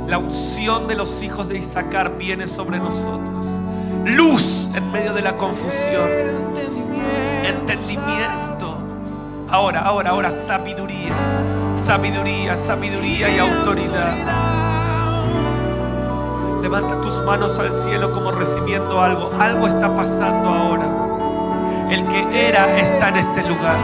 La 0.09 0.19
unción 0.19 0.87
de 0.87 0.95
los 0.95 1.25
hijos 1.25 1.49
de 1.49 1.59
Isaacar 1.59 2.19
viene 2.19 2.47
sobre 2.47 2.79
nosotros. 2.79 3.47
Luz 4.05 4.71
en 4.77 4.93
medio 4.93 5.13
de 5.13 5.23
la 5.23 5.37
confusión. 5.37 6.48
Entendimiento. 7.69 8.79
Ahora, 9.51 9.81
ahora, 9.81 10.11
ahora, 10.11 10.33
sabiduría 10.33 11.15
sabiduría, 11.89 12.55
sabiduría 12.59 13.31
y 13.31 13.39
autoridad. 13.39 14.13
Levanta 16.61 17.01
tus 17.01 17.15
manos 17.25 17.59
al 17.59 17.73
cielo 17.73 18.13
como 18.13 18.31
recibiendo 18.31 19.01
algo. 19.01 19.33
Algo 19.41 19.67
está 19.67 19.97
pasando 19.97 20.51
ahora. 20.51 21.89
El 21.91 22.07
que 22.09 22.49
era 22.49 22.79
está 22.79 23.09
en 23.09 23.17
este 23.17 23.43
lugar. 23.49 23.77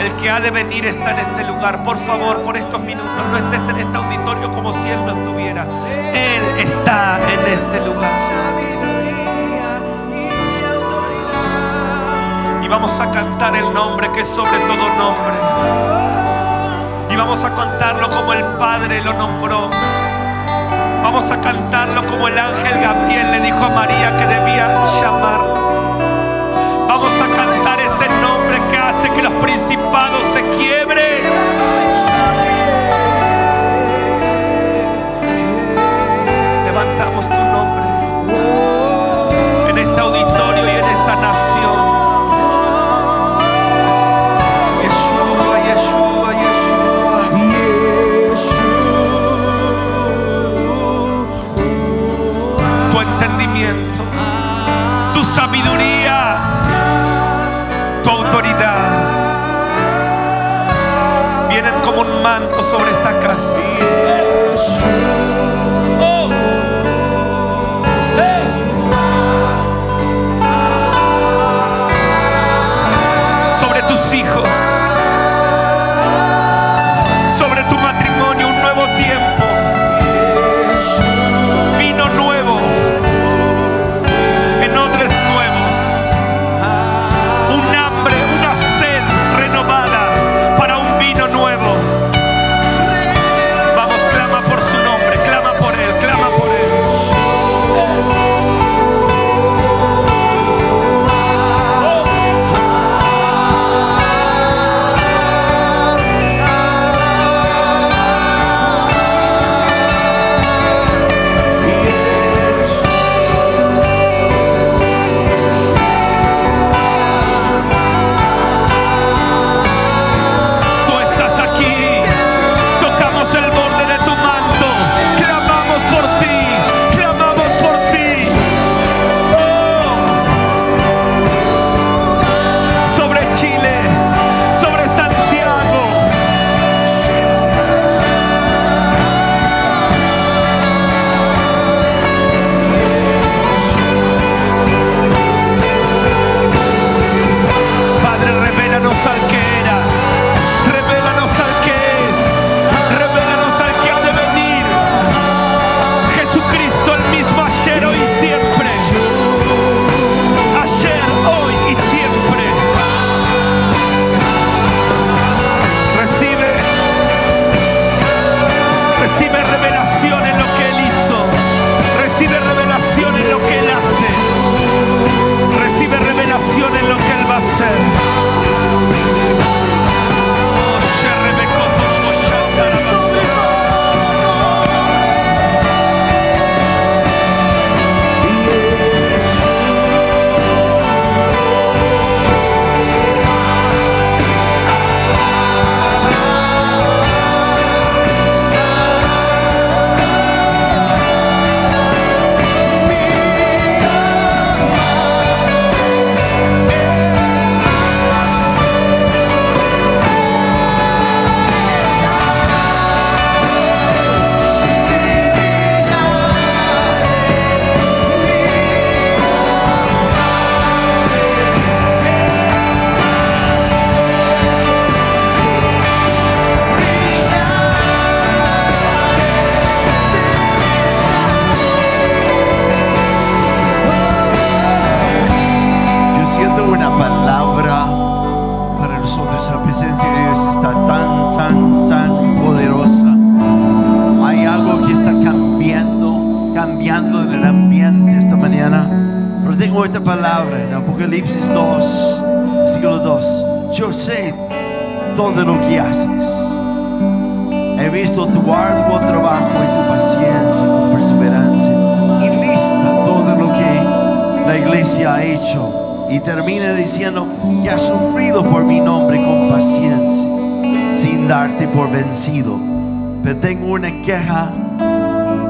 El 0.00 0.12
que 0.14 0.28
ha 0.28 0.40
de 0.40 0.50
venir 0.50 0.84
está 0.84 1.12
en 1.12 1.18
este 1.20 1.44
lugar. 1.44 1.84
Por 1.84 1.96
favor, 1.98 2.42
por 2.42 2.56
estos 2.56 2.80
minutos, 2.80 3.22
no 3.30 3.36
estés 3.36 3.68
en 3.68 3.76
este 3.76 3.96
auditorio 3.96 4.50
como 4.50 4.72
si 4.72 4.88
Él 4.88 5.06
no 5.06 5.12
estuviera. 5.12 5.64
Él 6.12 6.42
está 6.58 7.20
en 7.32 7.52
este 7.52 7.86
lugar. 7.86 8.65
Y 12.66 12.68
vamos 12.68 13.00
a 13.00 13.08
cantar 13.12 13.54
el 13.54 13.72
nombre 13.72 14.10
que 14.10 14.22
es 14.22 14.28
sobre 14.28 14.58
todo 14.66 14.90
nombre 14.90 15.86
vamos 17.16 17.42
a 17.44 17.54
cantarlo 17.54 18.10
como 18.10 18.32
el 18.34 18.44
Padre 18.56 19.02
lo 19.02 19.12
nombró. 19.14 19.70
Vamos 21.02 21.30
a 21.30 21.40
cantarlo 21.40 22.06
como 22.06 22.28
el 22.28 22.38
ángel 22.38 22.80
Gabriel 22.80 23.32
le 23.32 23.40
dijo 23.40 23.64
a 23.64 23.68
María 23.70 24.16
que 24.16 24.26
debía 24.26 24.84
llamarlo. 25.00 26.86
Vamos 26.86 27.20
a 27.20 27.34
cantar 27.34 27.80
ese 27.80 28.08
nombre 28.20 28.60
que 28.70 28.76
hace 28.76 29.10
que 29.10 29.22
los 29.22 29.32
principados 29.34 30.24
se 30.32 30.42
quiebren. 30.56 31.55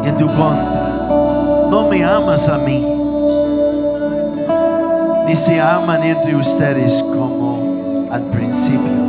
En 0.07 0.16
tu 0.16 0.26
contra. 0.26 1.66
No 1.68 1.88
me 1.88 2.04
amas 2.04 2.48
a 2.48 2.59
mí, 2.59 2.86
ni 5.26 5.34
se 5.34 5.61
aman 5.61 6.02
entre 6.04 6.36
ustedes 6.36 7.02
como 7.02 8.07
al 8.12 8.22
principio. 8.30 9.04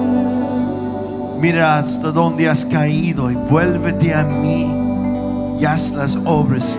Mira 1.40 1.78
hasta 1.78 2.12
dónde 2.12 2.50
has 2.50 2.66
caído 2.66 3.30
y 3.30 3.36
vuélvete 3.36 4.12
a 4.12 4.24
mí 4.24 5.56
y 5.60 5.66
haz 5.66 5.92
las 5.92 6.18
obras 6.26 6.78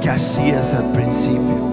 que 0.00 0.08
hacías 0.08 0.72
al 0.72 0.90
principio. 0.92 1.68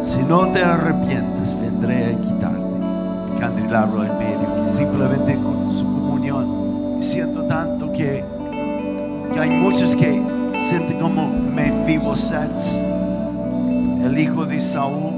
Si 0.00 0.22
no 0.22 0.48
te 0.48 0.64
arrepientes, 0.64 1.54
vendré 1.60 2.06
a 2.06 2.20
quitarte 2.20 2.56
el 3.34 3.38
candelabro 3.38 4.02
en 4.04 4.18
medio, 4.18 4.64
que 4.64 4.70
simplemente 4.70 5.34
con 5.36 5.70
su 5.70 5.84
comunión. 5.84 7.02
Siento 7.02 7.44
tanto 7.44 7.92
que 7.92 8.24
hay 9.42 9.50
muchos 9.50 9.96
que 9.96 10.22
sienten 10.52 11.00
como 11.00 11.28
Mefiboset, 11.28 12.48
el 14.04 14.16
hijo 14.16 14.46
de 14.46 14.60
Saúl, 14.60 15.12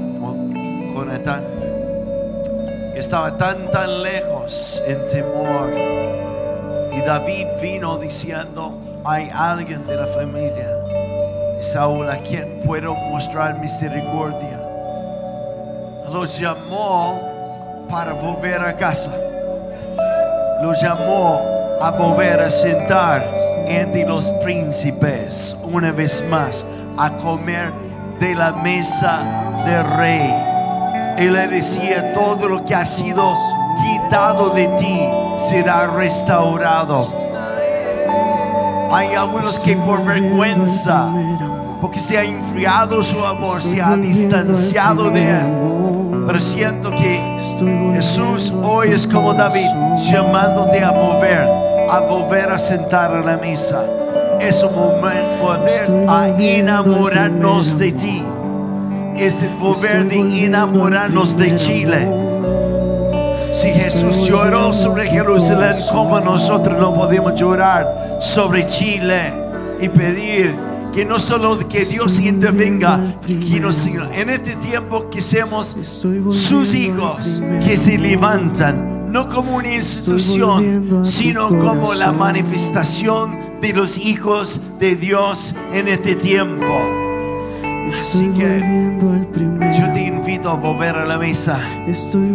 Jonatán. 0.95 1.43
Estaba 2.95 3.37
tan, 3.37 3.69
tan 3.69 4.01
lejos 4.01 4.81
en 4.87 5.05
temor. 5.05 5.71
Y 6.91 7.01
David 7.01 7.45
vino 7.61 7.97
diciendo, 7.97 8.79
hay 9.03 9.29
alguien 9.31 9.85
de 9.85 9.95
la 9.95 10.07
familia 10.07 10.71
Saúl 11.61 12.09
a 12.09 12.17
quien 12.17 12.61
puedo 12.65 12.95
mostrar 12.95 13.59
misericordia 13.59 14.59
los 16.11 16.39
llamó 16.39 17.19
para 17.91 18.13
volver 18.13 18.61
a 18.61 18.75
casa. 18.75 19.11
Los 20.63 20.81
llamó 20.81 21.41
a 21.81 21.91
volver 21.91 22.39
a 22.39 22.49
sentar 22.49 23.54
entre 23.67 24.05
los 24.05 24.29
príncipes 24.43 25.55
una 25.63 25.91
vez 25.91 26.23
más 26.29 26.65
a 26.97 27.09
comer 27.17 27.71
de 28.19 28.35
la 28.35 28.53
mesa 28.53 29.63
del 29.65 29.83
rey. 29.97 30.33
Él 31.17 31.33
le 31.33 31.47
decía 31.47 32.13
todo 32.13 32.47
lo 32.47 32.65
que 32.65 32.75
ha 32.75 32.85
sido 32.85 33.33
quitado 33.83 34.49
de 34.49 34.67
ti 34.79 34.99
será 35.49 35.87
restaurado. 35.87 37.11
Hay 38.91 39.13
algunos 39.15 39.59
que 39.59 39.75
por 39.75 40.03
vergüenza, 40.03 41.09
porque 41.81 41.99
se 41.99 42.17
ha 42.17 42.23
enfriado 42.23 43.03
su 43.03 43.25
amor, 43.25 43.61
se 43.61 43.81
ha 43.81 43.95
distanciado 43.95 45.09
de 45.09 45.29
él 45.29 45.65
pero 46.25 46.39
siento 46.39 46.89
que 46.91 47.21
Jesús 47.93 48.51
hoy 48.63 48.89
es 48.89 49.05
como 49.05 49.33
David, 49.33 49.67
llamándote 50.09 50.83
a 50.83 50.91
volver, 50.91 51.47
a 51.89 51.99
volver 51.99 52.49
a 52.49 52.59
sentar 52.59 53.13
a 53.13 53.21
la 53.21 53.37
mesa. 53.37 53.85
Es 54.39 54.63
un 54.63 54.75
momento 54.75 55.41
poder 55.41 56.09
a 56.09 56.27
enamorarnos 56.27 57.77
de 57.77 57.91
ti. 57.91 58.23
Es 59.17 59.41
el 59.41 59.55
volver 59.55 60.07
de 60.07 60.45
enamorarnos 60.45 61.37
de 61.37 61.55
Chile. 61.55 62.07
Si 63.53 63.69
Jesús 63.69 64.27
lloró 64.27 64.73
sobre 64.73 65.07
Jerusalén, 65.07 65.75
como 65.91 66.19
nosotros 66.19 66.77
no 66.77 66.93
podemos 66.93 67.33
llorar 67.35 68.17
sobre 68.19 68.67
Chile 68.67 69.31
y 69.79 69.87
pedir 69.87 70.53
que 70.93 71.03
no 71.03 71.19
solo 71.19 71.57
que 71.67 71.83
Dios 71.83 72.19
intervenga, 72.19 73.17
sino 73.25 74.11
en 74.13 74.29
este 74.29 74.55
tiempo 74.55 75.09
que 75.09 75.21
seamos 75.21 75.75
sus 76.31 76.73
hijos 76.73 77.41
que 77.65 77.75
se 77.75 77.97
levantan, 77.97 78.94
no 79.15 79.29
como 79.29 79.55
una 79.55 79.73
institución, 79.73 81.05
sino 81.05 81.47
como 81.47 81.93
la 81.93 82.11
manifestación 82.11 83.61
de 83.61 83.71
los 83.71 83.97
hijos 83.97 84.59
de 84.77 84.97
Dios 84.97 85.55
en 85.71 85.87
este 85.87 86.17
tiempo. 86.17 86.65
Así 87.87 88.27
que 88.37 88.59
yo 89.79 89.93
te 89.93 90.01
invito 90.01 90.49
a 90.49 90.55
volver 90.55 90.97
a 90.97 91.05
la 91.05 91.17
mesa, 91.17 91.57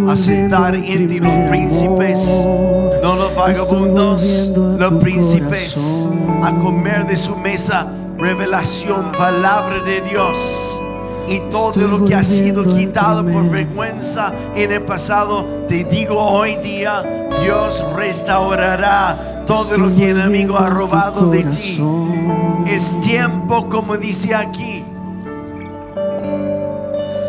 a 0.09 0.16
sentar 0.16 0.74
entre 0.74 1.20
los 1.20 1.51
príncipes, 1.51 2.18
no 3.03 3.14
los 3.14 3.37
vagabundos, 3.37 4.51
los 4.57 4.95
príncipes, 5.03 6.09
a 6.43 6.57
comer 6.62 7.07
de 7.07 7.16
su 7.18 7.37
mesa 7.37 7.93
revelación, 8.16 9.12
palabra 9.12 9.83
de 9.83 10.01
Dios. 10.01 10.80
Y 11.31 11.39
todo 11.49 11.87
lo 11.87 12.05
que 12.05 12.16
ha 12.16 12.24
sido 12.24 12.64
quitado 12.64 13.24
por 13.24 13.49
vergüenza 13.49 14.33
en 14.57 14.72
el 14.72 14.83
pasado, 14.83 15.45
te 15.68 15.85
digo 15.85 16.18
hoy 16.20 16.57
día, 16.57 17.05
Dios 17.45 17.85
restaurará 17.95 19.45
todo 19.47 19.78
lo 19.78 19.95
que 19.95 20.11
el 20.11 20.18
enemigo 20.18 20.59
ha 20.59 20.66
robado 20.66 21.28
de 21.28 21.45
ti. 21.45 21.81
Es 22.66 23.01
tiempo, 23.03 23.68
como 23.68 23.97
dice 23.97 24.35
aquí, 24.35 24.83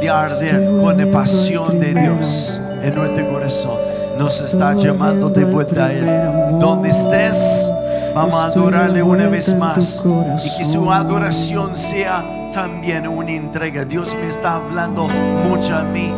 de 0.02 0.10
arder 0.10 0.82
con 0.82 0.98
la 0.98 1.06
pasión 1.12 1.80
de 1.80 1.94
Dios 1.94 2.60
en 2.82 2.96
nuestro 2.96 3.30
corazón. 3.30 3.78
Nos 4.18 4.42
está 4.42 4.74
llamando 4.74 5.30
de 5.30 5.46
vuelta 5.46 5.86
a 5.86 5.94
Él. 5.94 6.60
Donde 6.60 6.90
estés, 6.90 7.70
Vamos 8.16 8.36
a 8.36 8.46
adorarle 8.48 9.02
una 9.02 9.28
vez 9.28 9.56
más 9.58 10.04
y 10.44 10.58
que 10.58 10.66
su 10.66 10.92
adoración 10.92 11.78
sea 11.78 12.41
también 12.52 13.08
una 13.08 13.32
entrega. 13.32 13.86
Dios 13.86 14.16
me 14.20 14.30
está 14.30 14.56
hablando 14.56 15.08
mucho 15.08 15.76
a 15.76 15.84
mí. 15.84 16.14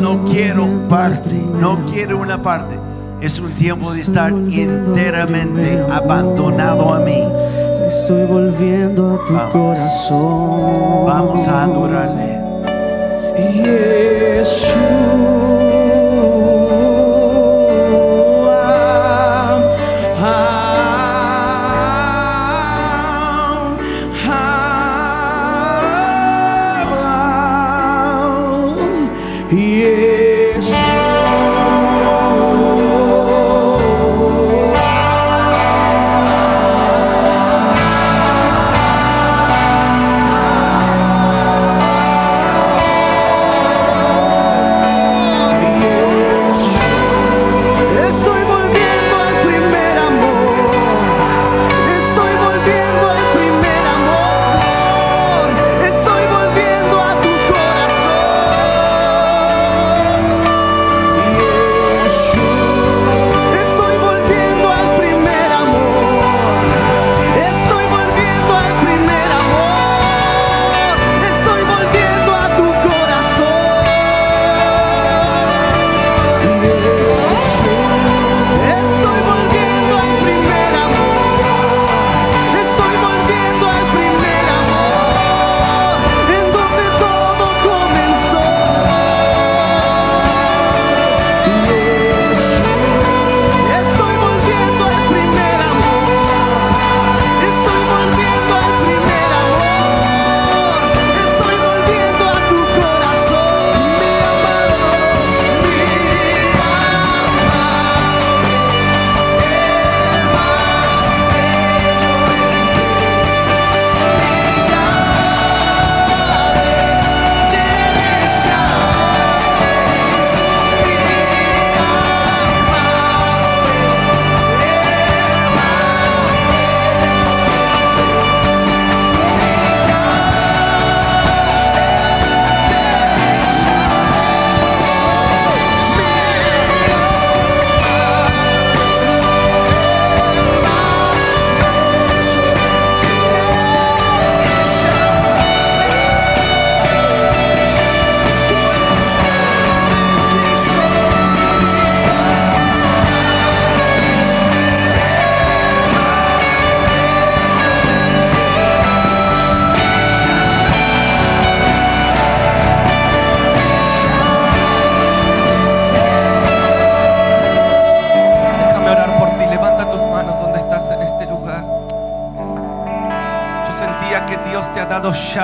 No 0.00 0.24
quiero 0.24 0.66
parte, 0.88 1.34
no 1.34 1.84
quiero 1.86 2.18
una 2.18 2.40
parte. 2.40 2.78
Es 3.20 3.38
un 3.40 3.52
tiempo 3.52 3.92
de 3.92 4.02
estar 4.02 4.30
enteramente 4.30 5.82
abandonado 5.90 6.94
a 6.94 7.00
mí. 7.00 7.24
Estoy 7.86 8.26
volviendo 8.26 9.14
a 9.14 9.26
tu 9.26 9.32
Vamos. 9.32 9.52
corazón. 9.52 11.06
Vamos 11.06 11.48
a 11.48 11.64
adorarle. 11.64 12.38
dado 15.08 15.37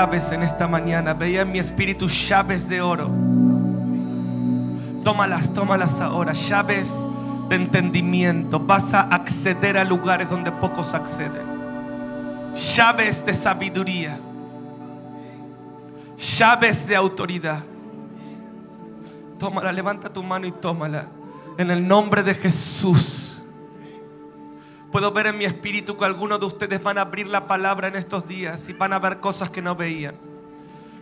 llaves 0.05 0.33
en 0.33 0.43
esta 0.43 0.69
mañana. 0.69 1.15
Veía 1.15 1.43
en 1.43 1.53
mi 1.53 1.59
espíritu 1.59 2.09
llaves 2.09 2.69
de 2.69 2.83
oro. 2.83 3.11
Tómalas, 5.03 5.53
tómalas 5.55 5.99
ahora. 6.03 6.35
Llaves 6.35 6.95
de 7.49 7.57
entendimiento. 7.57 8.61
Vas 8.61 8.93
a 8.93 9.01
acceder 9.01 9.79
a 9.79 9.85
lugares 9.85 10.29
donde 10.29 10.53
pocos 10.53 10.93
acceden. 10.93 11.47
Llaves 12.55 13.25
de 13.25 13.33
sabiduría. 13.33 14.19
Llaves 16.19 16.87
de 16.87 16.97
autoridad. 16.97 17.61
Tómala, 19.39 19.73
levanta 19.73 20.13
tu 20.13 20.23
mano 20.23 20.47
y 20.47 20.53
tómala. 20.53 21.07
En 21.57 21.71
el 21.71 21.89
nombre 21.89 22.23
de 22.23 22.35
Jesús. 22.35 23.24
Puedo 24.95 25.11
ver 25.11 25.27
en 25.27 25.39
mi 25.39 25.45
espíritu 25.45 25.97
que 25.97 26.05
algunos 26.05 26.39
de 26.39 26.47
ustedes 26.47 26.81
van 26.81 26.99
a 26.99 27.01
abrir 27.01 27.27
la 27.27 27.49
palabra 27.49 27.89
en 27.89 27.97
estos 27.97 28.29
días 28.29 28.69
y 28.69 28.75
van 28.75 28.93
a 28.93 29.01
ver 29.01 29.19
cosas 29.19 29.51
que 29.51 29.61
no 29.61 29.75
veían. 29.75 30.15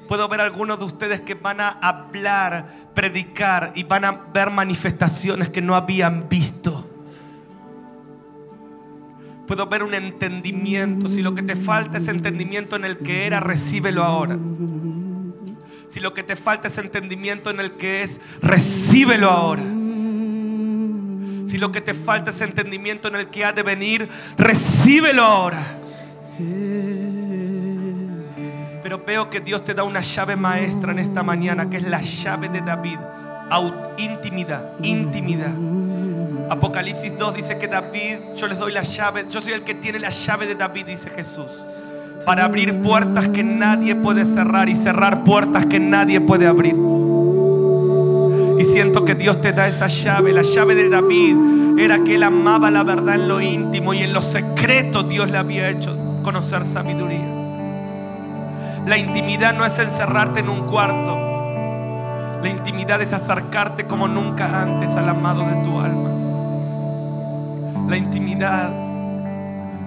Puedo 0.08 0.26
ver 0.28 0.40
algunos 0.40 0.78
de 0.78 0.86
ustedes 0.86 1.20
que 1.20 1.34
van 1.34 1.60
a 1.60 1.68
hablar, 1.68 2.72
predicar 2.94 3.72
y 3.74 3.82
van 3.82 4.06
a 4.06 4.12
ver 4.32 4.48
manifestaciones 4.48 5.50
que 5.50 5.60
no 5.60 5.76
habían 5.76 6.26
visto. 6.30 6.88
Puedo 9.46 9.66
ver 9.66 9.82
un 9.82 9.92
entendimiento. 9.92 11.06
Si 11.06 11.20
lo 11.20 11.34
que 11.34 11.42
te 11.42 11.54
falta 11.54 11.98
es 11.98 12.08
entendimiento 12.08 12.76
en 12.76 12.86
el 12.86 12.96
que 12.96 13.26
era, 13.26 13.40
recíbelo 13.40 14.04
ahora. 14.04 14.38
Si 15.90 16.00
lo 16.00 16.14
que 16.14 16.22
te 16.22 16.36
falta 16.36 16.68
es 16.68 16.78
entendimiento 16.78 17.50
en 17.50 17.60
el 17.60 17.72
que 17.72 18.04
es, 18.04 18.22
recíbelo 18.40 19.28
ahora. 19.28 19.62
Si 21.46 21.58
lo 21.58 21.70
que 21.72 21.80
te 21.80 21.94
falta 21.94 22.30
es 22.30 22.40
entendimiento 22.40 23.08
en 23.08 23.16
el 23.16 23.28
que 23.28 23.44
ha 23.44 23.52
de 23.52 23.62
venir, 23.62 24.08
recíbelo 24.36 25.22
ahora. 25.22 25.62
Pero 28.82 29.02
veo 29.06 29.30
que 29.30 29.40
Dios 29.40 29.64
te 29.64 29.74
da 29.74 29.84
una 29.84 30.00
llave 30.00 30.36
maestra 30.36 30.92
en 30.92 30.98
esta 30.98 31.22
mañana, 31.22 31.70
que 31.70 31.76
es 31.76 31.84
la 31.84 32.00
llave 32.00 32.48
de 32.48 32.60
David. 32.60 32.98
Intimidad, 33.98 34.72
intimidad. 34.82 35.52
Apocalipsis 36.50 37.16
2 37.18 37.34
dice 37.34 37.58
que 37.58 37.68
David, 37.68 38.16
yo 38.36 38.46
les 38.46 38.58
doy 38.58 38.72
la 38.72 38.82
llave, 38.82 39.26
yo 39.30 39.40
soy 39.40 39.52
el 39.52 39.62
que 39.62 39.74
tiene 39.74 39.98
la 39.98 40.10
llave 40.10 40.46
de 40.46 40.54
David, 40.54 40.86
dice 40.86 41.10
Jesús. 41.10 41.64
Para 42.24 42.44
abrir 42.44 42.74
puertas 42.82 43.28
que 43.28 43.42
nadie 43.42 43.94
puede 43.94 44.24
cerrar 44.24 44.68
y 44.68 44.74
cerrar 44.74 45.22
puertas 45.24 45.66
que 45.66 45.80
nadie 45.80 46.20
puede 46.20 46.46
abrir. 46.46 46.76
Y 48.62 48.64
siento 48.64 49.04
que 49.04 49.16
Dios 49.16 49.40
te 49.40 49.52
da 49.52 49.66
esa 49.66 49.88
llave. 49.88 50.32
La 50.32 50.42
llave 50.42 50.76
de 50.76 50.88
David 50.88 51.80
era 51.80 51.98
que 52.04 52.14
él 52.14 52.22
amaba 52.22 52.70
la 52.70 52.84
verdad 52.84 53.16
en 53.16 53.26
lo 53.26 53.40
íntimo 53.40 53.92
y 53.92 54.04
en 54.04 54.12
lo 54.12 54.22
secreto 54.22 55.02
Dios 55.02 55.28
le 55.32 55.36
había 55.36 55.68
hecho 55.68 55.98
conocer 56.22 56.64
sabiduría. 56.64 57.26
La 58.86 58.96
intimidad 58.96 59.52
no 59.52 59.64
es 59.66 59.76
encerrarte 59.80 60.38
en 60.40 60.48
un 60.48 60.68
cuarto. 60.68 61.18
La 62.40 62.48
intimidad 62.48 63.02
es 63.02 63.12
acercarte 63.12 63.88
como 63.88 64.06
nunca 64.06 64.62
antes 64.62 64.90
al 64.90 65.08
amado 65.08 65.44
de 65.44 65.56
tu 65.64 65.80
alma. 65.80 66.10
La 67.88 67.96
intimidad 67.96 68.70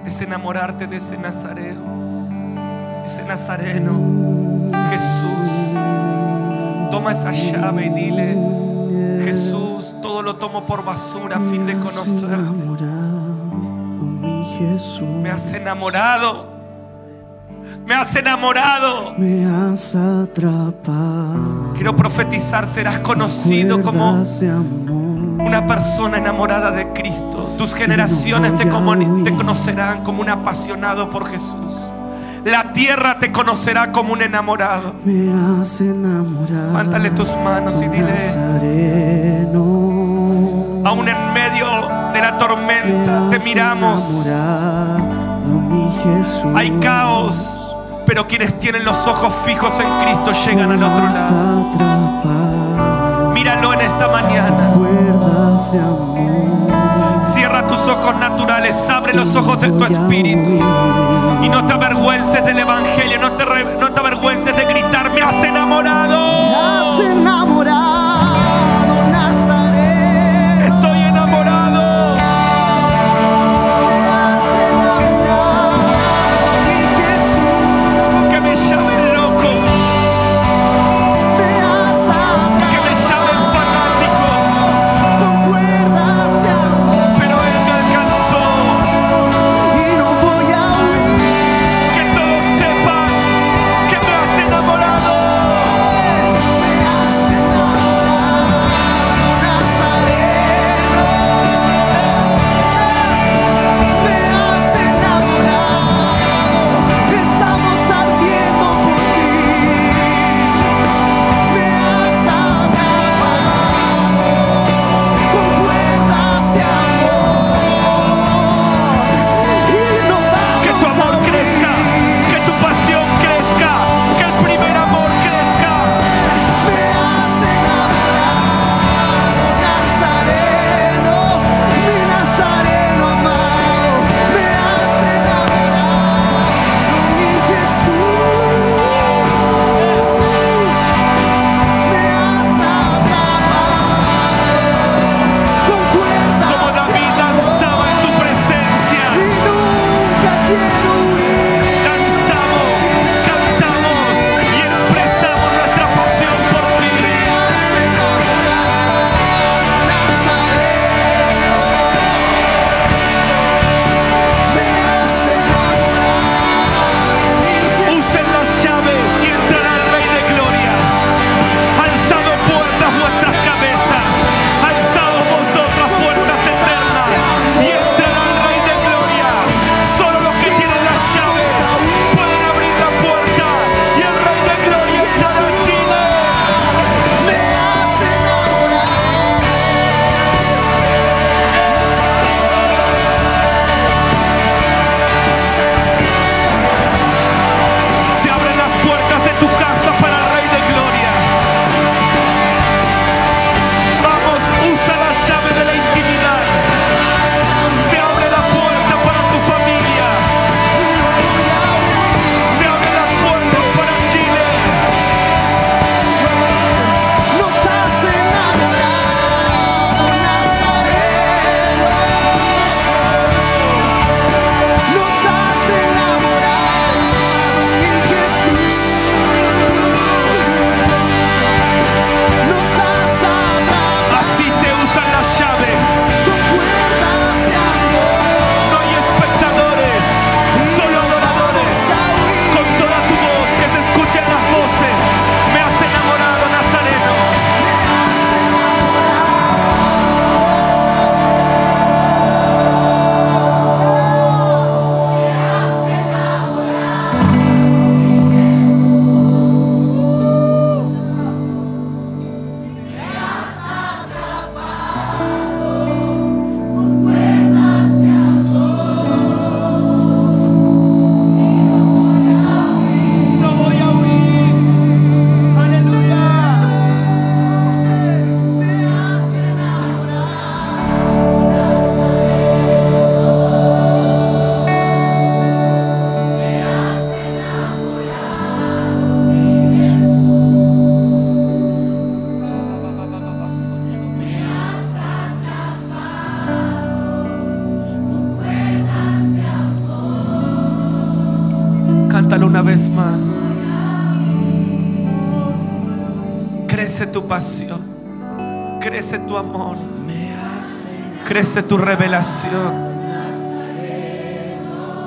es 0.04 0.20
enamorarte 0.20 0.86
de 0.86 0.96
ese 0.98 1.16
nazareo, 1.16 1.80
ese 3.06 3.22
nazareno, 3.22 3.98
Jesús. 4.90 5.72
Toma 6.90 7.12
esa 7.12 7.32
llave 7.32 7.86
y 7.86 7.88
dile, 7.88 8.65
lo 10.26 10.34
tomo 10.34 10.66
por 10.66 10.84
basura 10.84 11.36
a 11.36 11.38
fin 11.38 11.64
de 11.66 11.78
conocerte. 11.78 12.36
Me 15.22 15.30
has 15.30 15.52
enamorado. 15.52 16.48
Me 17.86 17.94
has 17.94 18.16
enamorado. 18.16 19.14
Me 19.16 19.46
has 19.46 19.94
atrapado. 19.94 21.74
Quiero 21.74 21.94
profetizar, 21.94 22.66
serás 22.66 22.98
conocido 22.98 23.80
como 23.82 24.20
una 25.38 25.64
persona 25.64 26.18
enamorada 26.18 26.72
de 26.72 26.92
Cristo. 26.92 27.54
Tus 27.56 27.72
generaciones 27.72 28.56
te, 28.56 28.68
conocerán 28.68 30.02
como 30.02 30.22
un 30.22 30.28
apasionado 30.28 31.08
por 31.08 31.30
Jesús. 31.30 31.72
La 32.44 32.72
tierra 32.72 33.20
te 33.20 33.30
conocerá 33.30 33.92
como 33.92 34.12
un 34.12 34.22
enamorado. 34.22 34.96
Me 35.04 35.32
has 35.32 35.80
enamorado. 35.80 36.72
Mándale 36.72 37.10
tus 37.10 37.28
manos 37.36 37.80
y 37.80 37.86
dile, 37.86 38.10
Nazareno. 38.10 39.85
Aún 40.86 41.08
en 41.08 41.32
medio 41.32 41.66
de 42.12 42.20
la 42.20 42.32
Me 42.32 42.38
tormenta, 42.38 43.30
te 43.30 43.38
miramos. 43.40 44.02
enamorado. 44.26 45.16
Hay 46.54 46.70
caos, 46.80 47.74
pero 48.06 48.26
quienes 48.26 48.58
tienen 48.60 48.84
los 48.84 48.96
ojos 49.06 49.32
fijos 49.44 49.78
en 49.80 49.98
Cristo 50.04 50.30
llegan 50.46 50.70
al 50.72 50.82
otro 50.82 51.04
lado. 51.08 51.66
Míralo 53.32 53.72
en 53.74 53.80
esta 53.80 54.08
mañana. 54.08 54.72
Cierra 57.34 57.66
tus 57.66 57.78
ojos 57.80 58.14
naturales, 58.16 58.76
abre 58.88 59.12
los 59.14 59.34
ojos 59.36 59.60
de 59.60 59.68
tu 59.70 59.84
espíritu. 59.84 60.50
Y 61.42 61.48
no 61.48 61.66
te 61.66 61.72
avergüences 61.74 62.44
del 62.44 62.58
Evangelio, 62.58 63.18
no 63.20 63.32
te, 63.32 63.44
no 63.80 63.92
te 63.92 64.00
avergüences 64.00 64.56
de 64.56 64.64
gritar, 64.64 65.10
me 65.12 65.20
has 65.20 65.32
Me 65.34 65.38
has 65.40 65.44
enamorado. 65.44 67.02
enamorado, 67.02 68.05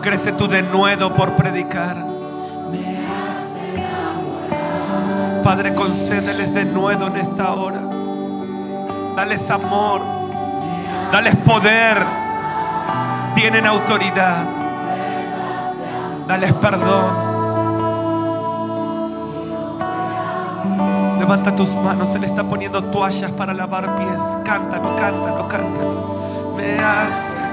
crece 0.09 0.31
tu 0.31 0.47
denuedo 0.47 1.13
por 1.13 1.33
predicar. 1.33 1.95
Padre, 5.43 5.75
concédeles 5.75 6.51
denuedo 6.51 7.05
en 7.05 7.17
esta 7.17 7.53
hora. 7.53 7.81
Dales 9.15 9.51
amor, 9.51 10.01
dales 11.11 11.35
poder, 11.37 12.03
tienen 13.35 13.67
autoridad. 13.67 14.45
Dales 16.27 16.53
perdón. 16.53 17.29
Levanta 21.19 21.53
tus 21.53 21.75
manos, 21.75 22.15
Él 22.15 22.23
está 22.23 22.43
poniendo 22.43 22.83
toallas 22.85 23.29
para 23.33 23.53
lavar 23.53 23.95
pies. 23.95 24.23
Cántalo, 24.43 24.95
cántalo, 24.95 25.47
cántalo. 25.47 26.55
Me 26.57 26.79
hace 26.79 27.49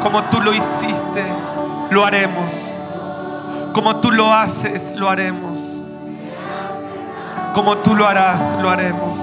como 0.00 0.22
tú 0.24 0.40
lo 0.40 0.52
hiciste, 0.52 1.24
lo 1.90 2.04
haremos. 2.04 2.52
Como 3.72 3.96
tú 3.96 4.10
lo 4.10 4.32
haces, 4.32 4.94
lo 4.96 5.08
haremos. 5.08 5.58
Como 7.54 7.78
tú 7.78 7.94
lo 7.94 8.06
harás, 8.06 8.56
lo 8.60 8.70
haremos. 8.70 9.18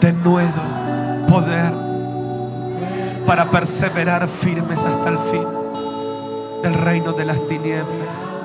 Denuedo, 0.00 0.62
poder 1.28 1.88
para 3.26 3.50
perseverar 3.50 4.26
firmes 4.26 4.82
hasta 4.84 5.10
el 5.10 5.18
fin 5.18 5.46
del 6.62 6.74
reino 6.74 7.12
de 7.12 7.26
las 7.26 7.46
tinieblas. 7.46 8.37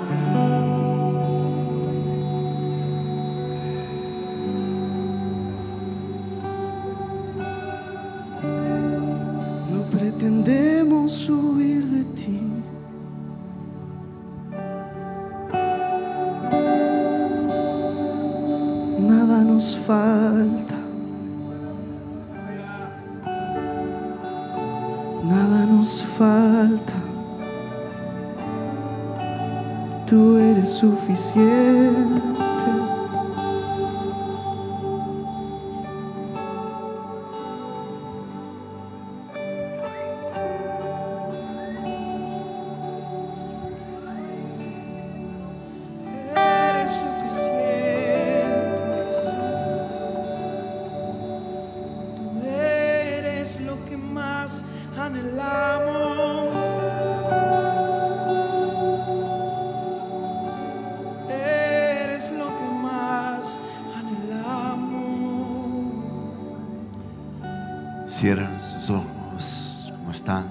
Cierren 68.24 68.62
sus 68.62 68.90
ojos 68.90 69.92
como 69.98 70.12
están. 70.12 70.50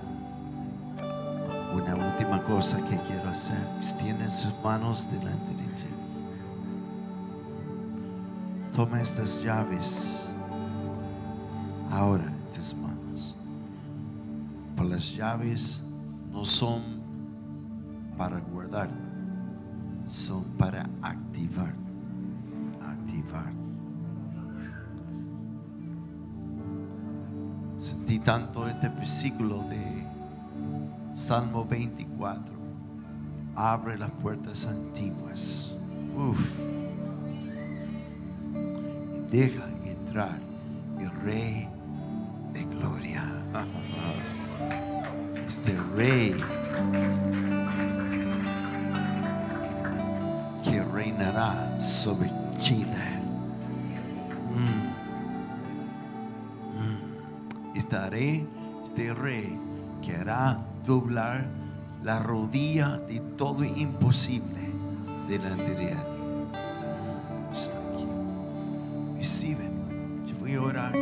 Una 1.74 1.96
última 1.96 2.44
cosa 2.44 2.76
que 2.76 2.98
quiero 2.98 3.30
hacer. 3.30 3.56
Extienden 3.78 4.30
sus 4.30 4.52
manos 4.62 5.10
delante 5.10 5.54
de 5.54 5.68
ti. 5.72 5.86
Toma 8.76 9.00
estas 9.00 9.42
llaves 9.42 10.26
ahora 11.90 12.24
en 12.24 12.52
tus 12.54 12.74
manos. 12.74 13.34
Pero 14.76 14.88
las 14.90 15.10
llaves 15.16 15.82
no 16.30 16.44
son 16.44 16.82
para 18.18 18.38
guardar, 18.38 18.90
son 20.04 20.44
para 20.58 20.90
activar. 21.00 21.81
Tanto 28.24 28.68
este 28.68 28.88
versículo 28.88 29.64
de 29.68 30.04
Salmo 31.16 31.64
24. 31.64 32.42
Abre 33.54 33.98
las 33.98 34.10
puertas 34.10 34.66
antiguas. 34.66 35.74
Uf. 36.16 36.58
Y 38.54 39.36
deja 39.36 39.64
entrar 39.84 40.38
el 41.00 41.10
Rey 41.22 41.68
de 42.52 42.64
Gloria. 42.64 43.24
Este 45.46 45.76
Rey 45.94 46.34
que 50.64 50.82
reinará 50.82 51.78
sobre 51.78 52.32
Chile. 52.56 53.11
Este 58.14 59.14
rey 59.14 59.58
que 60.02 60.14
hará 60.14 60.58
doblar 60.86 61.46
la 62.02 62.18
rodilla 62.18 62.98
de 63.08 63.20
todo 63.38 63.64
imposible 63.64 64.60
delante 65.28 65.74
de 65.74 65.92
él. 65.92 65.98
Está 67.52 67.78
aquí. 67.94 68.06
Recibe. 69.16 69.70
Yo 70.26 70.34
voy 70.40 70.54
a 70.54 70.62
orar. 70.62 70.92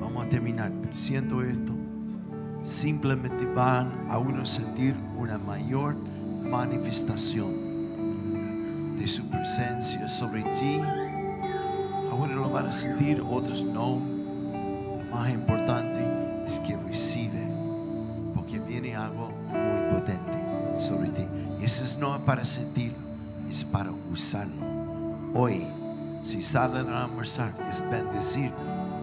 Vamos 0.00 0.24
a 0.26 0.28
terminar. 0.28 0.72
Pero 0.82 0.96
siento 0.96 1.42
esto. 1.42 1.72
Simplemente 2.64 3.46
van 3.54 3.92
a 4.10 4.18
uno 4.18 4.44
sentir 4.44 4.96
una 5.16 5.38
mayor 5.38 5.94
manifestación 6.42 7.68
de 8.98 9.06
su 9.06 9.28
presencia 9.28 10.08
sobre 10.08 10.42
ti. 10.44 10.80
Ahora 12.10 12.34
lo 12.34 12.50
van 12.50 12.66
a 12.66 12.72
sentir, 12.72 13.20
otros 13.20 13.62
no 13.64 14.00
más 15.10 15.30
importante 15.30 16.07
es 16.48 16.60
que 16.60 16.74
recibe, 16.78 17.46
porque 18.34 18.58
viene 18.58 18.96
algo 18.96 19.30
muy 19.50 19.92
potente 19.92 20.78
sobre 20.78 21.10
ti. 21.10 21.26
Y 21.60 21.64
eso 21.64 21.84
es 21.84 21.98
no 21.98 22.18
para 22.24 22.42
sentirlo, 22.42 22.96
es 23.50 23.62
para 23.62 23.90
usarlo. 24.10 24.66
Hoy, 25.34 25.66
si 26.22 26.42
salen 26.42 26.88
a 26.88 27.04
almorzar, 27.04 27.52
es 27.68 27.82
bendecir 27.90 28.50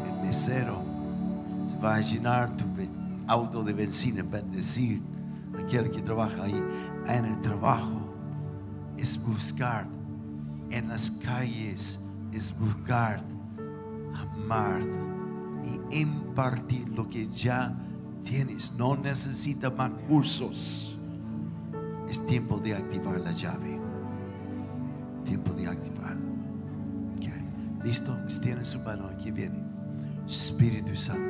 el 0.07 0.25
mesero. 0.25 0.81
Se 1.69 1.77
va 1.77 1.97
a 1.97 2.01
llenar 2.01 2.49
tu 2.57 2.65
auto 3.27 3.63
de 3.63 3.73
benzina, 3.73 4.23
bendecir 4.23 4.99
aquel 5.63 5.91
que 5.91 6.01
trabaja 6.01 6.45
ahí. 6.45 6.63
En 7.05 7.25
el 7.25 7.41
trabajo, 7.41 8.01
es 8.97 9.23
buscar. 9.23 9.85
En 10.71 10.89
las 10.89 11.11
calles, 11.11 12.09
es 12.33 12.59
buscar 12.59 13.21
amar 14.15 15.04
y 15.65 16.01
impartir 16.01 16.87
lo 16.89 17.09
que 17.09 17.27
ya 17.27 17.75
tienes. 18.23 18.73
No 18.77 18.95
necesita 18.95 19.69
más 19.69 19.91
cursos. 20.07 20.97
Es 22.09 22.25
tiempo 22.25 22.59
de 22.59 22.75
activar 22.75 23.19
la 23.19 23.31
llave. 23.31 23.79
Tiempo 25.23 25.53
de 25.53 25.67
activar. 25.67 26.15
¿Listo? 27.85 28.17
Tienen 28.41 28.65
su 28.65 28.79
mano. 28.79 29.07
Aquí 29.07 29.29
viene. 29.29 29.59
Espíritu 30.27 30.95
Santo. 30.95 31.21